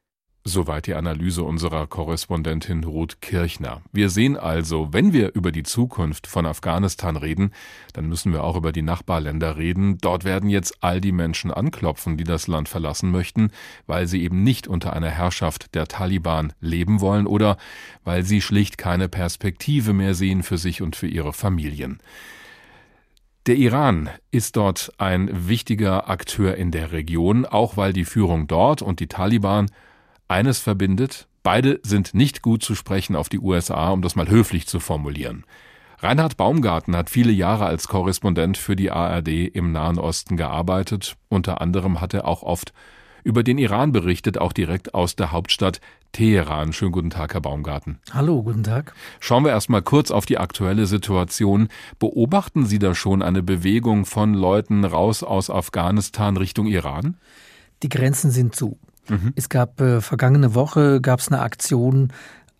Soweit 0.47 0.85
die 0.85 0.93
Analyse 0.93 1.41
unserer 1.41 1.87
Korrespondentin 1.87 2.83
Ruth 2.83 3.19
Kirchner. 3.19 3.81
Wir 3.91 4.11
sehen 4.11 4.37
also, 4.37 4.93
wenn 4.93 5.11
wir 5.11 5.33
über 5.33 5.51
die 5.51 5.63
Zukunft 5.63 6.27
von 6.27 6.45
Afghanistan 6.45 7.17
reden, 7.17 7.51
dann 7.93 8.07
müssen 8.07 8.31
wir 8.31 8.43
auch 8.43 8.55
über 8.55 8.71
die 8.71 8.83
Nachbarländer 8.83 9.57
reden. 9.57 9.97
Dort 9.97 10.23
werden 10.23 10.47
jetzt 10.47 10.83
all 10.83 11.01
die 11.01 11.11
Menschen 11.11 11.49
anklopfen, 11.49 12.15
die 12.15 12.25
das 12.25 12.45
Land 12.45 12.69
verlassen 12.69 13.09
möchten, 13.09 13.49
weil 13.87 14.05
sie 14.05 14.21
eben 14.21 14.43
nicht 14.43 14.67
unter 14.67 14.93
einer 14.93 15.09
Herrschaft 15.09 15.73
der 15.73 15.87
Taliban 15.87 16.53
leben 16.59 17.01
wollen 17.01 17.25
oder 17.25 17.57
weil 18.03 18.21
sie 18.21 18.39
schlicht 18.39 18.77
keine 18.77 19.09
Perspektive 19.09 19.93
mehr 19.93 20.13
sehen 20.13 20.43
für 20.43 20.59
sich 20.59 20.83
und 20.83 20.95
für 20.95 21.07
ihre 21.07 21.33
Familien. 21.33 21.97
Der 23.47 23.55
Iran 23.55 24.11
ist 24.29 24.57
dort 24.57 24.91
ein 24.99 25.47
wichtiger 25.47 26.07
Akteur 26.07 26.55
in 26.55 26.69
der 26.69 26.91
Region, 26.91 27.47
auch 27.47 27.77
weil 27.77 27.93
die 27.93 28.05
Führung 28.05 28.45
dort 28.45 28.83
und 28.83 28.99
die 28.99 29.07
Taliban 29.07 29.71
eines 30.27 30.59
verbindet, 30.59 31.27
beide 31.43 31.79
sind 31.83 32.13
nicht 32.13 32.41
gut 32.41 32.63
zu 32.63 32.75
sprechen 32.75 33.15
auf 33.15 33.29
die 33.29 33.39
USA, 33.39 33.89
um 33.91 34.01
das 34.01 34.15
mal 34.15 34.29
höflich 34.29 34.67
zu 34.67 34.79
formulieren. 34.79 35.45
Reinhard 35.99 36.37
Baumgarten 36.37 36.95
hat 36.95 37.09
viele 37.09 37.31
Jahre 37.31 37.65
als 37.65 37.87
Korrespondent 37.87 38.57
für 38.57 38.75
die 38.75 38.91
ARD 38.91 39.27
im 39.27 39.71
Nahen 39.71 39.97
Osten 39.97 40.37
gearbeitet. 40.37 41.15
Unter 41.29 41.61
anderem 41.61 42.01
hat 42.01 42.13
er 42.13 42.27
auch 42.27 42.43
oft 42.43 42.73
über 43.23 43.43
den 43.43 43.57
Iran 43.57 43.91
berichtet, 43.91 44.37
auch 44.37 44.53
direkt 44.53 44.93
aus 44.93 45.15
der 45.15 45.31
Hauptstadt 45.31 45.81
Teheran. 46.11 46.73
Schönen 46.73 46.91
guten 46.91 47.09
Tag, 47.09 47.33
Herr 47.33 47.41
Baumgarten. 47.41 47.97
Hallo, 48.13 48.43
guten 48.43 48.63
Tag. 48.63 48.93
Schauen 49.19 49.43
wir 49.43 49.51
erst 49.51 49.69
mal 49.69 49.81
kurz 49.81 50.11
auf 50.11 50.25
die 50.25 50.37
aktuelle 50.37 50.85
Situation. 50.85 51.69
Beobachten 51.97 52.65
Sie 52.65 52.79
da 52.79 52.93
schon 52.93 53.21
eine 53.21 53.41
Bewegung 53.41 54.05
von 54.05 54.33
Leuten 54.33 54.85
raus 54.85 55.23
aus 55.23 55.49
Afghanistan 55.49 56.37
Richtung 56.37 56.67
Iran? 56.67 57.17
Die 57.83 57.89
Grenzen 57.89 58.31
sind 58.31 58.55
zu. 58.55 58.77
Mhm. 59.09 59.33
Es 59.35 59.49
gab 59.49 59.79
äh, 59.81 60.01
vergangene 60.01 60.55
Woche 60.55 61.01
gab 61.01 61.19
es 61.19 61.27
eine 61.27 61.41
Aktion 61.41 62.11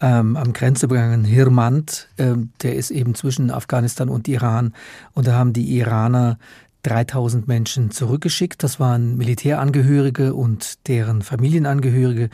ähm, 0.01 0.35
am 0.35 0.53
Grenzübergang 0.53 1.23
Hirmand, 1.23 2.09
ähm, 2.17 2.51
der 2.61 2.75
ist 2.75 2.91
eben 2.91 3.15
zwischen 3.15 3.51
Afghanistan 3.51 4.09
und 4.09 4.27
Iran. 4.27 4.73
Und 5.13 5.27
da 5.27 5.33
haben 5.33 5.53
die 5.53 5.77
Iraner 5.77 6.37
3000 6.83 7.47
Menschen 7.47 7.89
zurückgeschickt. 7.89 8.61
Das 8.61 8.79
waren 8.79 9.17
Militärangehörige 9.17 10.35
und 10.35 10.87
deren 10.87 11.23
Familienangehörige. 11.23 12.29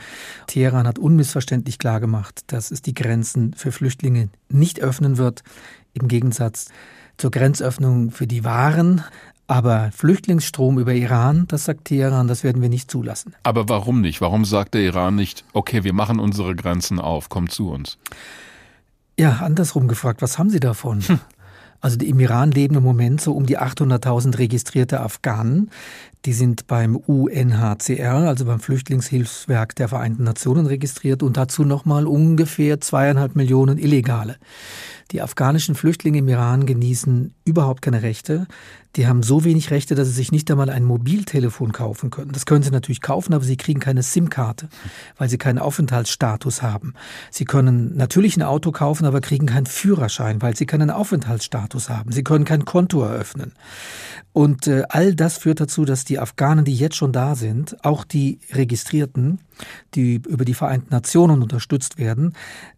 Teheran 0.46 0.86
hat 0.86 0.98
unmissverständlich 0.98 1.78
klargemacht, 1.78 2.52
dass 2.52 2.70
es 2.70 2.82
die 2.82 2.94
Grenzen 2.94 3.54
für 3.54 3.72
Flüchtlinge 3.72 4.28
nicht 4.50 4.82
öffnen 4.82 5.16
wird, 5.16 5.42
im 5.94 6.08
Gegensatz 6.08 6.68
zur 7.16 7.30
Grenzöffnung 7.30 8.10
für 8.10 8.26
die 8.26 8.44
Waren. 8.44 9.02
Aber 9.46 9.90
Flüchtlingsstrom 9.92 10.78
über 10.78 10.94
Iran, 10.94 11.46
das 11.48 11.64
sagt 11.64 11.86
Teheran, 11.86 12.28
das 12.28 12.44
werden 12.44 12.62
wir 12.62 12.68
nicht 12.68 12.90
zulassen. 12.90 13.34
Aber 13.42 13.68
warum 13.68 14.00
nicht? 14.00 14.20
Warum 14.20 14.44
sagt 14.44 14.74
der 14.74 14.82
Iran 14.82 15.14
nicht, 15.14 15.44
okay, 15.52 15.84
wir 15.84 15.92
machen 15.92 16.20
unsere 16.20 16.54
Grenzen 16.54 16.98
auf, 16.98 17.28
kommt 17.28 17.52
zu 17.52 17.70
uns? 17.70 17.98
Ja, 19.18 19.40
andersrum 19.42 19.88
gefragt, 19.88 20.22
was 20.22 20.38
haben 20.38 20.50
Sie 20.50 20.60
davon? 20.60 21.02
Hm. 21.02 21.20
Also 21.82 21.98
im 21.98 22.20
Iran 22.20 22.52
leben 22.52 22.76
im 22.76 22.84
Moment 22.84 23.20
so 23.20 23.32
um 23.32 23.44
die 23.44 23.58
800.000 23.58 24.38
registrierte 24.38 25.00
Afghanen. 25.00 25.68
Die 26.24 26.32
sind 26.32 26.68
beim 26.68 26.94
UNHCR, 26.94 28.28
also 28.28 28.44
beim 28.44 28.60
Flüchtlingshilfswerk 28.60 29.74
der 29.74 29.88
Vereinten 29.88 30.22
Nationen 30.22 30.66
registriert 30.66 31.24
und 31.24 31.36
dazu 31.36 31.64
nochmal 31.64 32.06
ungefähr 32.06 32.80
zweieinhalb 32.80 33.34
Millionen 33.34 33.78
Illegale. 33.78 34.36
Die 35.12 35.20
afghanischen 35.20 35.74
Flüchtlinge 35.74 36.18
im 36.18 36.28
Iran 36.28 36.64
genießen 36.64 37.34
überhaupt 37.44 37.82
keine 37.82 38.02
Rechte. 38.02 38.46
Die 38.96 39.06
haben 39.06 39.22
so 39.22 39.44
wenig 39.44 39.70
Rechte, 39.70 39.94
dass 39.94 40.08
sie 40.08 40.14
sich 40.14 40.32
nicht 40.32 40.50
einmal 40.50 40.70
ein 40.70 40.84
Mobiltelefon 40.84 41.72
kaufen 41.72 42.10
können. 42.10 42.32
Das 42.32 42.46
können 42.46 42.62
sie 42.62 42.70
natürlich 42.70 43.02
kaufen, 43.02 43.34
aber 43.34 43.44
sie 43.44 43.58
kriegen 43.58 43.78
keine 43.78 44.02
SIM-Karte, 44.02 44.68
weil 45.18 45.28
sie 45.28 45.36
keinen 45.36 45.58
Aufenthaltsstatus 45.58 46.62
haben. 46.62 46.94
Sie 47.30 47.44
können 47.44 47.94
natürlich 47.94 48.38
ein 48.38 48.42
Auto 48.42 48.72
kaufen, 48.72 49.04
aber 49.04 49.20
kriegen 49.20 49.46
keinen 49.46 49.66
Führerschein, 49.66 50.40
weil 50.40 50.56
sie 50.56 50.66
keinen 50.66 50.90
Aufenthaltsstatus 50.90 51.90
haben. 51.90 52.10
Sie 52.10 52.24
können 52.24 52.46
kein 52.46 52.64
Konto 52.64 53.02
eröffnen. 53.02 53.52
Und 54.32 54.66
äh, 54.66 54.84
all 54.88 55.14
das 55.14 55.36
führt 55.36 55.60
dazu, 55.60 55.84
dass 55.84 56.06
die 56.06 56.18
Afghanen, 56.18 56.64
die 56.64 56.74
jetzt 56.74 56.96
schon 56.96 57.12
da 57.12 57.34
sind, 57.34 57.76
auch 57.84 58.04
die 58.04 58.38
Registrierten, 58.52 59.40
die 59.94 60.16
über 60.28 60.44
die 60.44 60.54
Vereinten 60.54 60.88
Nationen 60.90 61.42
unterstützt 61.42 61.98
werden, 61.98 62.34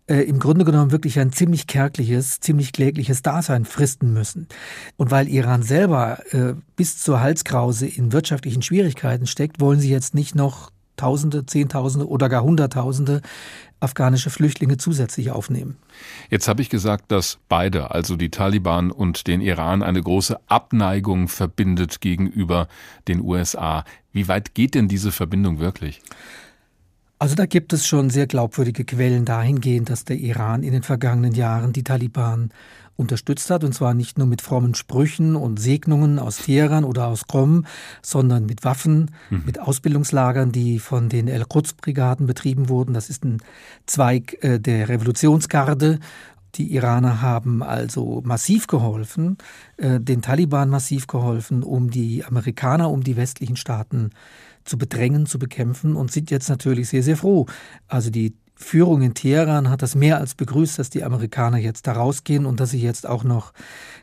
äh, 0.07 0.21
im 0.21 0.39
Grunde 0.39 0.65
genommen 0.65 0.91
wirklich 0.91 1.19
ein 1.19 1.33
ziemlich 1.33 1.67
kärgliches, 1.67 2.41
ziemlich 2.41 2.73
klägliches 2.73 3.23
Dasein 3.23 3.65
fristen 3.65 4.13
müssen. 4.13 4.49
Und 4.97 5.11
weil 5.11 5.29
Iran 5.29 5.63
selber 5.63 6.19
äh, 6.33 6.55
bis 6.77 6.99
zur 6.99 7.21
Halskrause 7.21 7.87
in 7.87 8.13
wirtschaftlichen 8.13 8.63
Schwierigkeiten 8.63 9.27
steckt, 9.27 9.61
wollen 9.61 9.81
sie 9.81 9.91
jetzt 9.91 10.15
nicht 10.15 10.35
noch 10.35 10.71
Tausende, 10.97 11.45
Zehntausende 11.45 12.09
oder 12.09 12.29
gar 12.29 12.45
Hunderttausende 12.45 13.21
afghanische 13.81 14.31
Flüchtlinge 14.31 14.77
zusätzlich 14.77 15.33
aufnehmen. 15.33 15.77
Jetzt 16.31 16.47
habe 16.47 16.63
ich 16.63 16.71
gesagt, 16.71 17.11
dass 17.11 17.39
beide, 17.49 17.91
also 17.91 18.17
die 18.17 18.31
Taliban 18.31 18.93
und 18.93 19.27
den 19.27 19.41
Iran, 19.41 19.83
eine 19.83 20.01
große 20.01 20.39
Abneigung 20.47 21.27
verbindet 21.29 22.01
gegenüber 22.01 22.69
den 23.09 23.21
USA. 23.21 23.85
Wie 24.13 24.29
weit 24.29 24.55
geht 24.55 24.75
denn 24.75 24.87
diese 24.87 25.11
Verbindung 25.11 25.59
wirklich? 25.59 26.01
Also 27.25 27.37
da 27.37 27.47
gibt 27.47 27.73
es 27.73 27.87
schon 27.87 28.11
sehr 28.11 28.27
glaubwürdige 28.27 28.85
Quellen 28.85 29.25
dahingehend, 29.25 29.89
dass 29.89 30.05
der 30.05 30.19
Iran 30.19 30.63
in 30.63 30.73
den 30.73 30.83
vergangenen 30.83 31.33
Jahren 31.33 31.73
die 31.73 31.83
Taliban 31.83 32.51
unterstützt 32.97 33.49
hat, 33.49 33.65
und 33.65 33.73
zwar 33.73 33.95
nicht 33.95 34.19
nur 34.19 34.27
mit 34.27 34.43
frommen 34.43 34.75
Sprüchen 34.75 35.35
und 35.35 35.59
Segnungen 35.59 36.19
aus 36.19 36.37
Teheran 36.37 36.85
oder 36.85 37.07
aus 37.07 37.27
Qom, 37.27 37.65
sondern 38.03 38.45
mit 38.45 38.63
Waffen, 38.63 39.11
mhm. 39.31 39.45
mit 39.47 39.59
Ausbildungslagern, 39.59 40.53
die 40.53 40.79
von 40.79 41.09
den 41.09 41.27
El-Quds-Brigaden 41.29 42.27
betrieben 42.27 42.69
wurden. 42.69 42.93
Das 42.93 43.09
ist 43.09 43.25
ein 43.25 43.39
Zweig 43.87 44.37
äh, 44.45 44.61
der 44.61 44.91
Revolutionsgarde 44.91 46.01
die 46.57 46.73
Iraner 46.75 47.21
haben 47.21 47.63
also 47.63 48.23
massiv 48.25 48.67
geholfen, 48.69 49.39
äh, 49.77 49.99
den 49.99 50.23
Taliban 50.23 50.71
massiv 50.71 51.07
geholfen, 51.07 51.63
um 51.63 51.91
die 51.91 52.25
Amerikaner, 52.25 52.91
um 52.91 53.03
die 53.03 53.17
westlichen 53.17 53.57
Staaten 53.57 54.11
zu 54.65 54.79
bedrängen, 54.79 55.27
zu 55.27 55.39
bekämpfen 55.39 55.97
und 55.97 56.11
sind 56.13 56.31
jetzt 56.31 56.49
natürlich 56.49 56.89
sehr, 56.89 57.03
sehr 57.03 57.17
froh. 57.17 57.47
Also 57.89 58.11
die 58.11 58.35
Führung 58.57 59.03
in 59.03 59.15
Teheran 59.15 59.69
hat 59.69 59.83
das 59.83 59.97
mehr 59.97 60.19
als 60.19 60.35
begrüßt, 60.35 60.79
dass 60.79 60.89
die 60.89 61.03
Amerikaner 61.03 61.59
jetzt 61.59 61.87
da 61.89 61.93
rausgehen 61.93 62.47
und 62.47 62.61
dass 62.61 62.71
sie 62.71 62.81
jetzt 62.81 63.07
auch 63.07 63.25
noch 63.25 63.53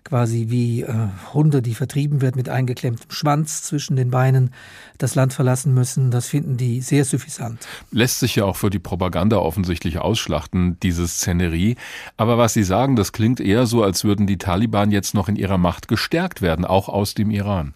quasi 0.03 0.47
wie 0.49 0.82
äh, 0.82 0.93
Hunde, 1.34 1.62
die 1.62 1.74
vertrieben 1.74 2.22
werden 2.22 2.36
mit 2.36 2.49
eingeklemmtem 2.49 3.09
Schwanz 3.12 3.64
zwischen 3.64 3.95
den 3.95 4.12
Beinen, 4.12 4.53
das 4.97 5.16
Land 5.16 5.34
verlassen 5.34 5.74
müssen. 5.74 6.12
Das 6.12 6.28
finden 6.28 6.57
die 6.57 6.82
sehr 6.82 7.05
suffisant. 7.05 7.66
Lässt 7.91 8.20
sich 8.20 8.36
ja 8.36 8.45
auch 8.45 8.57
für 8.57 8.70
die 8.70 8.80
Propaganda 8.80 9.38
offensichtlich 9.38 9.99
ausschlachten, 9.99 10.78
diese 10.82 11.07
Szenerie. 11.07 11.78
Aber 12.18 12.38
was 12.38 12.53
Sie 12.53 12.64
sagen, 12.64 12.97
das 12.97 13.14
klingt 13.14 13.39
eher 13.39 13.66
so, 13.66 13.84
als 13.84 14.03
würden 14.03 14.28
die 14.28 14.38
Taliban 14.38 14.91
jetzt 14.91 15.14
noch 15.14 15.30
in 15.30 15.38
ihrer 15.38 15.57
Macht 15.57 15.88
gestärkt 15.88 16.41
werden, 16.41 16.66
auch 16.66 16.89
aus 16.89 17.14
dem 17.14 17.32
Iran. 17.32 17.74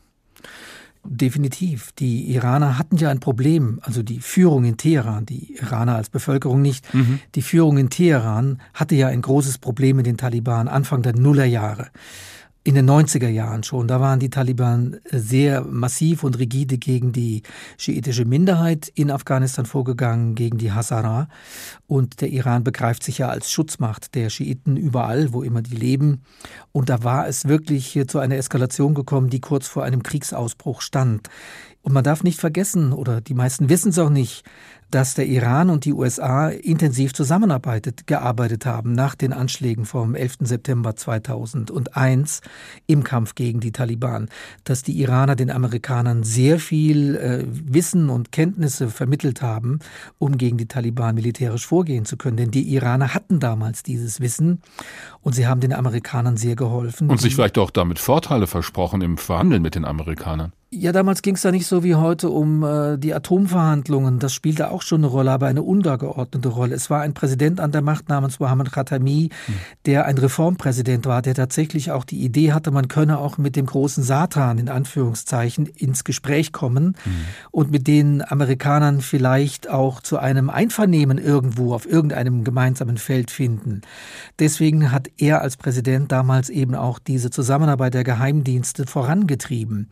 Definitiv. 1.07 1.91
Die 1.93 2.31
Iraner 2.33 2.77
hatten 2.77 2.97
ja 2.97 3.09
ein 3.09 3.19
Problem, 3.19 3.79
also 3.83 4.03
die 4.03 4.19
Führung 4.19 4.65
in 4.65 4.77
Teheran, 4.77 5.25
die 5.25 5.55
Iraner 5.55 5.95
als 5.95 6.09
Bevölkerung 6.09 6.61
nicht, 6.61 6.93
mhm. 6.93 7.19
die 7.35 7.41
Führung 7.41 7.77
in 7.77 7.89
Teheran 7.89 8.61
hatte 8.73 8.95
ja 8.95 9.07
ein 9.07 9.21
großes 9.21 9.59
Problem 9.59 9.97
mit 9.97 10.05
den 10.05 10.17
Taliban 10.17 10.67
Anfang 10.67 11.01
der 11.01 11.15
Nullerjahre 11.15 11.89
in 12.65 12.73
den 12.73 12.89
90er 12.89 13.29
Jahren 13.29 13.61
schon. 13.61 13.87
Da 13.87 14.01
waren 14.01 14.19
die 14.19 14.31
Taliban 14.31 14.97
sehr 15.11 15.63
massiv 15.63 16.23
und 16.23 16.39
rigide 16.39 16.79
gegen 16.79 17.11
die 17.11 17.43
schiitische 17.77 18.25
Minderheit 18.25 18.91
in 18.95 19.11
Afghanistan 19.11 19.67
vorgegangen, 19.67 20.33
gegen 20.33 20.57
die 20.57 20.71
Hazara. 20.71 21.29
Und 21.85 22.21
der 22.21 22.29
Iran 22.29 22.63
begreift 22.63 23.03
sich 23.03 23.19
ja 23.19 23.29
als 23.29 23.51
Schutzmacht 23.51 24.15
der 24.15 24.31
Schiiten 24.31 24.77
überall, 24.77 25.31
wo 25.31 25.43
immer 25.43 25.61
die 25.61 25.75
leben. 25.75 26.23
Und 26.71 26.89
da 26.89 27.03
war 27.03 27.27
es 27.27 27.47
wirklich 27.47 28.03
zu 28.07 28.17
einer 28.17 28.35
Eskalation 28.35 28.95
gekommen, 28.95 29.29
die 29.29 29.41
kurz 29.41 29.67
vor 29.67 29.83
einem 29.83 30.01
Kriegsausbruch 30.01 30.81
stand. 30.81 31.29
Und 31.83 31.93
man 31.93 32.03
darf 32.03 32.23
nicht 32.23 32.39
vergessen, 32.39 32.93
oder 32.93 33.21
die 33.21 33.35
meisten 33.35 33.69
wissen 33.69 33.89
es 33.89 33.99
auch 33.99 34.09
nicht, 34.09 34.43
dass 34.95 35.13
der 35.13 35.27
Iran 35.27 35.69
und 35.69 35.83
die 35.83 35.91
USA 35.91 36.47
intensiv 36.47 37.13
zusammenarbeitet, 37.13 38.07
gearbeitet 38.07 38.65
haben 38.65 38.93
nach 38.93 39.13
den 39.13 39.33
Anschlägen 39.33 39.83
vom 39.83 40.15
11. 40.15 40.35
September 40.39 40.95
2001 40.95 42.39
im 42.87 43.03
Kampf 43.03 43.35
gegen 43.35 43.59
die 43.59 43.73
Taliban, 43.73 44.29
dass 44.63 44.83
die 44.83 44.97
Iraner 45.01 45.35
den 45.35 45.51
Amerikanern 45.51 46.23
sehr 46.23 46.59
viel 46.59 47.17
äh, 47.17 47.43
Wissen 47.45 48.09
und 48.09 48.31
Kenntnisse 48.31 48.87
vermittelt 48.87 49.41
haben, 49.41 49.79
um 50.17 50.37
gegen 50.37 50.57
die 50.57 50.69
Taliban 50.69 51.15
militärisch 51.15 51.67
vorgehen 51.67 52.05
zu 52.05 52.15
können. 52.15 52.37
Denn 52.37 52.51
die 52.51 52.73
Iraner 52.73 53.13
hatten 53.13 53.41
damals 53.41 53.83
dieses 53.83 54.21
Wissen 54.21 54.61
und 55.25 55.33
sie 55.33 55.47
haben 55.47 55.59
den 55.59 55.73
Amerikanern 55.73 56.37
sehr 56.37 56.55
geholfen. 56.55 57.09
Und 57.09 57.19
sich 57.19 57.33
vielleicht 57.33 57.57
auch 57.57 57.71
damit 57.71 57.97
Vorteile 57.97 58.45
versprochen 58.45 59.01
im 59.01 59.17
Verhandeln 59.17 59.63
mit 59.63 59.73
den 59.73 59.83
Amerikanern. 59.83 60.53
Ja, 60.77 60.91
damals 60.91 61.21
ging 61.21 61.35
es 61.35 61.41
da 61.41 61.51
nicht 61.51 61.67
so 61.67 61.85
wie 61.85 61.95
heute 61.95 62.29
um 62.29 62.63
äh, 62.63 62.97
die 62.97 63.13
Atomverhandlungen. 63.13 64.19
Das 64.19 64.33
spielte 64.33 64.71
auch 64.71 64.81
schon 64.81 65.01
eine 65.01 65.07
Rolle, 65.07 65.31
aber 65.31 65.47
eine 65.47 65.63
untergeordnete 65.63 66.49
Rolle. 66.49 66.75
Es 66.75 66.89
war 66.89 67.01
ein 67.01 67.13
Präsident 67.13 67.61
an 67.61 67.71
der 67.71 67.81
Macht 67.81 68.09
namens 68.09 68.39
Mohammed 68.39 68.73
Khatami, 68.73 69.29
hm. 69.45 69.55
der 69.85 70.05
ein 70.05 70.17
Reformpräsident 70.17 71.05
war, 71.05 71.21
der 71.21 71.33
tatsächlich 71.33 71.91
auch 71.91 72.03
die 72.03 72.21
Idee 72.23 72.51
hatte, 72.51 72.71
man 72.71 72.89
könne 72.89 73.19
auch 73.19 73.37
mit 73.37 73.55
dem 73.55 73.67
großen 73.67 74.03
Satan 74.03 74.57
in 74.57 74.67
Anführungszeichen 74.67 75.65
ins 75.67 76.03
Gespräch 76.03 76.51
kommen 76.51 76.97
hm. 77.03 77.13
und 77.51 77.71
mit 77.71 77.87
den 77.87 78.21
Amerikanern 78.29 78.99
vielleicht 78.99 79.69
auch 79.69 80.01
zu 80.01 80.17
einem 80.17 80.49
Einvernehmen 80.49 81.19
irgendwo 81.19 81.73
auf 81.73 81.89
irgendeinem 81.89 82.43
gemeinsamen 82.43 82.97
Feld 82.97 83.31
finden. 83.31 83.81
Deswegen 84.39 84.91
hat 84.91 85.09
er 85.17 85.41
als 85.41 85.57
Präsident 85.57 86.11
damals 86.11 86.49
eben 86.49 86.75
auch 86.75 86.99
diese 86.99 87.29
Zusammenarbeit 87.29 87.93
der 87.93 88.03
Geheimdienste 88.03 88.85
vorangetrieben. 88.85 89.89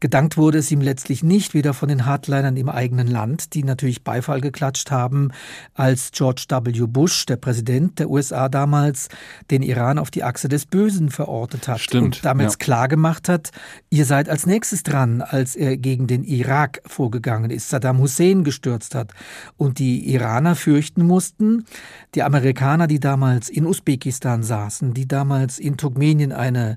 Gedankt 0.00 0.36
wurde 0.36 0.58
es 0.58 0.70
ihm 0.70 0.80
letztlich 0.80 1.22
nicht, 1.22 1.54
weder 1.54 1.74
von 1.74 1.88
den 1.88 2.06
Hardlinern 2.06 2.56
im 2.56 2.68
eigenen 2.68 3.06
Land, 3.06 3.54
die 3.54 3.64
natürlich 3.64 4.04
Beifall 4.04 4.40
geklatscht 4.40 4.90
haben, 4.90 5.30
als 5.74 6.10
George 6.12 6.44
W. 6.48 6.86
Bush, 6.86 7.26
der 7.26 7.36
Präsident 7.36 7.98
der 7.98 8.10
USA 8.10 8.48
damals, 8.48 9.08
den 9.50 9.62
Iran 9.62 9.98
auf 9.98 10.10
die 10.10 10.24
Achse 10.24 10.48
des 10.48 10.66
Bösen 10.66 11.10
verortet 11.10 11.68
hat 11.68 11.80
Stimmt, 11.80 12.04
und 12.04 12.24
damit 12.24 12.50
ja. 12.50 12.56
klargemacht 12.56 13.28
hat, 13.28 13.50
ihr 13.90 14.04
seid 14.04 14.28
als 14.28 14.46
nächstes 14.46 14.82
dran, 14.82 15.22
als 15.22 15.56
er 15.56 15.76
gegen 15.76 16.06
den 16.06 16.24
Irak 16.24 16.82
vorgegangen 16.86 17.50
ist, 17.50 17.70
Saddam 17.70 17.98
Hussein 17.98 18.44
gestürzt 18.44 18.94
hat 18.94 19.12
und 19.56 19.78
die 19.78 20.12
Iraner 20.12 20.54
fürchten 20.54 21.04
mussten, 21.06 21.64
die 22.14 22.22
Amerikaner, 22.22 22.86
die 22.86 23.00
damals 23.00 23.48
in 23.48 23.66
Usbekistan 23.66 24.42
saßen, 24.42 24.57
die 24.94 25.06
damals 25.06 25.58
in 25.58 25.76
Turkmenien 25.76 26.32
eine 26.32 26.76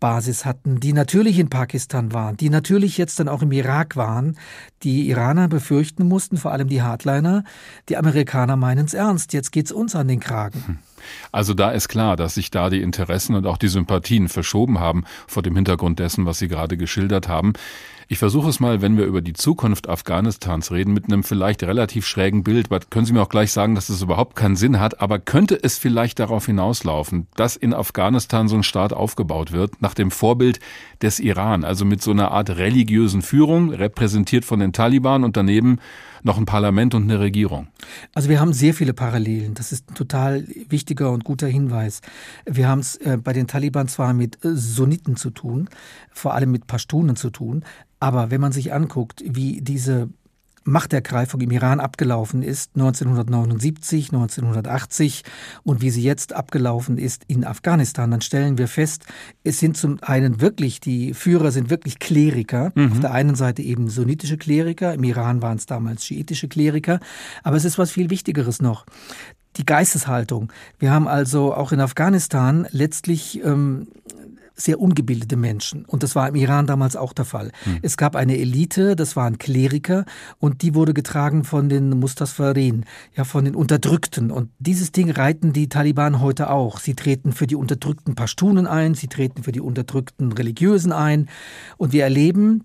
Basis 0.00 0.44
hatten, 0.44 0.80
die 0.80 0.92
natürlich 0.92 1.38
in 1.38 1.48
Pakistan 1.48 2.12
waren, 2.12 2.36
die 2.36 2.50
natürlich 2.50 2.98
jetzt 2.98 3.18
dann 3.20 3.28
auch 3.28 3.42
im 3.42 3.52
Irak 3.52 3.96
waren. 3.96 4.36
Die 4.82 5.08
Iraner 5.08 5.48
befürchten 5.48 6.06
mussten, 6.06 6.36
vor 6.36 6.52
allem 6.52 6.68
die 6.68 6.82
Hardliner, 6.82 7.44
die 7.88 7.96
Amerikaner 7.96 8.56
meinen 8.56 8.86
es 8.86 8.94
ernst, 8.94 9.32
jetzt 9.32 9.52
geht's 9.52 9.72
uns 9.72 9.94
an 9.94 10.08
den 10.08 10.20
Kragen. 10.20 10.62
Hm. 10.66 10.78
Also 11.32 11.54
da 11.54 11.70
ist 11.70 11.88
klar, 11.88 12.16
dass 12.16 12.34
sich 12.34 12.50
da 12.50 12.70
die 12.70 12.82
Interessen 12.82 13.34
und 13.34 13.46
auch 13.46 13.58
die 13.58 13.68
Sympathien 13.68 14.28
verschoben 14.28 14.78
haben 14.78 15.04
vor 15.26 15.42
dem 15.42 15.56
Hintergrund 15.56 15.98
dessen, 15.98 16.26
was 16.26 16.38
Sie 16.38 16.48
gerade 16.48 16.76
geschildert 16.76 17.28
haben. 17.28 17.54
Ich 18.12 18.18
versuche 18.18 18.50
es 18.50 18.60
mal, 18.60 18.82
wenn 18.82 18.98
wir 18.98 19.06
über 19.06 19.22
die 19.22 19.32
Zukunft 19.32 19.88
Afghanistans 19.88 20.70
reden, 20.70 20.92
mit 20.92 21.06
einem 21.06 21.22
vielleicht 21.22 21.62
relativ 21.62 22.06
schrägen 22.06 22.42
Bild. 22.42 22.66
Aber 22.70 22.80
können 22.80 23.06
Sie 23.06 23.14
mir 23.14 23.22
auch 23.22 23.30
gleich 23.30 23.52
sagen, 23.52 23.74
dass 23.74 23.86
das 23.86 24.02
überhaupt 24.02 24.36
keinen 24.36 24.54
Sinn 24.54 24.78
hat. 24.78 25.00
Aber 25.00 25.18
könnte 25.18 25.58
es 25.62 25.78
vielleicht 25.78 26.18
darauf 26.18 26.44
hinauslaufen, 26.44 27.26
dass 27.36 27.56
in 27.56 27.72
Afghanistan 27.72 28.48
so 28.48 28.56
ein 28.56 28.64
Staat 28.64 28.92
aufgebaut 28.92 29.52
wird, 29.52 29.80
nach 29.80 29.94
dem 29.94 30.10
Vorbild 30.10 30.60
des 31.00 31.20
Iran, 31.20 31.64
also 31.64 31.86
mit 31.86 32.02
so 32.02 32.10
einer 32.10 32.32
Art 32.32 32.50
religiösen 32.50 33.22
Führung, 33.22 33.70
repräsentiert 33.72 34.44
von 34.44 34.60
den 34.60 34.74
Taliban 34.74 35.24
und 35.24 35.38
daneben 35.38 35.78
noch 36.22 36.38
ein 36.38 36.46
Parlament 36.46 36.94
und 36.94 37.04
eine 37.04 37.20
Regierung. 37.20 37.68
Also 38.14 38.28
wir 38.28 38.40
haben 38.40 38.52
sehr 38.52 38.74
viele 38.74 38.94
Parallelen. 38.94 39.54
Das 39.54 39.72
ist 39.72 39.90
ein 39.90 39.94
total 39.94 40.46
wichtiger 40.68 41.10
und 41.10 41.24
guter 41.24 41.46
Hinweis. 41.46 42.00
Wir 42.46 42.68
haben 42.68 42.80
es 42.80 42.96
äh, 42.96 43.18
bei 43.22 43.32
den 43.32 43.46
Taliban 43.46 43.88
zwar 43.88 44.14
mit 44.14 44.44
äh, 44.44 44.54
Sunniten 44.54 45.16
zu 45.16 45.30
tun, 45.30 45.68
vor 46.10 46.34
allem 46.34 46.50
mit 46.50 46.66
Pashtunen 46.66 47.16
zu 47.16 47.30
tun, 47.30 47.64
aber 48.00 48.30
wenn 48.30 48.40
man 48.40 48.52
sich 48.52 48.72
anguckt, 48.72 49.22
wie 49.24 49.60
diese 49.60 50.08
Machtergreifung 50.64 51.40
im 51.40 51.50
Iran 51.50 51.80
abgelaufen 51.80 52.42
ist, 52.42 52.70
1979, 52.74 54.12
1980 54.12 55.22
und 55.64 55.82
wie 55.82 55.90
sie 55.90 56.02
jetzt 56.02 56.32
abgelaufen 56.34 56.98
ist 56.98 57.24
in 57.26 57.44
Afghanistan, 57.44 58.10
dann 58.10 58.20
stellen 58.20 58.58
wir 58.58 58.68
fest, 58.68 59.04
es 59.44 59.58
sind 59.58 59.76
zum 59.76 59.98
einen 60.02 60.40
wirklich, 60.40 60.80
die 60.80 61.14
Führer 61.14 61.50
sind 61.50 61.70
wirklich 61.70 61.98
Kleriker. 61.98 62.72
Mhm. 62.74 62.92
Auf 62.92 63.00
der 63.00 63.12
einen 63.12 63.34
Seite 63.34 63.62
eben 63.62 63.88
sunnitische 63.88 64.36
Kleriker, 64.36 64.94
im 64.94 65.04
Iran 65.04 65.42
waren 65.42 65.58
es 65.58 65.66
damals 65.66 66.04
schiitische 66.04 66.48
Kleriker, 66.48 67.00
aber 67.42 67.56
es 67.56 67.64
ist 67.64 67.78
was 67.78 67.90
viel 67.90 68.10
Wichtigeres 68.10 68.62
noch 68.62 68.86
die 69.56 69.66
Geisteshaltung. 69.66 70.52
Wir 70.78 70.92
haben 70.92 71.06
also 71.06 71.54
auch 71.54 71.72
in 71.72 71.80
Afghanistan 71.80 72.66
letztlich 72.70 73.44
ähm, 73.44 73.88
sehr 74.54 74.80
ungebildete 74.80 75.36
Menschen. 75.36 75.84
Und 75.84 76.02
das 76.02 76.14
war 76.14 76.28
im 76.28 76.34
Iran 76.34 76.66
damals 76.66 76.96
auch 76.96 77.12
der 77.12 77.24
Fall. 77.24 77.52
Hm. 77.64 77.78
Es 77.82 77.96
gab 77.96 78.16
eine 78.16 78.38
Elite, 78.38 78.96
das 78.96 79.16
waren 79.16 79.38
Kleriker, 79.38 80.04
und 80.38 80.62
die 80.62 80.74
wurde 80.74 80.94
getragen 80.94 81.44
von 81.44 81.68
den 81.68 81.90
Mustasfarin, 81.90 82.84
ja, 83.16 83.24
von 83.24 83.44
den 83.44 83.54
Unterdrückten. 83.54 84.30
Und 84.30 84.50
dieses 84.58 84.92
Ding 84.92 85.10
reiten 85.10 85.52
die 85.52 85.68
Taliban 85.68 86.20
heute 86.20 86.50
auch. 86.50 86.78
Sie 86.78 86.94
treten 86.94 87.32
für 87.32 87.46
die 87.46 87.56
unterdrückten 87.56 88.14
Pashtunen 88.14 88.66
ein, 88.66 88.94
sie 88.94 89.08
treten 89.08 89.42
für 89.42 89.52
die 89.52 89.60
unterdrückten 89.60 90.32
Religiösen 90.32 90.92
ein. 90.92 91.28
Und 91.76 91.92
wir 91.92 92.04
erleben, 92.04 92.64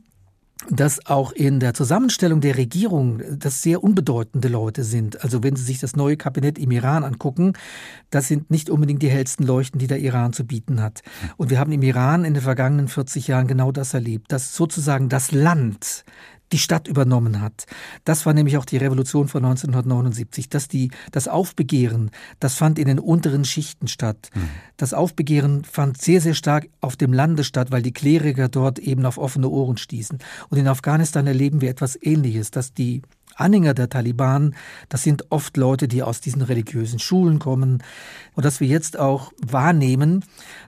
dass 0.70 1.06
auch 1.06 1.32
in 1.32 1.60
der 1.60 1.74
Zusammenstellung 1.74 2.42
der 2.42 2.58
Regierung 2.58 3.22
das 3.38 3.62
sehr 3.62 3.84
unbedeutende 3.84 4.48
Leute 4.48 4.84
sind. 4.84 5.24
Also 5.24 5.44
wenn 5.44 5.56
Sie 5.56 5.64
sich 5.64 5.80
das 5.80 5.96
neue 5.96 6.18
Kabinett 6.18 6.58
im 6.58 6.72
Iran 6.72 7.04
angucken, 7.04 7.54
das 8.10 8.28
sind 8.28 8.50
nicht 8.50 8.70
unbedingt 8.70 9.02
die 9.02 9.10
hellsten 9.10 9.46
Leuchten, 9.46 9.80
die 9.80 9.88
der 9.88 10.00
Iran 10.00 10.34
zu 10.34 10.46
bieten 10.46 10.82
hat. 10.82 11.02
Und 11.38 11.50
wir 11.50 11.60
haben 11.60 11.72
im 11.72 11.84
Iran 11.84 12.26
in 12.26 12.34
den 12.34 12.44
vergangenen 12.44 12.88
40 12.88 13.28
Jahren 13.28 13.48
genau 13.48 13.72
das 13.72 13.94
erlebt, 13.94 14.32
dass 14.32 14.56
sozusagen 14.56 15.10
das 15.10 15.32
Land 15.32 16.04
die 16.52 16.58
Stadt 16.58 16.88
übernommen 16.88 17.42
hat. 17.42 17.66
Das 18.06 18.26
war 18.26 18.34
nämlich 18.34 18.58
auch 18.58 18.66
die 18.66 18.78
Revolution 18.78 19.28
von 19.28 19.44
1979, 19.44 20.50
dass 20.50 20.68
die, 20.68 20.92
das 21.12 21.28
Aufbegehren, 21.28 22.12
das 22.40 22.56
fand 22.56 22.80
in 22.80 22.88
den 22.88 23.00
unteren 23.00 23.46
Schichten 23.46 23.88
statt. 23.88 24.30
Mhm. 24.34 24.50
Das 24.78 24.94
Aufbegehren 24.94 25.64
fand 25.64 26.02
sehr, 26.02 26.22
sehr 26.22 26.34
stark 26.34 26.70
auf 26.82 26.96
dem 26.96 27.14
Lande 27.14 27.44
statt, 27.44 27.72
weil 27.72 27.82
die 27.82 27.94
Kleriker 27.94 28.48
dort 28.48 28.80
eben 28.80 29.06
auf 29.06 29.18
offene 29.18 29.50
Ohren 29.50 29.78
stießen. 29.78 30.20
Und 30.50 30.58
in 30.58 30.68
Afghanistan 30.68 31.28
erleben 31.28 31.62
wir 31.62 31.70
etwas 31.70 31.98
Ähnliches, 32.02 32.52
dass 32.52 32.74
die 32.74 33.02
Anhänger 33.40 33.74
der 33.74 33.90
Taliban, 33.90 34.56
das 34.90 35.04
sind 35.04 35.32
oft 35.32 35.58
Leute, 35.58 35.88
die 35.88 36.04
aus 36.04 36.22
diesen 36.22 36.42
religiösen 36.42 37.00
Schulen 37.00 37.40
kommen. 37.40 37.84
Und 38.34 38.46
dass 38.46 38.60
wir 38.60 38.68
jetzt 38.68 39.00
auch 39.00 39.32
wahrnehmen, 39.40 40.24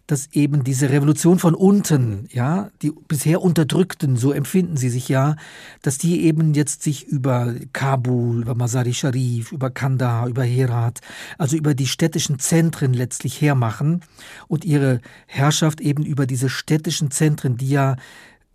dass 0.07 0.30
eben 0.32 0.63
diese 0.63 0.89
Revolution 0.89 1.38
von 1.38 1.53
unten, 1.53 2.28
ja, 2.32 2.70
die 2.82 2.91
bisher 3.07 3.41
Unterdrückten, 3.41 4.17
so 4.17 4.32
empfinden 4.32 4.76
sie 4.76 4.89
sich 4.89 5.07
ja, 5.07 5.36
dass 5.82 5.97
die 5.97 6.24
eben 6.24 6.53
jetzt 6.53 6.82
sich 6.82 7.07
über 7.07 7.53
Kabul, 7.74 8.41
über 8.41 8.55
Masari 8.55 8.93
Sharif, 8.93 9.51
über 9.51 9.70
Kandahar, 9.70 10.28
über 10.28 10.43
Herat, 10.43 11.01
also 11.38 11.57
über 11.57 11.76
die 11.76 11.88
städtischen 11.88 12.39
Zentren 12.39 12.93
letztlich 12.93 13.39
hermachen 13.39 14.01
und 14.47 14.65
ihre 14.65 15.01
Herrschaft 15.28 15.80
eben 15.80 16.03
über 16.03 16.26
diese 16.26 16.49
städtischen 16.49 17.11
Zentren, 17.11 17.57
die 17.57 17.70
ja 17.70 17.95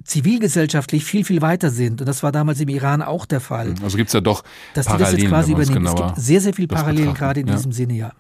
zivilgesellschaftlich 0.02 1.04
viel, 1.04 1.24
viel 1.24 1.40
weiter 1.40 1.70
sind. 1.70 2.00
Und 2.00 2.06
das 2.06 2.22
war 2.22 2.32
damals 2.32 2.60
im 2.60 2.68
Iran 2.68 3.02
auch 3.02 3.26
der 3.26 3.40
Fall. 3.40 3.74
Also 3.82 3.96
gibt 3.96 4.08
es 4.08 4.12
ja 4.12 4.20
doch 4.20 4.44
dass 4.74 4.86
Parallelen, 4.86 5.08
die 5.08 5.14
das 5.14 5.22
jetzt 5.22 5.30
quasi 5.30 5.52
übernehmen. 5.52 5.86
Es 5.86 5.94
gibt 5.94 6.16
sehr, 6.16 6.40
sehr 6.40 6.54
viel 6.54 6.66
Parallelen 6.66 7.14
gerade 7.14 7.40
in 7.40 7.46
ja. 7.46 7.54
diesem 7.54 7.72
Sinne, 7.72 7.94
ja. 7.94 8.12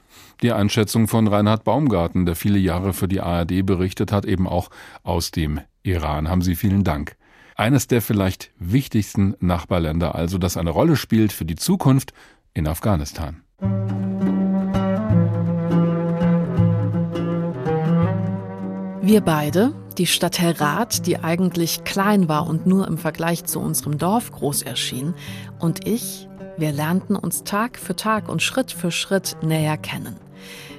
Die 0.42 0.52
Einschätzung 0.52 1.08
von 1.08 1.28
Reinhard 1.28 1.64
Baumgarten, 1.64 2.26
der 2.26 2.36
viele 2.36 2.58
Jahre 2.58 2.92
für 2.92 3.08
die 3.08 3.20
ARD 3.20 3.64
berichtet 3.64 4.12
hat, 4.12 4.24
eben 4.24 4.48
auch 4.48 4.70
aus 5.02 5.30
dem 5.30 5.60
Iran. 5.82 6.28
Haben 6.28 6.42
Sie 6.42 6.56
vielen 6.56 6.84
Dank. 6.84 7.16
Eines 7.56 7.86
der 7.86 8.02
vielleicht 8.02 8.50
wichtigsten 8.58 9.36
Nachbarländer 9.38 10.14
also, 10.14 10.38
das 10.38 10.56
eine 10.56 10.70
Rolle 10.70 10.96
spielt 10.96 11.32
für 11.32 11.44
die 11.44 11.56
Zukunft 11.56 12.12
in 12.52 12.66
Afghanistan. 12.66 13.42
Wir 19.06 19.20
beide, 19.20 19.74
die 19.98 20.06
Stadt 20.06 20.40
Herat, 20.40 21.06
die 21.06 21.18
eigentlich 21.18 21.84
klein 21.84 22.26
war 22.26 22.46
und 22.46 22.66
nur 22.66 22.88
im 22.88 22.96
Vergleich 22.96 23.44
zu 23.44 23.60
unserem 23.60 23.98
Dorf 23.98 24.32
groß 24.32 24.62
erschien, 24.62 25.12
und 25.58 25.86
ich, 25.86 26.26
wir 26.56 26.72
lernten 26.72 27.14
uns 27.14 27.44
Tag 27.44 27.76
für 27.76 27.94
Tag 27.94 28.30
und 28.30 28.42
Schritt 28.42 28.72
für 28.72 28.90
Schritt 28.90 29.36
näher 29.42 29.76
kennen. 29.76 30.16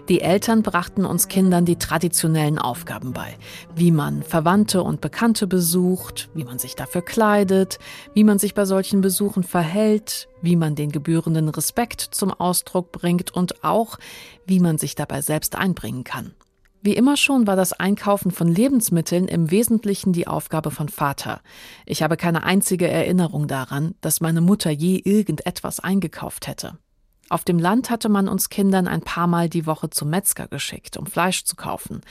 Die 0.09 0.21
Eltern 0.21 0.63
brachten 0.63 1.05
uns 1.05 1.27
Kindern 1.27 1.65
die 1.65 1.75
traditionellen 1.75 2.57
Aufgaben 2.57 3.13
bei, 3.13 3.37
wie 3.75 3.91
man 3.91 4.23
Verwandte 4.23 4.81
und 4.81 5.01
Bekannte 5.01 5.45
besucht, 5.45 6.29
wie 6.33 6.45
man 6.45 6.57
sich 6.57 6.73
dafür 6.73 7.03
kleidet, 7.03 7.77
wie 8.15 8.23
man 8.23 8.39
sich 8.39 8.55
bei 8.55 8.65
solchen 8.65 9.01
Besuchen 9.01 9.43
verhält, 9.43 10.29
wie 10.41 10.55
man 10.55 10.73
den 10.73 10.91
gebührenden 10.91 11.49
Respekt 11.49 12.01
zum 12.01 12.31
Ausdruck 12.31 12.91
bringt 12.91 13.35
und 13.35 13.63
auch, 13.63 13.99
wie 14.47 14.59
man 14.59 14.79
sich 14.79 14.95
dabei 14.95 15.21
selbst 15.21 15.55
einbringen 15.55 16.03
kann. 16.03 16.33
Wie 16.85 16.95
immer 16.95 17.17
schon 17.17 17.47
war 17.47 17.55
das 17.55 17.73
Einkaufen 17.73 18.29
von 18.29 18.47
Lebensmitteln 18.47 19.27
im 19.27 19.49
Wesentlichen 19.49 20.13
die 20.13 20.27
Aufgabe 20.27 20.69
von 20.69 20.87
Vater. 20.87 21.41
Ich 21.87 22.03
habe 22.03 22.15
keine 22.15 22.43
einzige 22.43 22.87
Erinnerung 22.87 23.47
daran, 23.47 23.95
dass 24.01 24.21
meine 24.21 24.39
Mutter 24.39 24.69
je 24.69 25.01
irgendetwas 25.03 25.79
eingekauft 25.79 26.45
hätte. 26.45 26.77
Auf 27.27 27.43
dem 27.43 27.57
Land 27.57 27.89
hatte 27.89 28.07
man 28.07 28.27
uns 28.27 28.49
Kindern 28.49 28.87
ein 28.87 29.01
paar 29.01 29.25
Mal 29.25 29.49
die 29.49 29.65
Woche 29.65 29.89
zum 29.89 30.11
Metzger 30.11 30.47
geschickt, 30.47 30.95
um 30.95 31.07
Fleisch 31.07 31.43
zu 31.43 31.55
kaufen. 31.55 32.01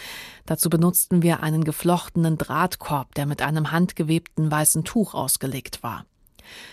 Dazu 0.44 0.68
benutzten 0.68 1.22
wir 1.22 1.44
einen 1.44 1.62
geflochtenen 1.62 2.36
Drahtkorb, 2.36 3.14
der 3.14 3.26
mit 3.26 3.42
einem 3.42 3.70
handgewebten 3.70 4.50
weißen 4.50 4.82
Tuch 4.82 5.14
ausgelegt 5.14 5.84
war. 5.84 6.04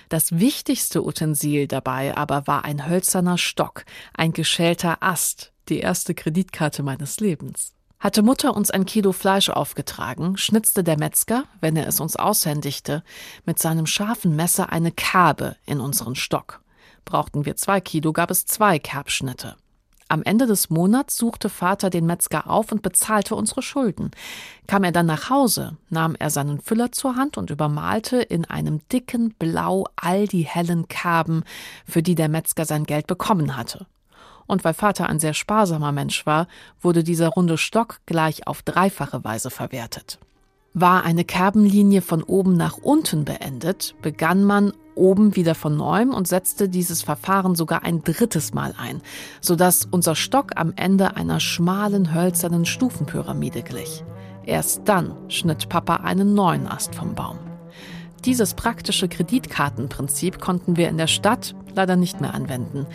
Das 0.09 0.39
wichtigste 0.39 1.05
Utensil 1.05 1.67
dabei 1.67 2.17
aber 2.17 2.47
war 2.47 2.65
ein 2.65 2.89
hölzerner 2.89 3.37
Stock, 3.37 3.85
ein 4.15 4.33
geschälter 4.33 5.03
Ast, 5.03 5.53
die 5.69 5.77
erste 5.77 6.15
Kreditkarte 6.15 6.81
meines 6.81 7.19
Lebens. 7.19 7.75
Hatte 8.01 8.23
Mutter 8.23 8.55
uns 8.55 8.71
ein 8.71 8.85
Kilo 8.85 9.11
Fleisch 9.11 9.51
aufgetragen, 9.51 10.35
schnitzte 10.35 10.83
der 10.83 10.97
Metzger, 10.97 11.43
wenn 11.59 11.77
er 11.77 11.85
es 11.87 11.99
uns 11.99 12.15
aushändigte, 12.15 13.03
mit 13.45 13.59
seinem 13.59 13.85
scharfen 13.85 14.35
Messer 14.35 14.71
eine 14.71 14.91
Kerbe 14.91 15.55
in 15.67 15.79
unseren 15.79 16.15
Stock. 16.15 16.61
Brauchten 17.05 17.45
wir 17.45 17.57
zwei 17.57 17.79
Kilo, 17.79 18.11
gab 18.11 18.31
es 18.31 18.47
zwei 18.47 18.79
Kerbschnitte. 18.79 19.55
Am 20.07 20.23
Ende 20.23 20.47
des 20.47 20.71
Monats 20.71 21.15
suchte 21.15 21.47
Vater 21.47 21.91
den 21.91 22.07
Metzger 22.07 22.49
auf 22.49 22.71
und 22.71 22.81
bezahlte 22.81 23.35
unsere 23.35 23.61
Schulden. 23.61 24.09
Kam 24.65 24.83
er 24.83 24.91
dann 24.91 25.05
nach 25.05 25.29
Hause, 25.29 25.77
nahm 25.91 26.15
er 26.17 26.31
seinen 26.31 26.59
Füller 26.59 26.91
zur 26.91 27.15
Hand 27.15 27.37
und 27.37 27.51
übermalte 27.51 28.17
in 28.19 28.45
einem 28.45 28.79
dicken 28.91 29.35
Blau 29.35 29.85
all 29.95 30.27
die 30.27 30.43
hellen 30.43 30.87
Kerben, 30.87 31.43
für 31.85 32.01
die 32.01 32.15
der 32.15 32.29
Metzger 32.29 32.65
sein 32.65 32.85
Geld 32.85 33.05
bekommen 33.05 33.55
hatte 33.55 33.85
und 34.51 34.65
weil 34.65 34.73
Vater 34.73 35.07
ein 35.07 35.19
sehr 35.19 35.33
sparsamer 35.33 35.91
Mensch 35.91 36.25
war, 36.25 36.47
wurde 36.81 37.03
dieser 37.03 37.29
runde 37.29 37.57
Stock 37.57 38.01
gleich 38.05 38.47
auf 38.47 38.61
dreifache 38.61 39.23
Weise 39.23 39.49
verwertet. 39.49 40.19
War 40.73 41.03
eine 41.03 41.23
Kerbenlinie 41.23 42.01
von 42.01 42.21
oben 42.21 42.57
nach 42.57 42.77
unten 42.77 43.25
beendet, 43.25 43.95
begann 44.01 44.43
man 44.43 44.73
oben 44.93 45.35
wieder 45.35 45.55
von 45.55 45.75
neuem 45.75 46.13
und 46.13 46.27
setzte 46.27 46.67
dieses 46.67 47.01
Verfahren 47.01 47.55
sogar 47.55 47.83
ein 47.83 48.03
drittes 48.03 48.53
Mal 48.53 48.73
ein, 48.77 49.01
sodass 49.39 49.87
unser 49.89 50.15
Stock 50.15 50.51
am 50.55 50.73
Ende 50.75 51.15
einer 51.15 51.39
schmalen 51.39 52.13
hölzernen 52.13 52.65
Stufenpyramide 52.65 53.63
glich. 53.63 54.03
Erst 54.45 54.81
dann 54.85 55.13
schnitt 55.29 55.69
Papa 55.69 55.97
einen 55.97 56.33
neuen 56.33 56.67
Ast 56.67 56.93
vom 56.93 57.15
Baum. 57.15 57.37
Dieses 58.25 58.53
praktische 58.53 59.07
Kreditkartenprinzip 59.07 60.39
konnten 60.39 60.77
wir 60.77 60.89
in 60.89 60.97
der 60.97 61.07
Stadt 61.07 61.55
leider 61.73 61.95
nicht 61.95 62.21
mehr 62.21 62.33
anwenden. 62.33 62.85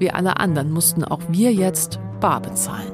Wie 0.00 0.10
alle 0.10 0.38
anderen 0.38 0.72
mussten 0.72 1.04
auch 1.04 1.20
wir 1.28 1.52
jetzt 1.52 2.00
bar 2.20 2.40
bezahlen. 2.40 2.90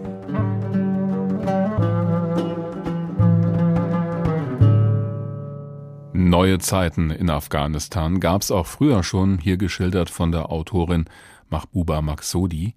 Neue 6.12 6.58
Zeiten 6.58 7.10
in 7.10 7.30
Afghanistan 7.30 8.18
gab 8.18 8.42
es 8.42 8.50
auch 8.50 8.66
früher 8.66 9.04
schon, 9.04 9.38
hier 9.38 9.56
geschildert 9.56 10.10
von 10.10 10.32
der 10.32 10.50
Autorin 10.50 11.04
Mahbuba 11.48 12.02
Maksodi. 12.02 12.74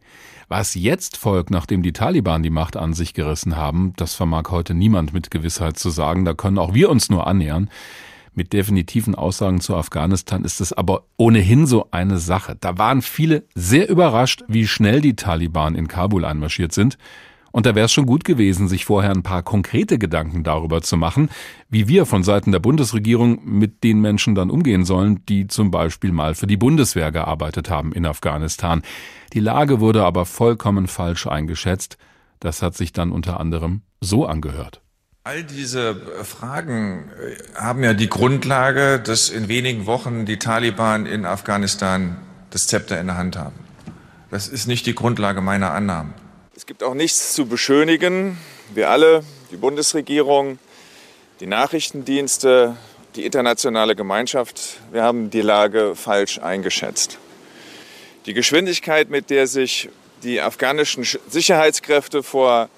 Was 0.47 0.75
jetzt 0.75 1.17
folgt, 1.17 1.49
nachdem 1.49 1.81
die 1.81 1.93
Taliban 1.93 2.43
die 2.43 2.51
Macht 2.51 2.77
an 2.77 2.93
sich 2.93 3.15
gerissen 3.15 3.55
haben, 3.55 3.93
das 3.95 4.13
vermag 4.13 4.51
heute 4.51 4.75
niemand 4.75 5.11
mit 5.11 5.31
Gewissheit 5.31 5.79
zu 5.79 5.89
sagen, 5.89 6.23
da 6.23 6.35
können 6.35 6.59
auch 6.59 6.75
wir 6.75 6.91
uns 6.91 7.09
nur 7.09 7.25
annähern. 7.25 7.67
Mit 8.39 8.53
definitiven 8.53 9.15
Aussagen 9.15 9.59
zu 9.59 9.75
Afghanistan 9.75 10.45
ist 10.45 10.61
es 10.61 10.71
aber 10.71 11.03
ohnehin 11.17 11.67
so 11.67 11.89
eine 11.91 12.19
Sache. 12.19 12.55
Da 12.57 12.77
waren 12.77 13.01
viele 13.01 13.43
sehr 13.53 13.89
überrascht, 13.89 14.45
wie 14.47 14.65
schnell 14.65 15.01
die 15.01 15.17
Taliban 15.17 15.75
in 15.75 15.89
Kabul 15.89 16.23
einmarschiert 16.23 16.71
sind. 16.71 16.97
Und 17.51 17.65
da 17.65 17.75
wäre 17.75 17.87
es 17.87 17.91
schon 17.91 18.05
gut 18.05 18.23
gewesen, 18.23 18.69
sich 18.69 18.85
vorher 18.85 19.11
ein 19.11 19.23
paar 19.23 19.43
konkrete 19.43 19.99
Gedanken 19.99 20.45
darüber 20.45 20.81
zu 20.81 20.95
machen, 20.95 21.27
wie 21.67 21.89
wir 21.89 22.05
von 22.05 22.23
Seiten 22.23 22.53
der 22.53 22.59
Bundesregierung 22.59 23.41
mit 23.43 23.83
den 23.83 23.99
Menschen 23.99 24.35
dann 24.35 24.51
umgehen 24.51 24.85
sollen, 24.85 25.19
die 25.27 25.47
zum 25.47 25.69
Beispiel 25.69 26.13
mal 26.13 26.33
für 26.33 26.47
die 26.47 26.55
Bundeswehr 26.55 27.11
gearbeitet 27.11 27.69
haben 27.69 27.91
in 27.91 28.05
Afghanistan. 28.05 28.83
Die 29.33 29.41
Lage 29.41 29.81
wurde 29.81 30.05
aber 30.05 30.25
vollkommen 30.25 30.87
falsch 30.87 31.27
eingeschätzt. 31.27 31.97
Das 32.39 32.61
hat 32.61 32.73
sich 32.73 32.93
dann 32.93 33.11
unter 33.11 33.37
anderem 33.37 33.81
so 33.99 34.25
angehört. 34.25 34.81
All 35.25 35.43
diese 35.43 35.95
Fragen 36.23 37.11
äh, 37.19 37.59
haben 37.59 37.83
ja 37.83 37.93
die 37.93 38.07
Grundlage, 38.07 38.99
dass 38.99 39.29
in 39.29 39.49
wenigen 39.49 39.85
Wochen 39.85 40.25
die 40.25 40.39
Taliban 40.39 41.05
in 41.05 41.25
Afghanistan 41.25 42.17
das 42.51 42.67
Zepter 42.67 42.99
in 42.99 43.07
der 43.07 43.17
Hand 43.17 43.35
haben. 43.35 43.55
Das 44.31 44.47
ist 44.47 44.67
nicht 44.67 44.85
die 44.85 44.95
Grundlage 44.95 45.41
meiner 45.41 45.71
Annahmen. 45.71 46.13
Es 46.55 46.65
gibt 46.65 46.83
auch 46.83 46.93
nichts 46.93 47.33
zu 47.33 47.47
beschönigen. 47.47 48.37
Wir 48.73 48.89
alle, 48.89 49.23
die 49.51 49.57
Bundesregierung, 49.57 50.57
die 51.41 51.47
Nachrichtendienste, 51.47 52.77
die 53.15 53.25
internationale 53.25 53.97
Gemeinschaft, 53.97 54.79
wir 54.91 55.03
haben 55.03 55.29
die 55.29 55.41
Lage 55.41 55.95
falsch 55.95 56.39
eingeschätzt. 56.39 57.17
Die 58.25 58.33
Geschwindigkeit, 58.33 59.09
mit 59.09 59.29
der 59.29 59.47
sich 59.47 59.89
die 60.23 60.39
afghanischen 60.39 61.05
Sicherheitskräfte 61.27 62.23
vor 62.23 62.69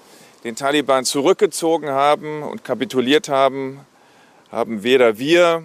den 0.44 0.56
Taliban 0.56 1.04
zurückgezogen 1.04 1.90
haben 1.90 2.42
und 2.42 2.64
kapituliert 2.64 3.28
haben, 3.28 3.80
haben 4.50 4.82
weder 4.82 5.18
wir 5.18 5.62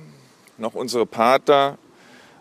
noch 0.57 0.73
unsere 0.73 1.05
Partner 1.05 1.77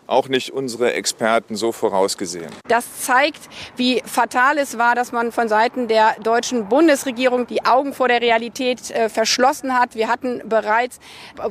auch 0.07 0.29
nicht 0.29 0.51
unsere 0.51 0.93
Experten 0.93 1.55
so 1.55 1.71
vorausgesehen. 1.71 2.49
Das 2.67 3.03
zeigt, 3.03 3.41
wie 3.75 4.01
fatal 4.05 4.57
es 4.57 4.77
war, 4.77 4.95
dass 4.95 5.11
man 5.11 5.31
von 5.31 5.49
Seiten 5.49 5.87
der 5.87 6.15
deutschen 6.23 6.69
Bundesregierung 6.69 7.45
die 7.45 7.65
Augen 7.65 7.93
vor 7.93 8.07
der 8.07 8.21
Realität 8.21 8.89
äh, 8.91 9.09
verschlossen 9.09 9.77
hat. 9.77 9.95
Wir 9.95 10.07
hatten 10.07 10.41
bereits 10.47 10.99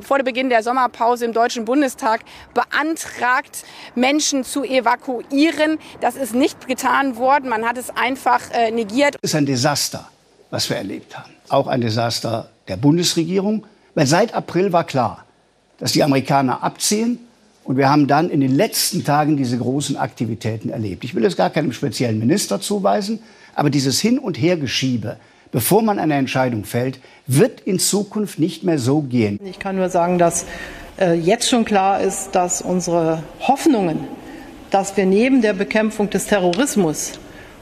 vor 0.01 0.17
dem 0.17 0.25
Beginn 0.25 0.49
der 0.49 0.63
Sommerpause 0.63 1.25
im 1.25 1.33
Deutschen 1.33 1.65
Bundestag 1.65 2.21
beantragt, 2.53 3.63
Menschen 3.95 4.43
zu 4.43 4.63
evakuieren. 4.63 5.79
Das 6.01 6.15
ist 6.15 6.33
nicht 6.33 6.67
getan 6.67 7.15
worden. 7.17 7.49
Man 7.49 7.63
hat 7.67 7.77
es 7.77 7.89
einfach 7.91 8.41
äh, 8.51 8.71
negiert. 8.71 9.15
Es 9.21 9.31
ist 9.31 9.35
ein 9.35 9.45
Desaster, 9.45 10.09
was 10.49 10.69
wir 10.69 10.77
erlebt 10.77 11.17
haben. 11.17 11.31
Auch 11.49 11.67
ein 11.67 11.81
Desaster 11.81 12.49
der 12.67 12.77
Bundesregierung, 12.77 13.65
weil 13.95 14.07
seit 14.07 14.33
April 14.33 14.73
war 14.73 14.83
klar, 14.83 15.25
dass 15.79 15.91
die 15.91 16.03
Amerikaner 16.03 16.63
abziehen 16.63 17.19
und 17.63 17.77
wir 17.77 17.89
haben 17.89 18.07
dann 18.07 18.29
in 18.29 18.39
den 18.39 18.55
letzten 18.55 19.03
Tagen 19.03 19.37
diese 19.37 19.57
großen 19.57 19.97
Aktivitäten 19.97 20.69
erlebt. 20.69 21.03
Ich 21.03 21.15
will 21.15 21.25
es 21.25 21.35
gar 21.35 21.49
keinem 21.49 21.73
speziellen 21.73 22.17
Minister 22.17 22.61
zuweisen, 22.61 23.19
aber 23.55 23.69
dieses 23.69 23.99
Hin- 23.99 24.19
und 24.19 24.37
Hergeschiebe, 24.37 25.17
bevor 25.51 25.81
man 25.81 25.99
eine 25.99 26.15
Entscheidung 26.15 26.63
fällt, 26.63 26.99
wird 27.25 27.61
in 27.61 27.79
Zukunft 27.79 28.39
nicht 28.39 28.63
mehr 28.63 28.79
so 28.79 29.01
gehen. 29.01 29.39
Ich 29.43 29.59
kann 29.59 29.75
nur 29.75 29.89
sagen, 29.89 30.17
dass 30.17 30.45
äh, 30.99 31.13
jetzt 31.13 31.49
schon 31.49 31.65
klar 31.65 32.01
ist, 32.01 32.29
dass 32.31 32.61
unsere 32.61 33.23
Hoffnungen, 33.41 33.99
dass 34.71 34.95
wir 34.95 35.05
neben 35.05 35.41
der 35.41 35.53
Bekämpfung 35.53 36.09
des 36.09 36.27
Terrorismus 36.27 37.13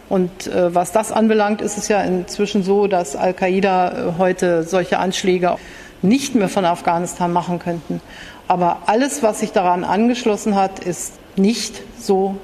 und 0.09 0.47
äh, 0.47 0.73
was 0.73 0.91
das 0.91 1.11
anbelangt, 1.11 1.61
ist 1.61 1.77
es 1.77 1.87
ja 1.87 2.01
inzwischen 2.01 2.63
so, 2.63 2.87
dass 2.87 3.15
Al-Qaida 3.15 3.91
äh, 3.91 4.11
heute 4.17 4.63
solche 4.63 4.99
Anschläge 4.99 5.57
nicht 6.01 6.35
mehr 6.35 6.49
von 6.49 6.65
Afghanistan 6.65 7.33
machen 7.33 7.59
könnten. 7.59 8.01
Aber 8.47 8.83
alles, 8.85 9.23
was 9.23 9.39
sich 9.39 9.51
daran 9.51 9.83
angeschlossen 9.83 10.55
hat, 10.55 10.79
ist 10.79 11.13
nicht 11.35 11.81
so 11.99 12.35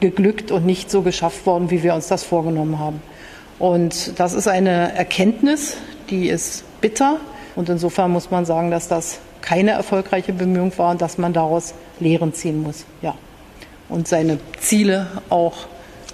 geglückt 0.00 0.52
und 0.52 0.64
nicht 0.64 0.90
so 0.90 1.02
geschafft 1.02 1.44
worden, 1.46 1.70
wie 1.70 1.82
wir 1.82 1.94
uns 1.94 2.06
das 2.06 2.22
vorgenommen 2.22 2.78
haben. 2.78 3.02
Und 3.58 4.18
das 4.20 4.34
ist 4.34 4.46
eine 4.46 4.94
Erkenntnis, 4.94 5.76
die 6.10 6.28
ist 6.28 6.64
bitter. 6.80 7.16
Und 7.56 7.68
insofern 7.68 8.12
muss 8.12 8.30
man 8.30 8.44
sagen, 8.44 8.70
dass 8.70 8.86
das 8.86 9.18
keine 9.42 9.72
erfolgreiche 9.72 10.32
Bemühung 10.32 10.72
war 10.78 10.92
und 10.92 11.02
dass 11.02 11.18
man 11.18 11.32
daraus 11.32 11.74
Lehren 11.98 12.32
ziehen 12.32 12.62
muss. 12.62 12.84
Ja. 13.02 13.14
Und 13.88 14.06
seine 14.06 14.38
Ziele 14.60 15.08
auch 15.30 15.66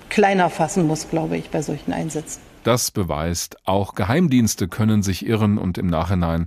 kleiner 0.08 0.50
fassen 0.50 0.86
muss, 0.86 1.08
glaube 1.10 1.36
ich, 1.36 1.50
bei 1.50 1.62
solchen 1.62 1.92
Einsätzen. 1.92 2.40
Das 2.64 2.90
beweist, 2.90 3.58
auch 3.66 3.94
Geheimdienste 3.94 4.68
können 4.68 5.02
sich 5.02 5.26
irren 5.26 5.58
und 5.58 5.76
im 5.76 5.86
Nachhinein 5.86 6.46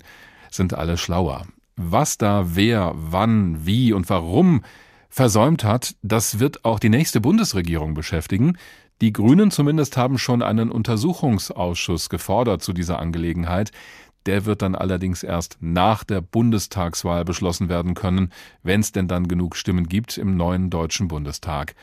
sind 0.49 0.73
alle 0.73 0.97
schlauer. 0.97 1.45
Was 1.75 2.17
da 2.17 2.55
wer, 2.55 2.93
wann, 2.95 3.65
wie 3.65 3.93
und 3.93 4.09
warum 4.09 4.63
versäumt 5.09 5.63
hat, 5.63 5.95
das 6.01 6.39
wird 6.39 6.65
auch 6.65 6.79
die 6.79 6.89
nächste 6.89 7.21
Bundesregierung 7.21 7.93
beschäftigen. 7.93 8.57
Die 8.99 9.13
Grünen 9.13 9.51
zumindest 9.51 9.95
haben 9.95 10.17
schon 10.17 10.41
einen 10.41 10.71
Untersuchungsausschuss 10.71 12.09
gefordert 12.09 12.63
zu 12.63 12.73
dieser 12.73 12.97
Angelegenheit. 12.97 13.71
Der 14.25 14.45
wird 14.45 14.63
dann 14.63 14.75
allerdings 14.75 15.21
erst 15.21 15.57
nach 15.61 16.03
der 16.03 16.21
Bundestagswahl 16.21 17.23
beschlossen 17.23 17.69
werden 17.69 17.93
können, 17.93 18.31
wenn 18.63 18.81
es 18.81 18.91
denn 18.91 19.07
dann 19.07 19.27
genug 19.27 19.55
Stimmen 19.55 19.87
gibt 19.87 20.17
im 20.17 20.35
neuen 20.35 20.71
Deutschen 20.71 21.07
Bundestag. 21.07 21.75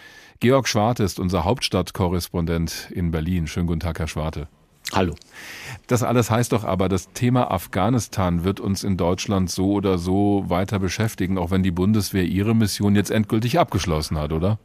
Georg 0.44 0.68
Schwarte 0.68 1.02
ist 1.02 1.18
unser 1.20 1.44
Hauptstadtkorrespondent 1.44 2.90
in 2.90 3.10
Berlin. 3.10 3.46
Schönen 3.46 3.66
guten 3.66 3.80
Tag, 3.80 3.98
Herr 3.98 4.08
Schwarte. 4.08 4.46
Hallo. 4.92 5.14
Das 5.86 6.02
alles 6.02 6.30
heißt 6.30 6.52
doch 6.52 6.64
aber, 6.64 6.90
das 6.90 7.10
Thema 7.14 7.50
Afghanistan 7.50 8.44
wird 8.44 8.60
uns 8.60 8.84
in 8.84 8.98
Deutschland 8.98 9.50
so 9.50 9.72
oder 9.72 9.96
so 9.96 10.44
weiter 10.48 10.78
beschäftigen, 10.78 11.38
auch 11.38 11.50
wenn 11.50 11.62
die 11.62 11.70
Bundeswehr 11.70 12.24
ihre 12.24 12.54
Mission 12.54 12.94
jetzt 12.94 13.10
endgültig 13.10 13.58
abgeschlossen 13.58 14.18
hat, 14.18 14.34
oder? 14.34 14.58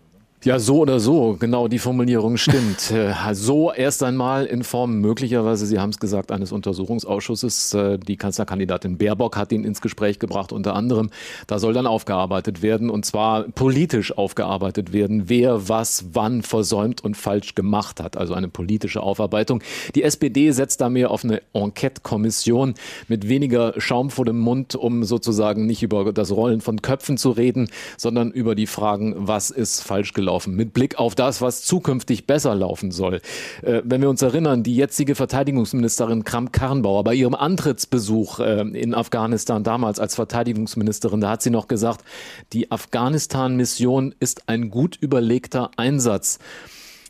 Ja, 0.45 0.57
so 0.57 0.77
oder 0.77 1.01
so, 1.01 1.35
genau 1.37 1.67
die 1.67 1.79
Formulierung 1.79 2.37
stimmt. 2.37 2.93
Äh, 2.99 3.13
so 3.33 3.71
erst 3.71 4.03
einmal 4.03 4.45
in 4.45 4.63
Form 4.63 4.99
möglicherweise, 4.99 5.65
Sie 5.65 5.79
haben 5.79 5.89
es 5.89 5.99
gesagt, 5.99 6.31
eines 6.31 6.51
Untersuchungsausschusses. 6.51 7.73
Äh, 7.73 7.99
die 7.99 8.17
Kanzlerkandidatin 8.17 8.97
Baerbock 8.97 9.37
hat 9.37 9.51
ihn 9.51 9.63
ins 9.63 9.81
Gespräch 9.81 10.17
gebracht, 10.17 10.51
unter 10.51 10.75
anderem. 10.75 11.09
Da 11.47 11.59
soll 11.59 11.73
dann 11.73 11.85
aufgearbeitet 11.85 12.61
werden 12.61 12.89
und 12.89 13.05
zwar 13.05 13.43
politisch 13.43 14.17
aufgearbeitet 14.17 14.91
werden, 14.91 15.29
wer 15.29 15.69
was 15.69 16.05
wann 16.13 16.41
versäumt 16.41 17.03
und 17.03 17.15
falsch 17.15 17.53
gemacht 17.53 18.01
hat. 18.01 18.17
Also 18.17 18.33
eine 18.33 18.47
politische 18.47 19.01
Aufarbeitung. 19.03 19.61
Die 19.93 20.03
SPD 20.03 20.51
setzt 20.51 20.81
da 20.81 20.89
mehr 20.89 21.11
auf 21.11 21.23
eine 21.23 21.41
Enquete-Kommission 21.53 22.73
mit 23.07 23.27
weniger 23.29 23.73
Schaum 23.77 24.09
vor 24.09 24.25
dem 24.25 24.39
Mund, 24.39 24.75
um 24.75 25.03
sozusagen 25.03 25.65
nicht 25.65 25.83
über 25.83 26.11
das 26.11 26.31
Rollen 26.31 26.61
von 26.61 26.81
Köpfen 26.81 27.17
zu 27.17 27.31
reden, 27.31 27.69
sondern 27.97 28.31
über 28.31 28.55
die 28.55 28.67
Fragen, 28.67 29.13
was 29.17 29.51
ist 29.51 29.81
falsch 29.81 30.13
gelaufen 30.13 30.28
laufen, 30.29 30.55
mit 30.55 30.73
Blick 30.73 30.99
auf 30.99 31.15
das, 31.15 31.41
was 31.41 31.63
zukünftig 31.63 32.27
besser 32.27 32.53
laufen 32.53 32.91
soll. 32.91 33.21
Äh, 33.63 33.81
wenn 33.83 34.01
wir 34.01 34.09
uns 34.09 34.21
erinnern, 34.21 34.63
die 34.63 34.75
jetzige 34.75 35.15
Verteidigungsministerin 35.15 36.23
Kramp-Karrenbauer 36.23 37.03
bei 37.03 37.15
ihrem 37.15 37.33
Antrittsbesuch 37.33 38.39
äh, 38.39 38.61
in 38.61 38.93
Afghanistan 38.93 39.63
damals 39.63 39.99
als 39.99 40.15
Verteidigungsministerin, 40.15 41.21
da 41.21 41.31
hat 41.31 41.41
sie 41.41 41.49
noch 41.49 41.67
gesagt, 41.67 42.05
die 42.53 42.71
Afghanistan-Mission 42.71 44.13
ist 44.19 44.47
ein 44.47 44.69
gut 44.69 44.97
überlegter 45.01 45.71
Einsatz. 45.77 46.39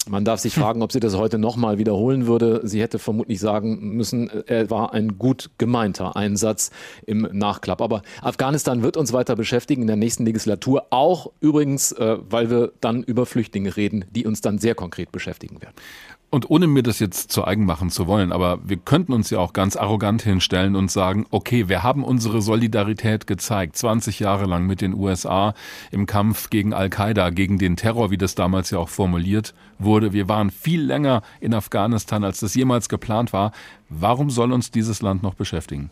Man 0.09 0.25
darf 0.25 0.39
sich 0.39 0.55
fragen, 0.55 0.81
ob 0.81 0.91
sie 0.91 0.99
das 0.99 1.15
heute 1.15 1.37
nochmal 1.37 1.77
wiederholen 1.77 2.25
würde. 2.25 2.61
Sie 2.63 2.81
hätte 2.81 2.97
vermutlich 2.97 3.39
sagen 3.39 3.95
müssen, 3.95 4.29
er 4.47 4.71
war 4.71 4.91
ein 4.91 5.19
gut 5.19 5.51
gemeinter 5.59 6.15
Einsatz 6.15 6.71
im 7.05 7.27
Nachklapp. 7.31 7.79
Aber 7.79 8.01
Afghanistan 8.21 8.81
wird 8.81 8.97
uns 8.97 9.13
weiter 9.13 9.35
beschäftigen 9.35 9.81
in 9.83 9.87
der 9.87 9.97
nächsten 9.97 10.25
Legislatur, 10.25 10.87
auch 10.89 11.31
übrigens, 11.41 11.91
äh, 11.91 12.17
weil 12.27 12.49
wir 12.49 12.71
dann 12.81 13.03
über 13.03 13.27
Flüchtlinge 13.27 13.77
reden, 13.77 14.05
die 14.09 14.25
uns 14.25 14.41
dann 14.41 14.57
sehr 14.57 14.73
konkret 14.73 15.11
beschäftigen 15.11 15.61
werden. 15.61 15.75
Und 16.31 16.49
ohne 16.51 16.67
mir 16.67 16.83
das 16.83 16.99
jetzt 16.99 17.31
zu 17.31 17.45
eigen 17.45 17.65
machen 17.65 17.89
zu 17.89 18.05
wollen, 18.05 18.31
aber 18.31 18.59
wir 18.63 18.77
könnten 18.77 19.13
uns 19.13 19.31
ja 19.31 19.39
auch 19.39 19.51
ganz 19.51 19.75
arrogant 19.75 20.21
hinstellen 20.21 20.75
und 20.75 20.91
sagen, 20.91 21.25
okay, 21.31 21.69
wir 21.69 21.81
haben 21.81 22.03
unsere 22.03 22.43
Solidarität 22.43 23.25
gezeigt, 23.25 23.75
20 23.77 24.19
Jahre 24.19 24.45
lang 24.45 24.67
mit 24.67 24.81
den 24.81 24.93
USA 24.93 25.55
im 25.89 26.05
Kampf 26.05 26.51
gegen 26.51 26.71
Al-Qaida, 26.71 27.31
gegen 27.31 27.57
den 27.57 27.77
Terror, 27.77 28.11
wie 28.11 28.17
das 28.17 28.35
damals 28.35 28.69
ja 28.69 28.77
auch 28.77 28.89
formuliert 28.89 29.55
wurde. 29.79 30.13
Wir 30.13 30.29
waren 30.29 30.51
viel 30.51 30.83
länger 30.83 31.23
in 31.39 31.55
Afghanistan, 31.55 32.23
als 32.23 32.41
das 32.41 32.53
jemals 32.53 32.89
geplant 32.89 33.33
war. 33.33 33.51
Warum 33.89 34.29
soll 34.29 34.51
uns 34.51 34.69
dieses 34.69 35.01
Land 35.01 35.23
noch 35.23 35.33
beschäftigen? 35.33 35.89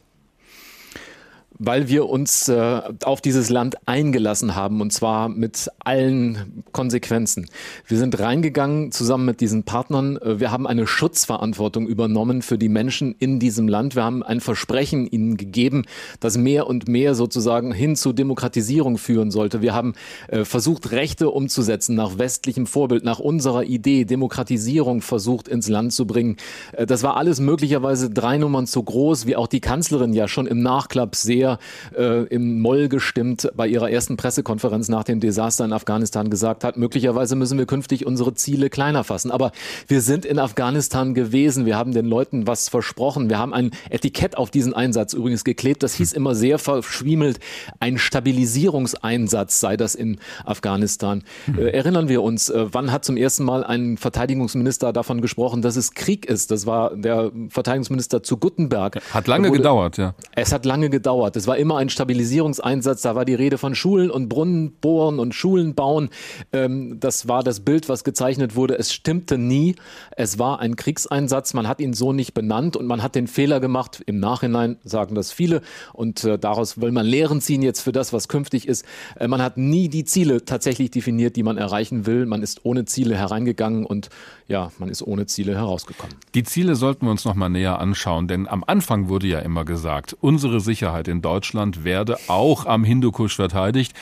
Weil 1.60 1.88
wir 1.88 2.08
uns 2.08 2.47
äh, 2.49 2.82
auf 3.03 3.22
dieses 3.22 3.49
Land 3.49 3.78
eingelassen 3.88 4.55
haben 4.55 4.82
und 4.82 4.93
zwar 4.93 5.30
mit 5.30 5.70
allen 5.80 6.64
Konsequenzen. 6.72 7.47
Wir 7.88 7.97
sind 7.97 8.20
reingegangen 8.20 8.91
zusammen 8.91 9.26
mit 9.26 9.41
diesen 9.41 9.64
Partnern. 9.64 10.18
Äh, 10.18 10.39
wir 10.39 10.51
haben 10.51 10.68
eine 10.68 10.86
Schutzverantwortung 10.86 11.88
übernommen 11.88 12.41
für 12.41 12.58
die 12.58 12.70
Menschen 12.70 13.16
in 13.18 13.39
diesem 13.39 13.68
Land. 13.68 13.95
Wir 13.95 14.03
haben 14.03 14.24
ein 14.24 14.39
Versprechen 14.39 15.08
ihnen 15.08 15.38
gegeben, 15.38 15.86
das 16.20 16.38
mehr 16.38 16.68
und 16.68 16.88
mehr 16.88 17.16
sozusagen 17.16 17.72
hin 17.72 17.95
zu 17.95 18.14
Demokratisierung 18.14 18.97
führen 18.97 19.32
sollte. 19.32 19.62
Wir 19.62 19.74
haben 19.74 19.93
äh, 20.28 20.45
versucht, 20.45 20.91
Rechte 20.91 21.30
umzusetzen 21.30 21.95
nach 21.95 22.18
westlichem 22.18 22.68
Vorbild, 22.68 23.03
nach 23.03 23.20
unserer 23.20 23.64
Idee, 23.64 24.05
Demokratisierung 24.05 25.01
versucht 25.01 25.47
ins 25.47 25.68
Land 25.68 25.93
zu 25.93 26.05
bringen. 26.05 26.38
Äh, 26.74 26.86
das 26.86 27.01
war 27.01 27.18
alles 27.18 27.39
möglicherweise 27.39 28.10
drei 28.10 28.38
Nummern 28.38 28.68
zu 28.68 28.84
groß, 28.84 29.26
wie 29.26 29.36
auch 29.36 29.47
die 29.47 29.62
Kanzlerin 29.62 30.14
ja 30.14 30.28
schon 30.28 30.45
im 30.45 30.62
Nachklapp 30.62 31.16
sehr 31.16 31.47
sehr 31.48 31.60
äh, 31.98 32.24
im 32.28 32.60
Moll 32.60 32.89
gestimmt 32.89 33.50
bei 33.56 33.68
ihrer 33.68 33.89
ersten 33.89 34.18
Pressekonferenz 34.18 34.89
nach 34.89 35.04
dem 35.04 35.20
Desaster 35.20 35.66
in 35.66 35.74
Afghanistan 35.74 36.30
gesagt 36.30 36.64
hat, 36.64 36.78
möglicherweise 36.78 37.36
müssen 37.36 37.58
wir 37.58 37.66
künftig 37.66 38.06
unsere 38.06 38.34
Ziele 38.34 38.70
kleiner 38.70 39.04
fassen. 39.04 39.32
Aber 39.32 39.52
wir 39.88 40.02
sind 40.02 40.26
in 40.26 40.39
Afghanistan 40.39 41.14
gewesen, 41.14 41.66
wir 41.66 41.78
haben 41.78 41.93
den 41.93 42.06
Leuten 42.06 42.48
was 42.48 42.70
versprochen, 42.70 43.30
wir 43.30 43.38
haben 43.39 43.54
ein 43.54 43.72
Etikett 43.89 44.38
auf 44.38 44.52
diesen 44.52 44.74
Einsatz 44.74 45.14
übrigens 45.14 45.43
geklebt, 45.43 45.84
das 45.84 45.93
hieß 45.95 46.14
immer 46.14 46.36
sehr 46.36 46.60
verschwiemelt, 46.60 47.39
ein 47.80 47.98
Stabilisierungseinsatz 47.98 49.60
sei 49.60 49.78
das 49.78 49.95
in 49.95 50.20
Afghanistan. 50.45 51.24
Hm. 51.45 51.60
Äh, 51.60 51.70
erinnern 51.70 52.10
wir 52.10 52.22
uns, 52.24 52.50
äh, 52.50 52.66
wann 52.72 52.91
hat 52.91 53.06
zum 53.06 53.18
ersten 53.18 53.43
Mal 53.43 53.64
ein 53.64 53.98
Verteidigungsminister 53.98 54.91
davon 54.93 55.22
gesprochen, 55.22 55.62
dass 55.62 55.76
es 55.76 55.93
Krieg 55.93 56.26
ist? 56.26 56.52
Das 56.52 56.66
war 56.66 56.95
der 56.95 57.32
Verteidigungsminister 57.50 58.24
zu 58.24 58.38
Guttenberg. 58.38 59.00
Hat 59.14 59.28
lange 59.28 59.50
wurde, 59.50 59.58
gedauert, 59.58 59.98
ja. 59.98 60.14
Es 60.36 60.52
hat 60.52 60.66
lange 60.66 60.89
gedauert. 60.89 61.36
Es 61.38 61.47
war 61.47 61.57
immer 61.57 61.77
ein 61.77 61.89
Stabilisierungseinsatz. 61.89 63.03
Da 63.03 63.15
war 63.15 63.23
die 63.23 63.35
Rede 63.35 63.57
von 63.57 63.75
Schulen 63.75 64.09
und 64.09 64.27
Brunnen 64.27 64.73
bohren 64.81 65.19
und 65.19 65.33
Schulen 65.33 65.75
bauen. 65.75 66.09
Ähm, 66.51 66.99
das 66.99 67.27
war 67.27 67.43
das 67.43 67.61
Bild, 67.61 67.88
was 67.88 68.03
gezeichnet 68.03 68.55
wurde. 68.55 68.77
Es 68.77 68.91
stimmte 68.91 69.38
nie. 69.38 69.75
Es 70.15 70.39
war 70.39 70.59
ein 70.59 70.75
Kriegseinsatz. 70.75 71.53
Man 71.53 71.67
hat 71.67 71.79
ihn 71.79 71.93
so 71.93 72.11
nicht 72.11 72.33
benannt 72.33 72.75
und 72.75 72.88
man 72.88 73.03
hat 73.03 73.15
den 73.15 73.27
Fehler 73.27 73.59
gemacht. 73.59 74.03
Im 74.05 74.19
Nachhinein 74.19 74.77
sagen 74.83 75.15
das 75.15 75.31
viele 75.31 75.61
und 75.93 76.23
äh, 76.23 76.39
daraus 76.39 76.81
will 76.81 76.91
man 76.91 77.05
Lehren 77.05 77.39
ziehen 77.39 77.61
jetzt 77.61 77.81
für 77.81 77.91
das, 77.91 78.13
was 78.13 78.27
künftig 78.27 78.67
ist. 78.67 78.85
Äh, 79.19 79.27
man 79.27 79.41
hat 79.41 79.57
nie 79.57 79.89
die 79.89 80.05
Ziele 80.05 80.43
tatsächlich 80.43 80.91
definiert, 80.91 81.35
die 81.35 81.43
man 81.43 81.57
erreichen 81.57 82.05
will. 82.05 82.25
Man 82.25 82.41
ist 82.41 82.65
ohne 82.65 82.85
Ziele 82.85 83.15
hereingegangen 83.15 83.85
und 83.85 84.09
ja, 84.47 84.71
man 84.79 84.89
ist 84.89 85.01
ohne 85.01 85.25
Ziele 85.25 85.55
herausgekommen. 85.55 86.15
Die 86.33 86.43
Ziele 86.43 86.75
sollten 86.75 87.05
wir 87.05 87.11
uns 87.11 87.25
noch 87.25 87.35
mal 87.35 87.49
näher 87.49 87.79
anschauen, 87.79 88.27
denn 88.27 88.47
am 88.47 88.63
Anfang 88.65 89.09
wurde 89.09 89.27
ja 89.27 89.39
immer 89.39 89.65
gesagt, 89.65 90.15
unsere 90.19 90.59
Sicherheit 90.61 91.07
in 91.07 91.21
Deutschland 91.28 91.84
werde 91.84 92.17
auch 92.30 92.65
am 92.65 92.86
Hindukusch 92.86 93.36
verteidigt. 93.36 93.93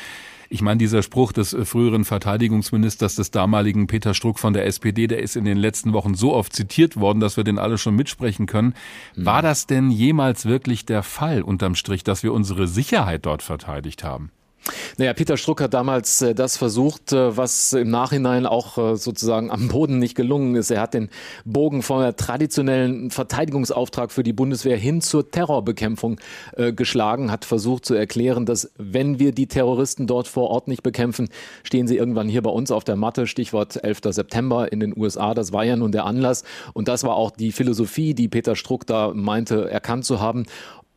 Ich 0.47 0.61
meine, 0.61 0.77
dieser 0.77 1.01
Spruch 1.01 1.31
des 1.31 1.53
äh, 1.53 1.65
früheren 1.65 2.05
Verteidigungsministers 2.05 3.15
des 3.15 3.31
damaligen 3.31 3.87
Peter 3.87 4.13
Struck 4.13 4.37
von 4.37 4.53
der 4.53 4.67
SPD, 4.67 5.07
der 5.07 5.23
ist 5.23 5.35
in 5.35 5.43
den 5.43 5.57
letzten 5.57 5.91
Wochen 5.93 6.13
so 6.13 6.35
oft 6.35 6.53
zitiert 6.53 6.97
worden, 6.97 7.19
dass 7.19 7.35
wir 7.35 7.43
den 7.43 7.57
alle 7.57 7.79
schon 7.79 7.95
mitsprechen 7.95 8.45
können. 8.45 8.75
War 9.15 9.41
das 9.41 9.65
denn 9.65 9.89
jemals 9.89 10.45
wirklich 10.45 10.85
der 10.85 11.01
Fall 11.01 11.41
unterm 11.41 11.73
Strich, 11.73 12.03
dass 12.03 12.21
wir 12.21 12.31
unsere 12.31 12.67
Sicherheit 12.67 13.25
dort 13.25 13.41
verteidigt 13.41 14.03
haben? 14.03 14.29
Naja, 14.97 15.13
Peter 15.13 15.37
Struck 15.37 15.61
hat 15.61 15.73
damals 15.73 16.21
äh, 16.21 16.33
das 16.33 16.57
versucht, 16.57 17.13
äh, 17.13 17.37
was 17.37 17.73
im 17.73 17.89
Nachhinein 17.89 18.45
auch 18.45 18.77
äh, 18.77 18.95
sozusagen 18.95 19.51
am 19.51 19.67
Boden 19.67 19.99
nicht 19.99 20.15
gelungen 20.15 20.55
ist. 20.55 20.71
Er 20.71 20.81
hat 20.81 20.93
den 20.93 21.09
Bogen 21.43 21.81
vom 21.81 22.15
traditionellen 22.15 23.11
Verteidigungsauftrag 23.11 24.11
für 24.11 24.23
die 24.23 24.33
Bundeswehr 24.33 24.77
hin 24.77 25.01
zur 25.01 25.29
Terrorbekämpfung 25.29 26.19
äh, 26.55 26.73
geschlagen, 26.73 27.31
hat 27.31 27.45
versucht 27.45 27.85
zu 27.85 27.93
erklären, 27.93 28.45
dass 28.45 28.71
wenn 28.77 29.19
wir 29.19 29.31
die 29.31 29.47
Terroristen 29.47 30.07
dort 30.07 30.27
vor 30.27 30.49
Ort 30.49 30.67
nicht 30.67 30.83
bekämpfen, 30.83 31.29
stehen 31.63 31.87
sie 31.87 31.97
irgendwann 31.97 32.27
hier 32.27 32.41
bei 32.41 32.49
uns 32.49 32.71
auf 32.71 32.83
der 32.83 32.95
Matte. 32.95 33.27
Stichwort 33.27 33.83
11. 33.83 33.99
September 34.09 34.71
in 34.71 34.79
den 34.79 34.97
USA. 34.97 35.33
Das 35.33 35.53
war 35.53 35.63
ja 35.63 35.75
nun 35.75 35.91
der 35.91 36.05
Anlass. 36.05 36.43
Und 36.73 36.87
das 36.87 37.03
war 37.03 37.15
auch 37.15 37.31
die 37.31 37.51
Philosophie, 37.51 38.13
die 38.13 38.27
Peter 38.27 38.55
Struck 38.55 38.87
da 38.87 39.11
meinte, 39.13 39.69
erkannt 39.69 40.05
zu 40.05 40.19
haben 40.19 40.45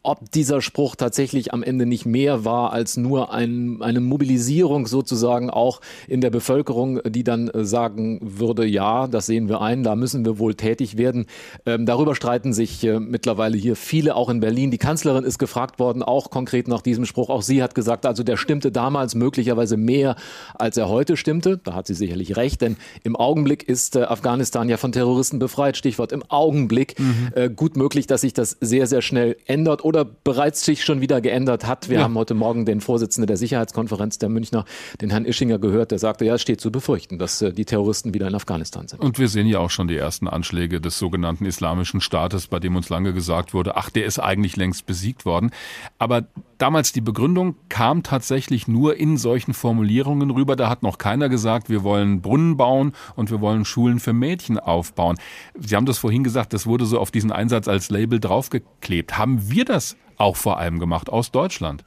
ob 0.02 0.30
dieser 0.30 0.62
Spruch 0.62 0.96
tatsächlich 0.96 1.52
am 1.52 1.62
Ende 1.62 1.84
nicht 1.84 2.06
mehr 2.06 2.44
war 2.44 2.72
als 2.72 2.96
nur 2.96 3.32
ein, 3.32 3.82
eine 3.82 4.00
Mobilisierung 4.00 4.86
sozusagen 4.86 5.50
auch 5.50 5.80
in 6.06 6.20
der 6.20 6.30
Bevölkerung, 6.30 7.00
die 7.04 7.24
dann 7.24 7.48
äh, 7.48 7.64
sagen 7.64 8.20
würde, 8.22 8.64
ja, 8.64 9.06
das 9.06 9.26
sehen 9.26 9.48
wir 9.48 9.60
ein, 9.60 9.82
da 9.82 9.96
müssen 9.96 10.24
wir 10.24 10.38
wohl 10.38 10.54
tätig 10.54 10.96
werden. 10.96 11.26
Ähm, 11.66 11.84
darüber 11.84 12.14
streiten 12.14 12.52
sich 12.52 12.84
äh, 12.84 13.00
mittlerweile 13.00 13.56
hier 13.56 13.76
viele, 13.76 14.14
auch 14.14 14.28
in 14.28 14.40
Berlin. 14.40 14.70
Die 14.70 14.78
Kanzlerin 14.78 15.24
ist 15.24 15.38
gefragt 15.38 15.78
worden, 15.78 16.02
auch 16.02 16.30
konkret 16.30 16.68
nach 16.68 16.82
diesem 16.82 17.04
Spruch. 17.04 17.28
Auch 17.28 17.42
sie 17.42 17.62
hat 17.62 17.74
gesagt, 17.74 18.06
also 18.06 18.22
der 18.22 18.36
stimmte 18.36 18.70
damals 18.70 19.14
möglicherweise 19.14 19.76
mehr, 19.76 20.16
als 20.54 20.76
er 20.76 20.88
heute 20.88 21.16
stimmte. 21.16 21.58
Da 21.58 21.74
hat 21.74 21.86
sie 21.86 21.94
sicherlich 21.94 22.36
recht, 22.36 22.62
denn 22.62 22.76
im 23.02 23.16
Augenblick 23.16 23.68
ist 23.68 23.96
äh, 23.96 24.02
Afghanistan 24.02 24.68
ja 24.68 24.76
von 24.76 24.92
Terroristen 24.92 25.38
befreit. 25.38 25.76
Stichwort 25.76 26.12
im 26.12 26.22
Augenblick. 26.28 26.98
Mhm. 26.98 27.28
Äh, 27.34 27.50
gut 27.50 27.76
möglich, 27.76 28.06
dass 28.06 28.20
sich 28.20 28.32
das 28.32 28.56
sehr, 28.60 28.86
sehr 28.86 29.02
schnell 29.02 29.36
ändert 29.46 29.84
oder 29.88 30.04
bereits 30.04 30.66
sich 30.66 30.84
schon 30.84 31.00
wieder 31.00 31.22
geändert 31.22 31.66
hat. 31.66 31.88
Wir 31.88 31.96
ja. 31.96 32.02
haben 32.02 32.14
heute 32.14 32.34
Morgen 32.34 32.66
den 32.66 32.82
Vorsitzenden 32.82 33.26
der 33.26 33.38
Sicherheitskonferenz 33.38 34.18
der 34.18 34.28
Münchner, 34.28 34.66
den 35.00 35.08
Herrn 35.08 35.24
Ischinger, 35.24 35.58
gehört, 35.58 35.92
der 35.92 35.98
sagte, 35.98 36.26
ja, 36.26 36.34
es 36.34 36.42
steht 36.42 36.60
zu 36.60 36.70
befürchten, 36.70 37.18
dass 37.18 37.40
äh, 37.40 37.54
die 37.54 37.64
Terroristen 37.64 38.12
wieder 38.12 38.28
in 38.28 38.34
Afghanistan 38.34 38.86
sind. 38.86 39.00
Und 39.00 39.18
wir 39.18 39.28
sehen 39.28 39.46
ja 39.46 39.60
auch 39.60 39.70
schon 39.70 39.88
die 39.88 39.96
ersten 39.96 40.28
Anschläge 40.28 40.82
des 40.82 40.98
sogenannten 40.98 41.46
Islamischen 41.46 42.02
Staates, 42.02 42.48
bei 42.48 42.60
dem 42.60 42.76
uns 42.76 42.90
lange 42.90 43.14
gesagt 43.14 43.54
wurde, 43.54 43.76
ach, 43.76 43.88
der 43.88 44.04
ist 44.04 44.18
eigentlich 44.18 44.56
längst 44.56 44.84
besiegt 44.84 45.24
worden. 45.24 45.52
Aber 45.98 46.26
damals 46.58 46.92
die 46.92 47.00
Begründung 47.00 47.56
kam 47.68 48.02
tatsächlich 48.02 48.68
nur 48.68 48.96
in 48.96 49.16
solchen 49.16 49.54
Formulierungen 49.54 50.30
rüber. 50.30 50.56
Da 50.56 50.68
hat 50.68 50.82
noch 50.82 50.98
keiner 50.98 51.28
gesagt, 51.28 51.70
wir 51.70 51.82
wollen 51.82 52.20
Brunnen 52.20 52.56
bauen 52.56 52.92
und 53.16 53.30
wir 53.30 53.40
wollen 53.40 53.64
Schulen 53.64 54.00
für 54.00 54.12
Mädchen 54.12 54.58
aufbauen. 54.58 55.16
Sie 55.58 55.74
haben 55.74 55.86
das 55.86 55.98
vorhin 55.98 56.24
gesagt, 56.24 56.52
das 56.52 56.66
wurde 56.66 56.84
so 56.84 56.98
auf 56.98 57.10
diesen 57.10 57.32
Einsatz 57.32 57.68
als 57.68 57.90
Label 57.90 58.20
draufgeklebt. 58.20 59.16
Haben 59.16 59.50
wir 59.50 59.64
das 59.64 59.96
auch 60.16 60.36
vor 60.36 60.58
allem 60.58 60.78
gemacht 60.78 61.08
aus 61.08 61.30
Deutschland. 61.30 61.84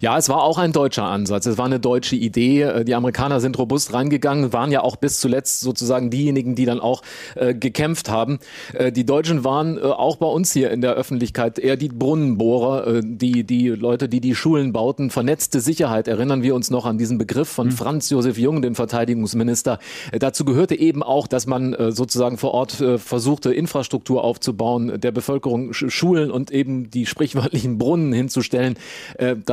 Ja, 0.00 0.18
es 0.18 0.28
war 0.28 0.42
auch 0.42 0.58
ein 0.58 0.72
deutscher 0.72 1.04
Ansatz. 1.04 1.46
Es 1.46 1.58
war 1.58 1.66
eine 1.66 1.80
deutsche 1.80 2.16
Idee. 2.16 2.62
Äh, 2.62 2.84
die 2.84 2.94
Amerikaner 2.94 3.40
sind 3.40 3.58
robust 3.58 3.92
reingegangen, 3.92 4.52
waren 4.52 4.72
ja 4.72 4.82
auch 4.82 4.96
bis 4.96 5.20
zuletzt 5.20 5.60
sozusagen 5.60 6.10
diejenigen, 6.10 6.54
die 6.54 6.64
dann 6.64 6.80
auch 6.80 7.02
äh, 7.34 7.54
gekämpft 7.54 8.08
haben. 8.08 8.38
Äh, 8.74 8.92
die 8.92 9.04
Deutschen 9.04 9.44
waren 9.44 9.78
äh, 9.78 9.82
auch 9.82 10.16
bei 10.16 10.26
uns 10.26 10.52
hier 10.52 10.70
in 10.70 10.80
der 10.80 10.94
Öffentlichkeit 10.94 11.58
eher 11.58 11.76
die 11.76 11.88
Brunnenbohrer, 11.88 12.86
äh, 12.86 13.00
die, 13.04 13.44
die 13.44 13.68
Leute, 13.68 14.08
die 14.08 14.20
die 14.20 14.34
Schulen 14.34 14.72
bauten. 14.72 15.10
Vernetzte 15.10 15.60
Sicherheit, 15.60 16.08
erinnern 16.08 16.42
wir 16.42 16.54
uns 16.54 16.70
noch 16.70 16.86
an 16.86 16.98
diesen 16.98 17.18
Begriff 17.18 17.48
von 17.48 17.68
mhm. 17.68 17.72
Franz 17.72 18.10
Josef 18.10 18.38
Jung, 18.38 18.62
dem 18.62 18.74
Verteidigungsminister. 18.74 19.78
Äh, 20.12 20.18
dazu 20.18 20.44
gehörte 20.44 20.74
eben 20.74 21.02
auch, 21.02 21.26
dass 21.26 21.46
man 21.46 21.76
sozusagen 21.90 22.38
vor 22.38 22.52
Ort 22.52 22.82
versuchte, 22.98 23.52
Infrastruktur 23.52 24.22
aufzubauen, 24.24 25.00
der 25.00 25.12
Bevölkerung 25.12 25.72
Schulen 25.72 26.30
und 26.30 26.50
eben 26.50 26.90
die 26.90 27.06
sprichwörtlichen 27.06 27.78
Brunnen 27.78 28.12
hinzustellen. 28.12 28.76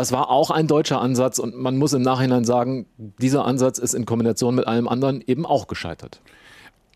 Das 0.04 0.12
war 0.12 0.30
auch 0.30 0.52
ein 0.52 0.68
deutscher 0.68 1.00
Ansatz 1.00 1.40
und 1.40 1.56
man 1.56 1.78
muss 1.78 1.94
im 1.94 2.02
Nachhinein 2.02 2.44
sagen, 2.44 2.88
dieser 2.98 3.46
Ansatz 3.46 3.78
ist 3.78 3.94
in 3.94 4.04
Kombination 4.04 4.54
mit 4.54 4.68
allem 4.68 4.90
anderen 4.90 5.24
eben 5.26 5.46
auch 5.46 5.68
gescheitert. 5.68 6.20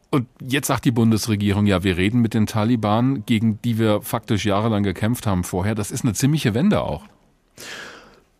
Und 0.09 0.27
jetzt 0.45 0.67
sagt 0.67 0.83
die 0.83 0.91
Bundesregierung, 0.91 1.67
ja, 1.67 1.85
wir 1.85 1.95
reden 1.95 2.19
mit 2.19 2.33
den 2.33 2.47
Taliban, 2.47 3.23
gegen 3.25 3.61
die 3.61 3.79
wir 3.79 4.01
faktisch 4.01 4.45
jahrelang 4.45 4.83
gekämpft 4.83 5.25
haben 5.25 5.45
vorher. 5.45 5.73
Das 5.73 5.89
ist 5.89 6.03
eine 6.03 6.15
ziemliche 6.15 6.53
Wende 6.53 6.81
auch. 6.81 7.03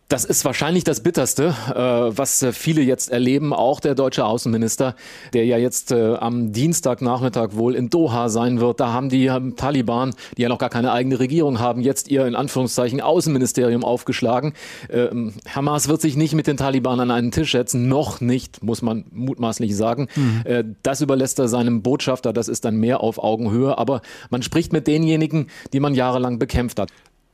Das 0.08 0.24
ist 0.24 0.42
wahrscheinlich 0.46 0.84
das 0.84 1.02
Bitterste, 1.02 1.54
äh, 1.68 2.16
was 2.16 2.42
äh, 2.42 2.52
viele 2.52 2.80
jetzt 2.80 3.10
erleben, 3.10 3.52
auch 3.52 3.78
der 3.78 3.94
deutsche 3.94 4.24
Außenminister, 4.24 4.94
der 5.34 5.44
ja 5.44 5.58
jetzt 5.58 5.92
äh, 5.92 6.14
am 6.14 6.50
Dienstagnachmittag 6.50 7.50
wohl 7.52 7.74
in 7.74 7.90
Doha 7.90 8.30
sein 8.30 8.58
wird. 8.58 8.80
Da 8.80 8.90
haben 8.90 9.10
die 9.10 9.30
Taliban, 9.56 10.14
die 10.38 10.42
ja 10.42 10.48
noch 10.48 10.56
gar 10.56 10.70
keine 10.70 10.92
eigene 10.92 11.20
Regierung 11.20 11.58
haben, 11.58 11.82
jetzt 11.82 12.08
ihr 12.08 12.26
in 12.26 12.36
Anführungszeichen 12.36 13.02
Außenministerium 13.02 13.84
aufgeschlagen. 13.84 14.54
Ähm, 14.88 15.34
Hamas 15.54 15.88
wird 15.88 16.00
sich 16.00 16.16
nicht 16.16 16.32
mit 16.32 16.46
den 16.46 16.56
Taliban 16.56 17.00
an 17.00 17.10
einen 17.10 17.30
Tisch 17.30 17.52
setzen, 17.52 17.88
noch 17.88 18.22
nicht, 18.22 18.62
muss 18.62 18.80
man 18.80 19.04
mutmaßlich 19.12 19.76
sagen. 19.76 20.08
Mhm. 20.16 20.76
Das 20.82 21.00
überlässt 21.00 21.38
er 21.38 21.48
seinem 21.48 21.82
Botschafter, 21.82 22.32
das 22.32 22.48
ist 22.48 22.64
dann 22.64 22.76
mehr 22.76 23.00
auf 23.00 23.22
Augenhöhe, 23.22 23.76
aber 23.76 24.00
man 24.30 24.42
spricht 24.42 24.72
mit 24.72 24.86
denjenigen, 24.86 25.48
die 25.72 25.80
man 25.80 25.94
jahrelang 25.94 26.38
bekämpft 26.38 26.80
hat. 26.80 26.88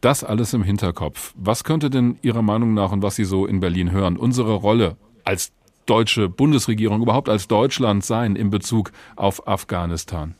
Das 0.04 0.22
alles 0.22 0.52
im 0.52 0.62
Hinterkopf. 0.62 1.32
Was 1.34 1.64
könnte 1.64 1.88
denn 1.88 2.18
Ihrer 2.20 2.42
Meinung 2.42 2.74
nach 2.74 2.92
und 2.92 3.00
was 3.00 3.16
Sie 3.16 3.24
so 3.24 3.46
in 3.46 3.60
Berlin 3.60 3.90
hören, 3.90 4.18
unsere 4.18 4.52
Rolle 4.52 4.98
als 5.24 5.50
deutsche 5.86 6.28
Bundesregierung, 6.28 7.00
überhaupt 7.00 7.30
als 7.30 7.48
Deutschland 7.48 8.04
sein 8.04 8.36
in 8.36 8.50
Bezug 8.50 8.92
auf 9.16 9.48
Afghanistan? 9.48 10.34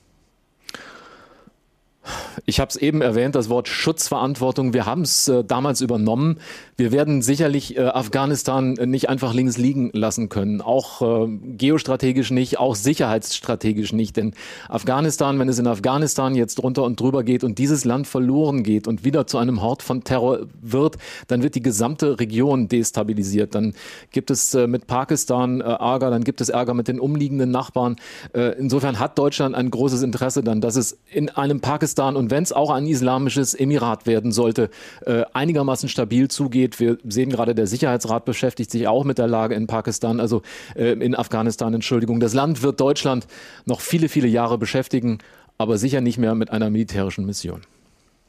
Ich 2.47 2.61
habe 2.61 2.68
es 2.68 2.76
eben 2.76 3.03
erwähnt, 3.03 3.35
das 3.35 3.49
Wort 3.49 3.68
Schutzverantwortung. 3.68 4.72
Wir 4.72 4.87
haben 4.87 5.03
es 5.03 5.28
äh, 5.28 5.45
damals 5.45 5.80
übernommen. 5.80 6.39
Wir 6.76 6.93
werden 6.93 7.22
sicherlich 7.22 7.76
äh, 7.76 7.82
Afghanistan 7.82 8.72
nicht 8.72 9.09
einfach 9.09 9.32
links 9.35 9.57
liegen 9.57 9.91
lassen 9.93 10.28
können. 10.28 10.61
Auch 10.61 11.03
äh, 11.03 11.28
geostrategisch 11.57 12.30
nicht, 12.30 12.59
auch 12.59 12.74
sicherheitsstrategisch 12.74 13.93
nicht. 13.93 14.16
Denn 14.16 14.35
Afghanistan, 14.68 15.39
wenn 15.39 15.49
es 15.49 15.59
in 15.59 15.66
Afghanistan 15.66 16.35
jetzt 16.35 16.57
drunter 16.57 16.82
und 16.82 17.01
drüber 17.01 17.22
geht 17.22 17.45
und 17.45 17.59
dieses 17.59 17.85
Land 17.85 18.07
verloren 18.07 18.62
geht 18.62 18.89
und 18.89 19.05
wieder 19.05 19.26
zu 19.26 19.39
einem 19.39 19.62
Hort 19.62 19.82
von 19.82 20.05
Terror 20.05 20.41
wird, 20.61 20.97
dann 21.28 21.43
wird 21.43 21.55
die 21.55 21.62
gesamte 21.62 22.18
Region 22.18 22.68
destabilisiert. 22.68 23.55
Dann 23.55 23.74
gibt 24.11 24.30
es 24.30 24.55
äh, 24.55 24.66
mit 24.66 24.87
Pakistan 24.87 25.61
äh, 25.61 25.64
Ärger, 25.64 26.11
dann 26.11 26.24
gibt 26.24 26.41
es 26.41 26.49
Ärger 26.49 26.74
mit 26.74 26.89
den 26.89 26.99
umliegenden 27.01 27.51
Nachbarn. 27.51 27.97
Äh, 28.32 28.59
insofern 28.59 28.99
hat 28.99 29.18
Deutschland 29.18 29.55
ein 29.55 29.70
großes 29.70 30.03
Interesse 30.03 30.43
dann, 30.43 30.61
dass 30.61 30.76
es 30.76 30.99
in 31.11 31.28
einem 31.30 31.61
Pakistan 31.61 32.16
und 32.24 32.30
wenn 32.30 32.42
es 32.42 32.54
auch 32.54 32.70
ein 32.70 32.86
islamisches 32.86 33.52
Emirat 33.52 34.06
werden 34.06 34.32
sollte, 34.32 34.70
äh, 35.04 35.24
einigermaßen 35.34 35.90
stabil 35.90 36.28
zugeht. 36.28 36.80
Wir 36.80 36.96
sehen 37.06 37.28
gerade, 37.28 37.54
der 37.54 37.66
Sicherheitsrat 37.66 38.24
beschäftigt 38.24 38.70
sich 38.70 38.88
auch 38.88 39.04
mit 39.04 39.18
der 39.18 39.26
Lage 39.26 39.54
in 39.54 39.66
Pakistan, 39.66 40.20
also 40.20 40.40
äh, 40.74 40.92
in 40.92 41.14
Afghanistan, 41.14 41.74
Entschuldigung. 41.74 42.20
Das 42.20 42.32
Land 42.32 42.62
wird 42.62 42.80
Deutschland 42.80 43.26
noch 43.66 43.82
viele, 43.82 44.08
viele 44.08 44.26
Jahre 44.26 44.56
beschäftigen, 44.56 45.18
aber 45.58 45.76
sicher 45.76 46.00
nicht 46.00 46.16
mehr 46.16 46.34
mit 46.34 46.50
einer 46.50 46.70
militärischen 46.70 47.26
Mission. 47.26 47.60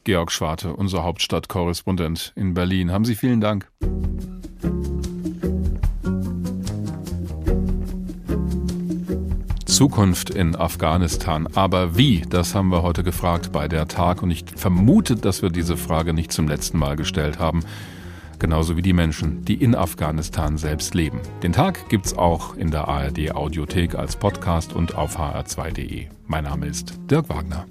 Georg 0.04 0.30
Schwarte, 0.30 0.74
unser 0.74 1.02
Hauptstadtkorrespondent 1.02 2.34
in 2.36 2.52
Berlin. 2.52 2.92
Haben 2.92 3.06
Sie 3.06 3.14
vielen 3.14 3.40
Dank. 3.40 3.66
Zukunft 9.76 10.30
in 10.30 10.56
Afghanistan. 10.56 11.46
Aber 11.54 11.98
wie? 11.98 12.22
Das 12.30 12.54
haben 12.54 12.70
wir 12.70 12.80
heute 12.80 13.04
gefragt 13.04 13.52
bei 13.52 13.68
der 13.68 13.86
Tag 13.86 14.22
und 14.22 14.30
ich 14.30 14.46
vermute, 14.56 15.16
dass 15.16 15.42
wir 15.42 15.50
diese 15.50 15.76
Frage 15.76 16.14
nicht 16.14 16.32
zum 16.32 16.48
letzten 16.48 16.78
Mal 16.78 16.96
gestellt 16.96 17.38
haben. 17.38 17.60
Genauso 18.38 18.78
wie 18.78 18.82
die 18.82 18.94
Menschen, 18.94 19.44
die 19.44 19.52
in 19.52 19.74
Afghanistan 19.74 20.56
selbst 20.56 20.94
leben. 20.94 21.20
Den 21.42 21.52
Tag 21.52 21.90
gibt's 21.90 22.16
auch 22.16 22.56
in 22.56 22.70
der 22.70 22.88
ARD 22.88 23.32
Audiothek 23.32 23.96
als 23.96 24.16
Podcast 24.16 24.72
und 24.72 24.94
auf 24.94 25.18
hr2.de. 25.18 26.06
Mein 26.26 26.44
Name 26.44 26.68
ist 26.68 26.94
Dirk 27.10 27.28
Wagner. 27.28 27.66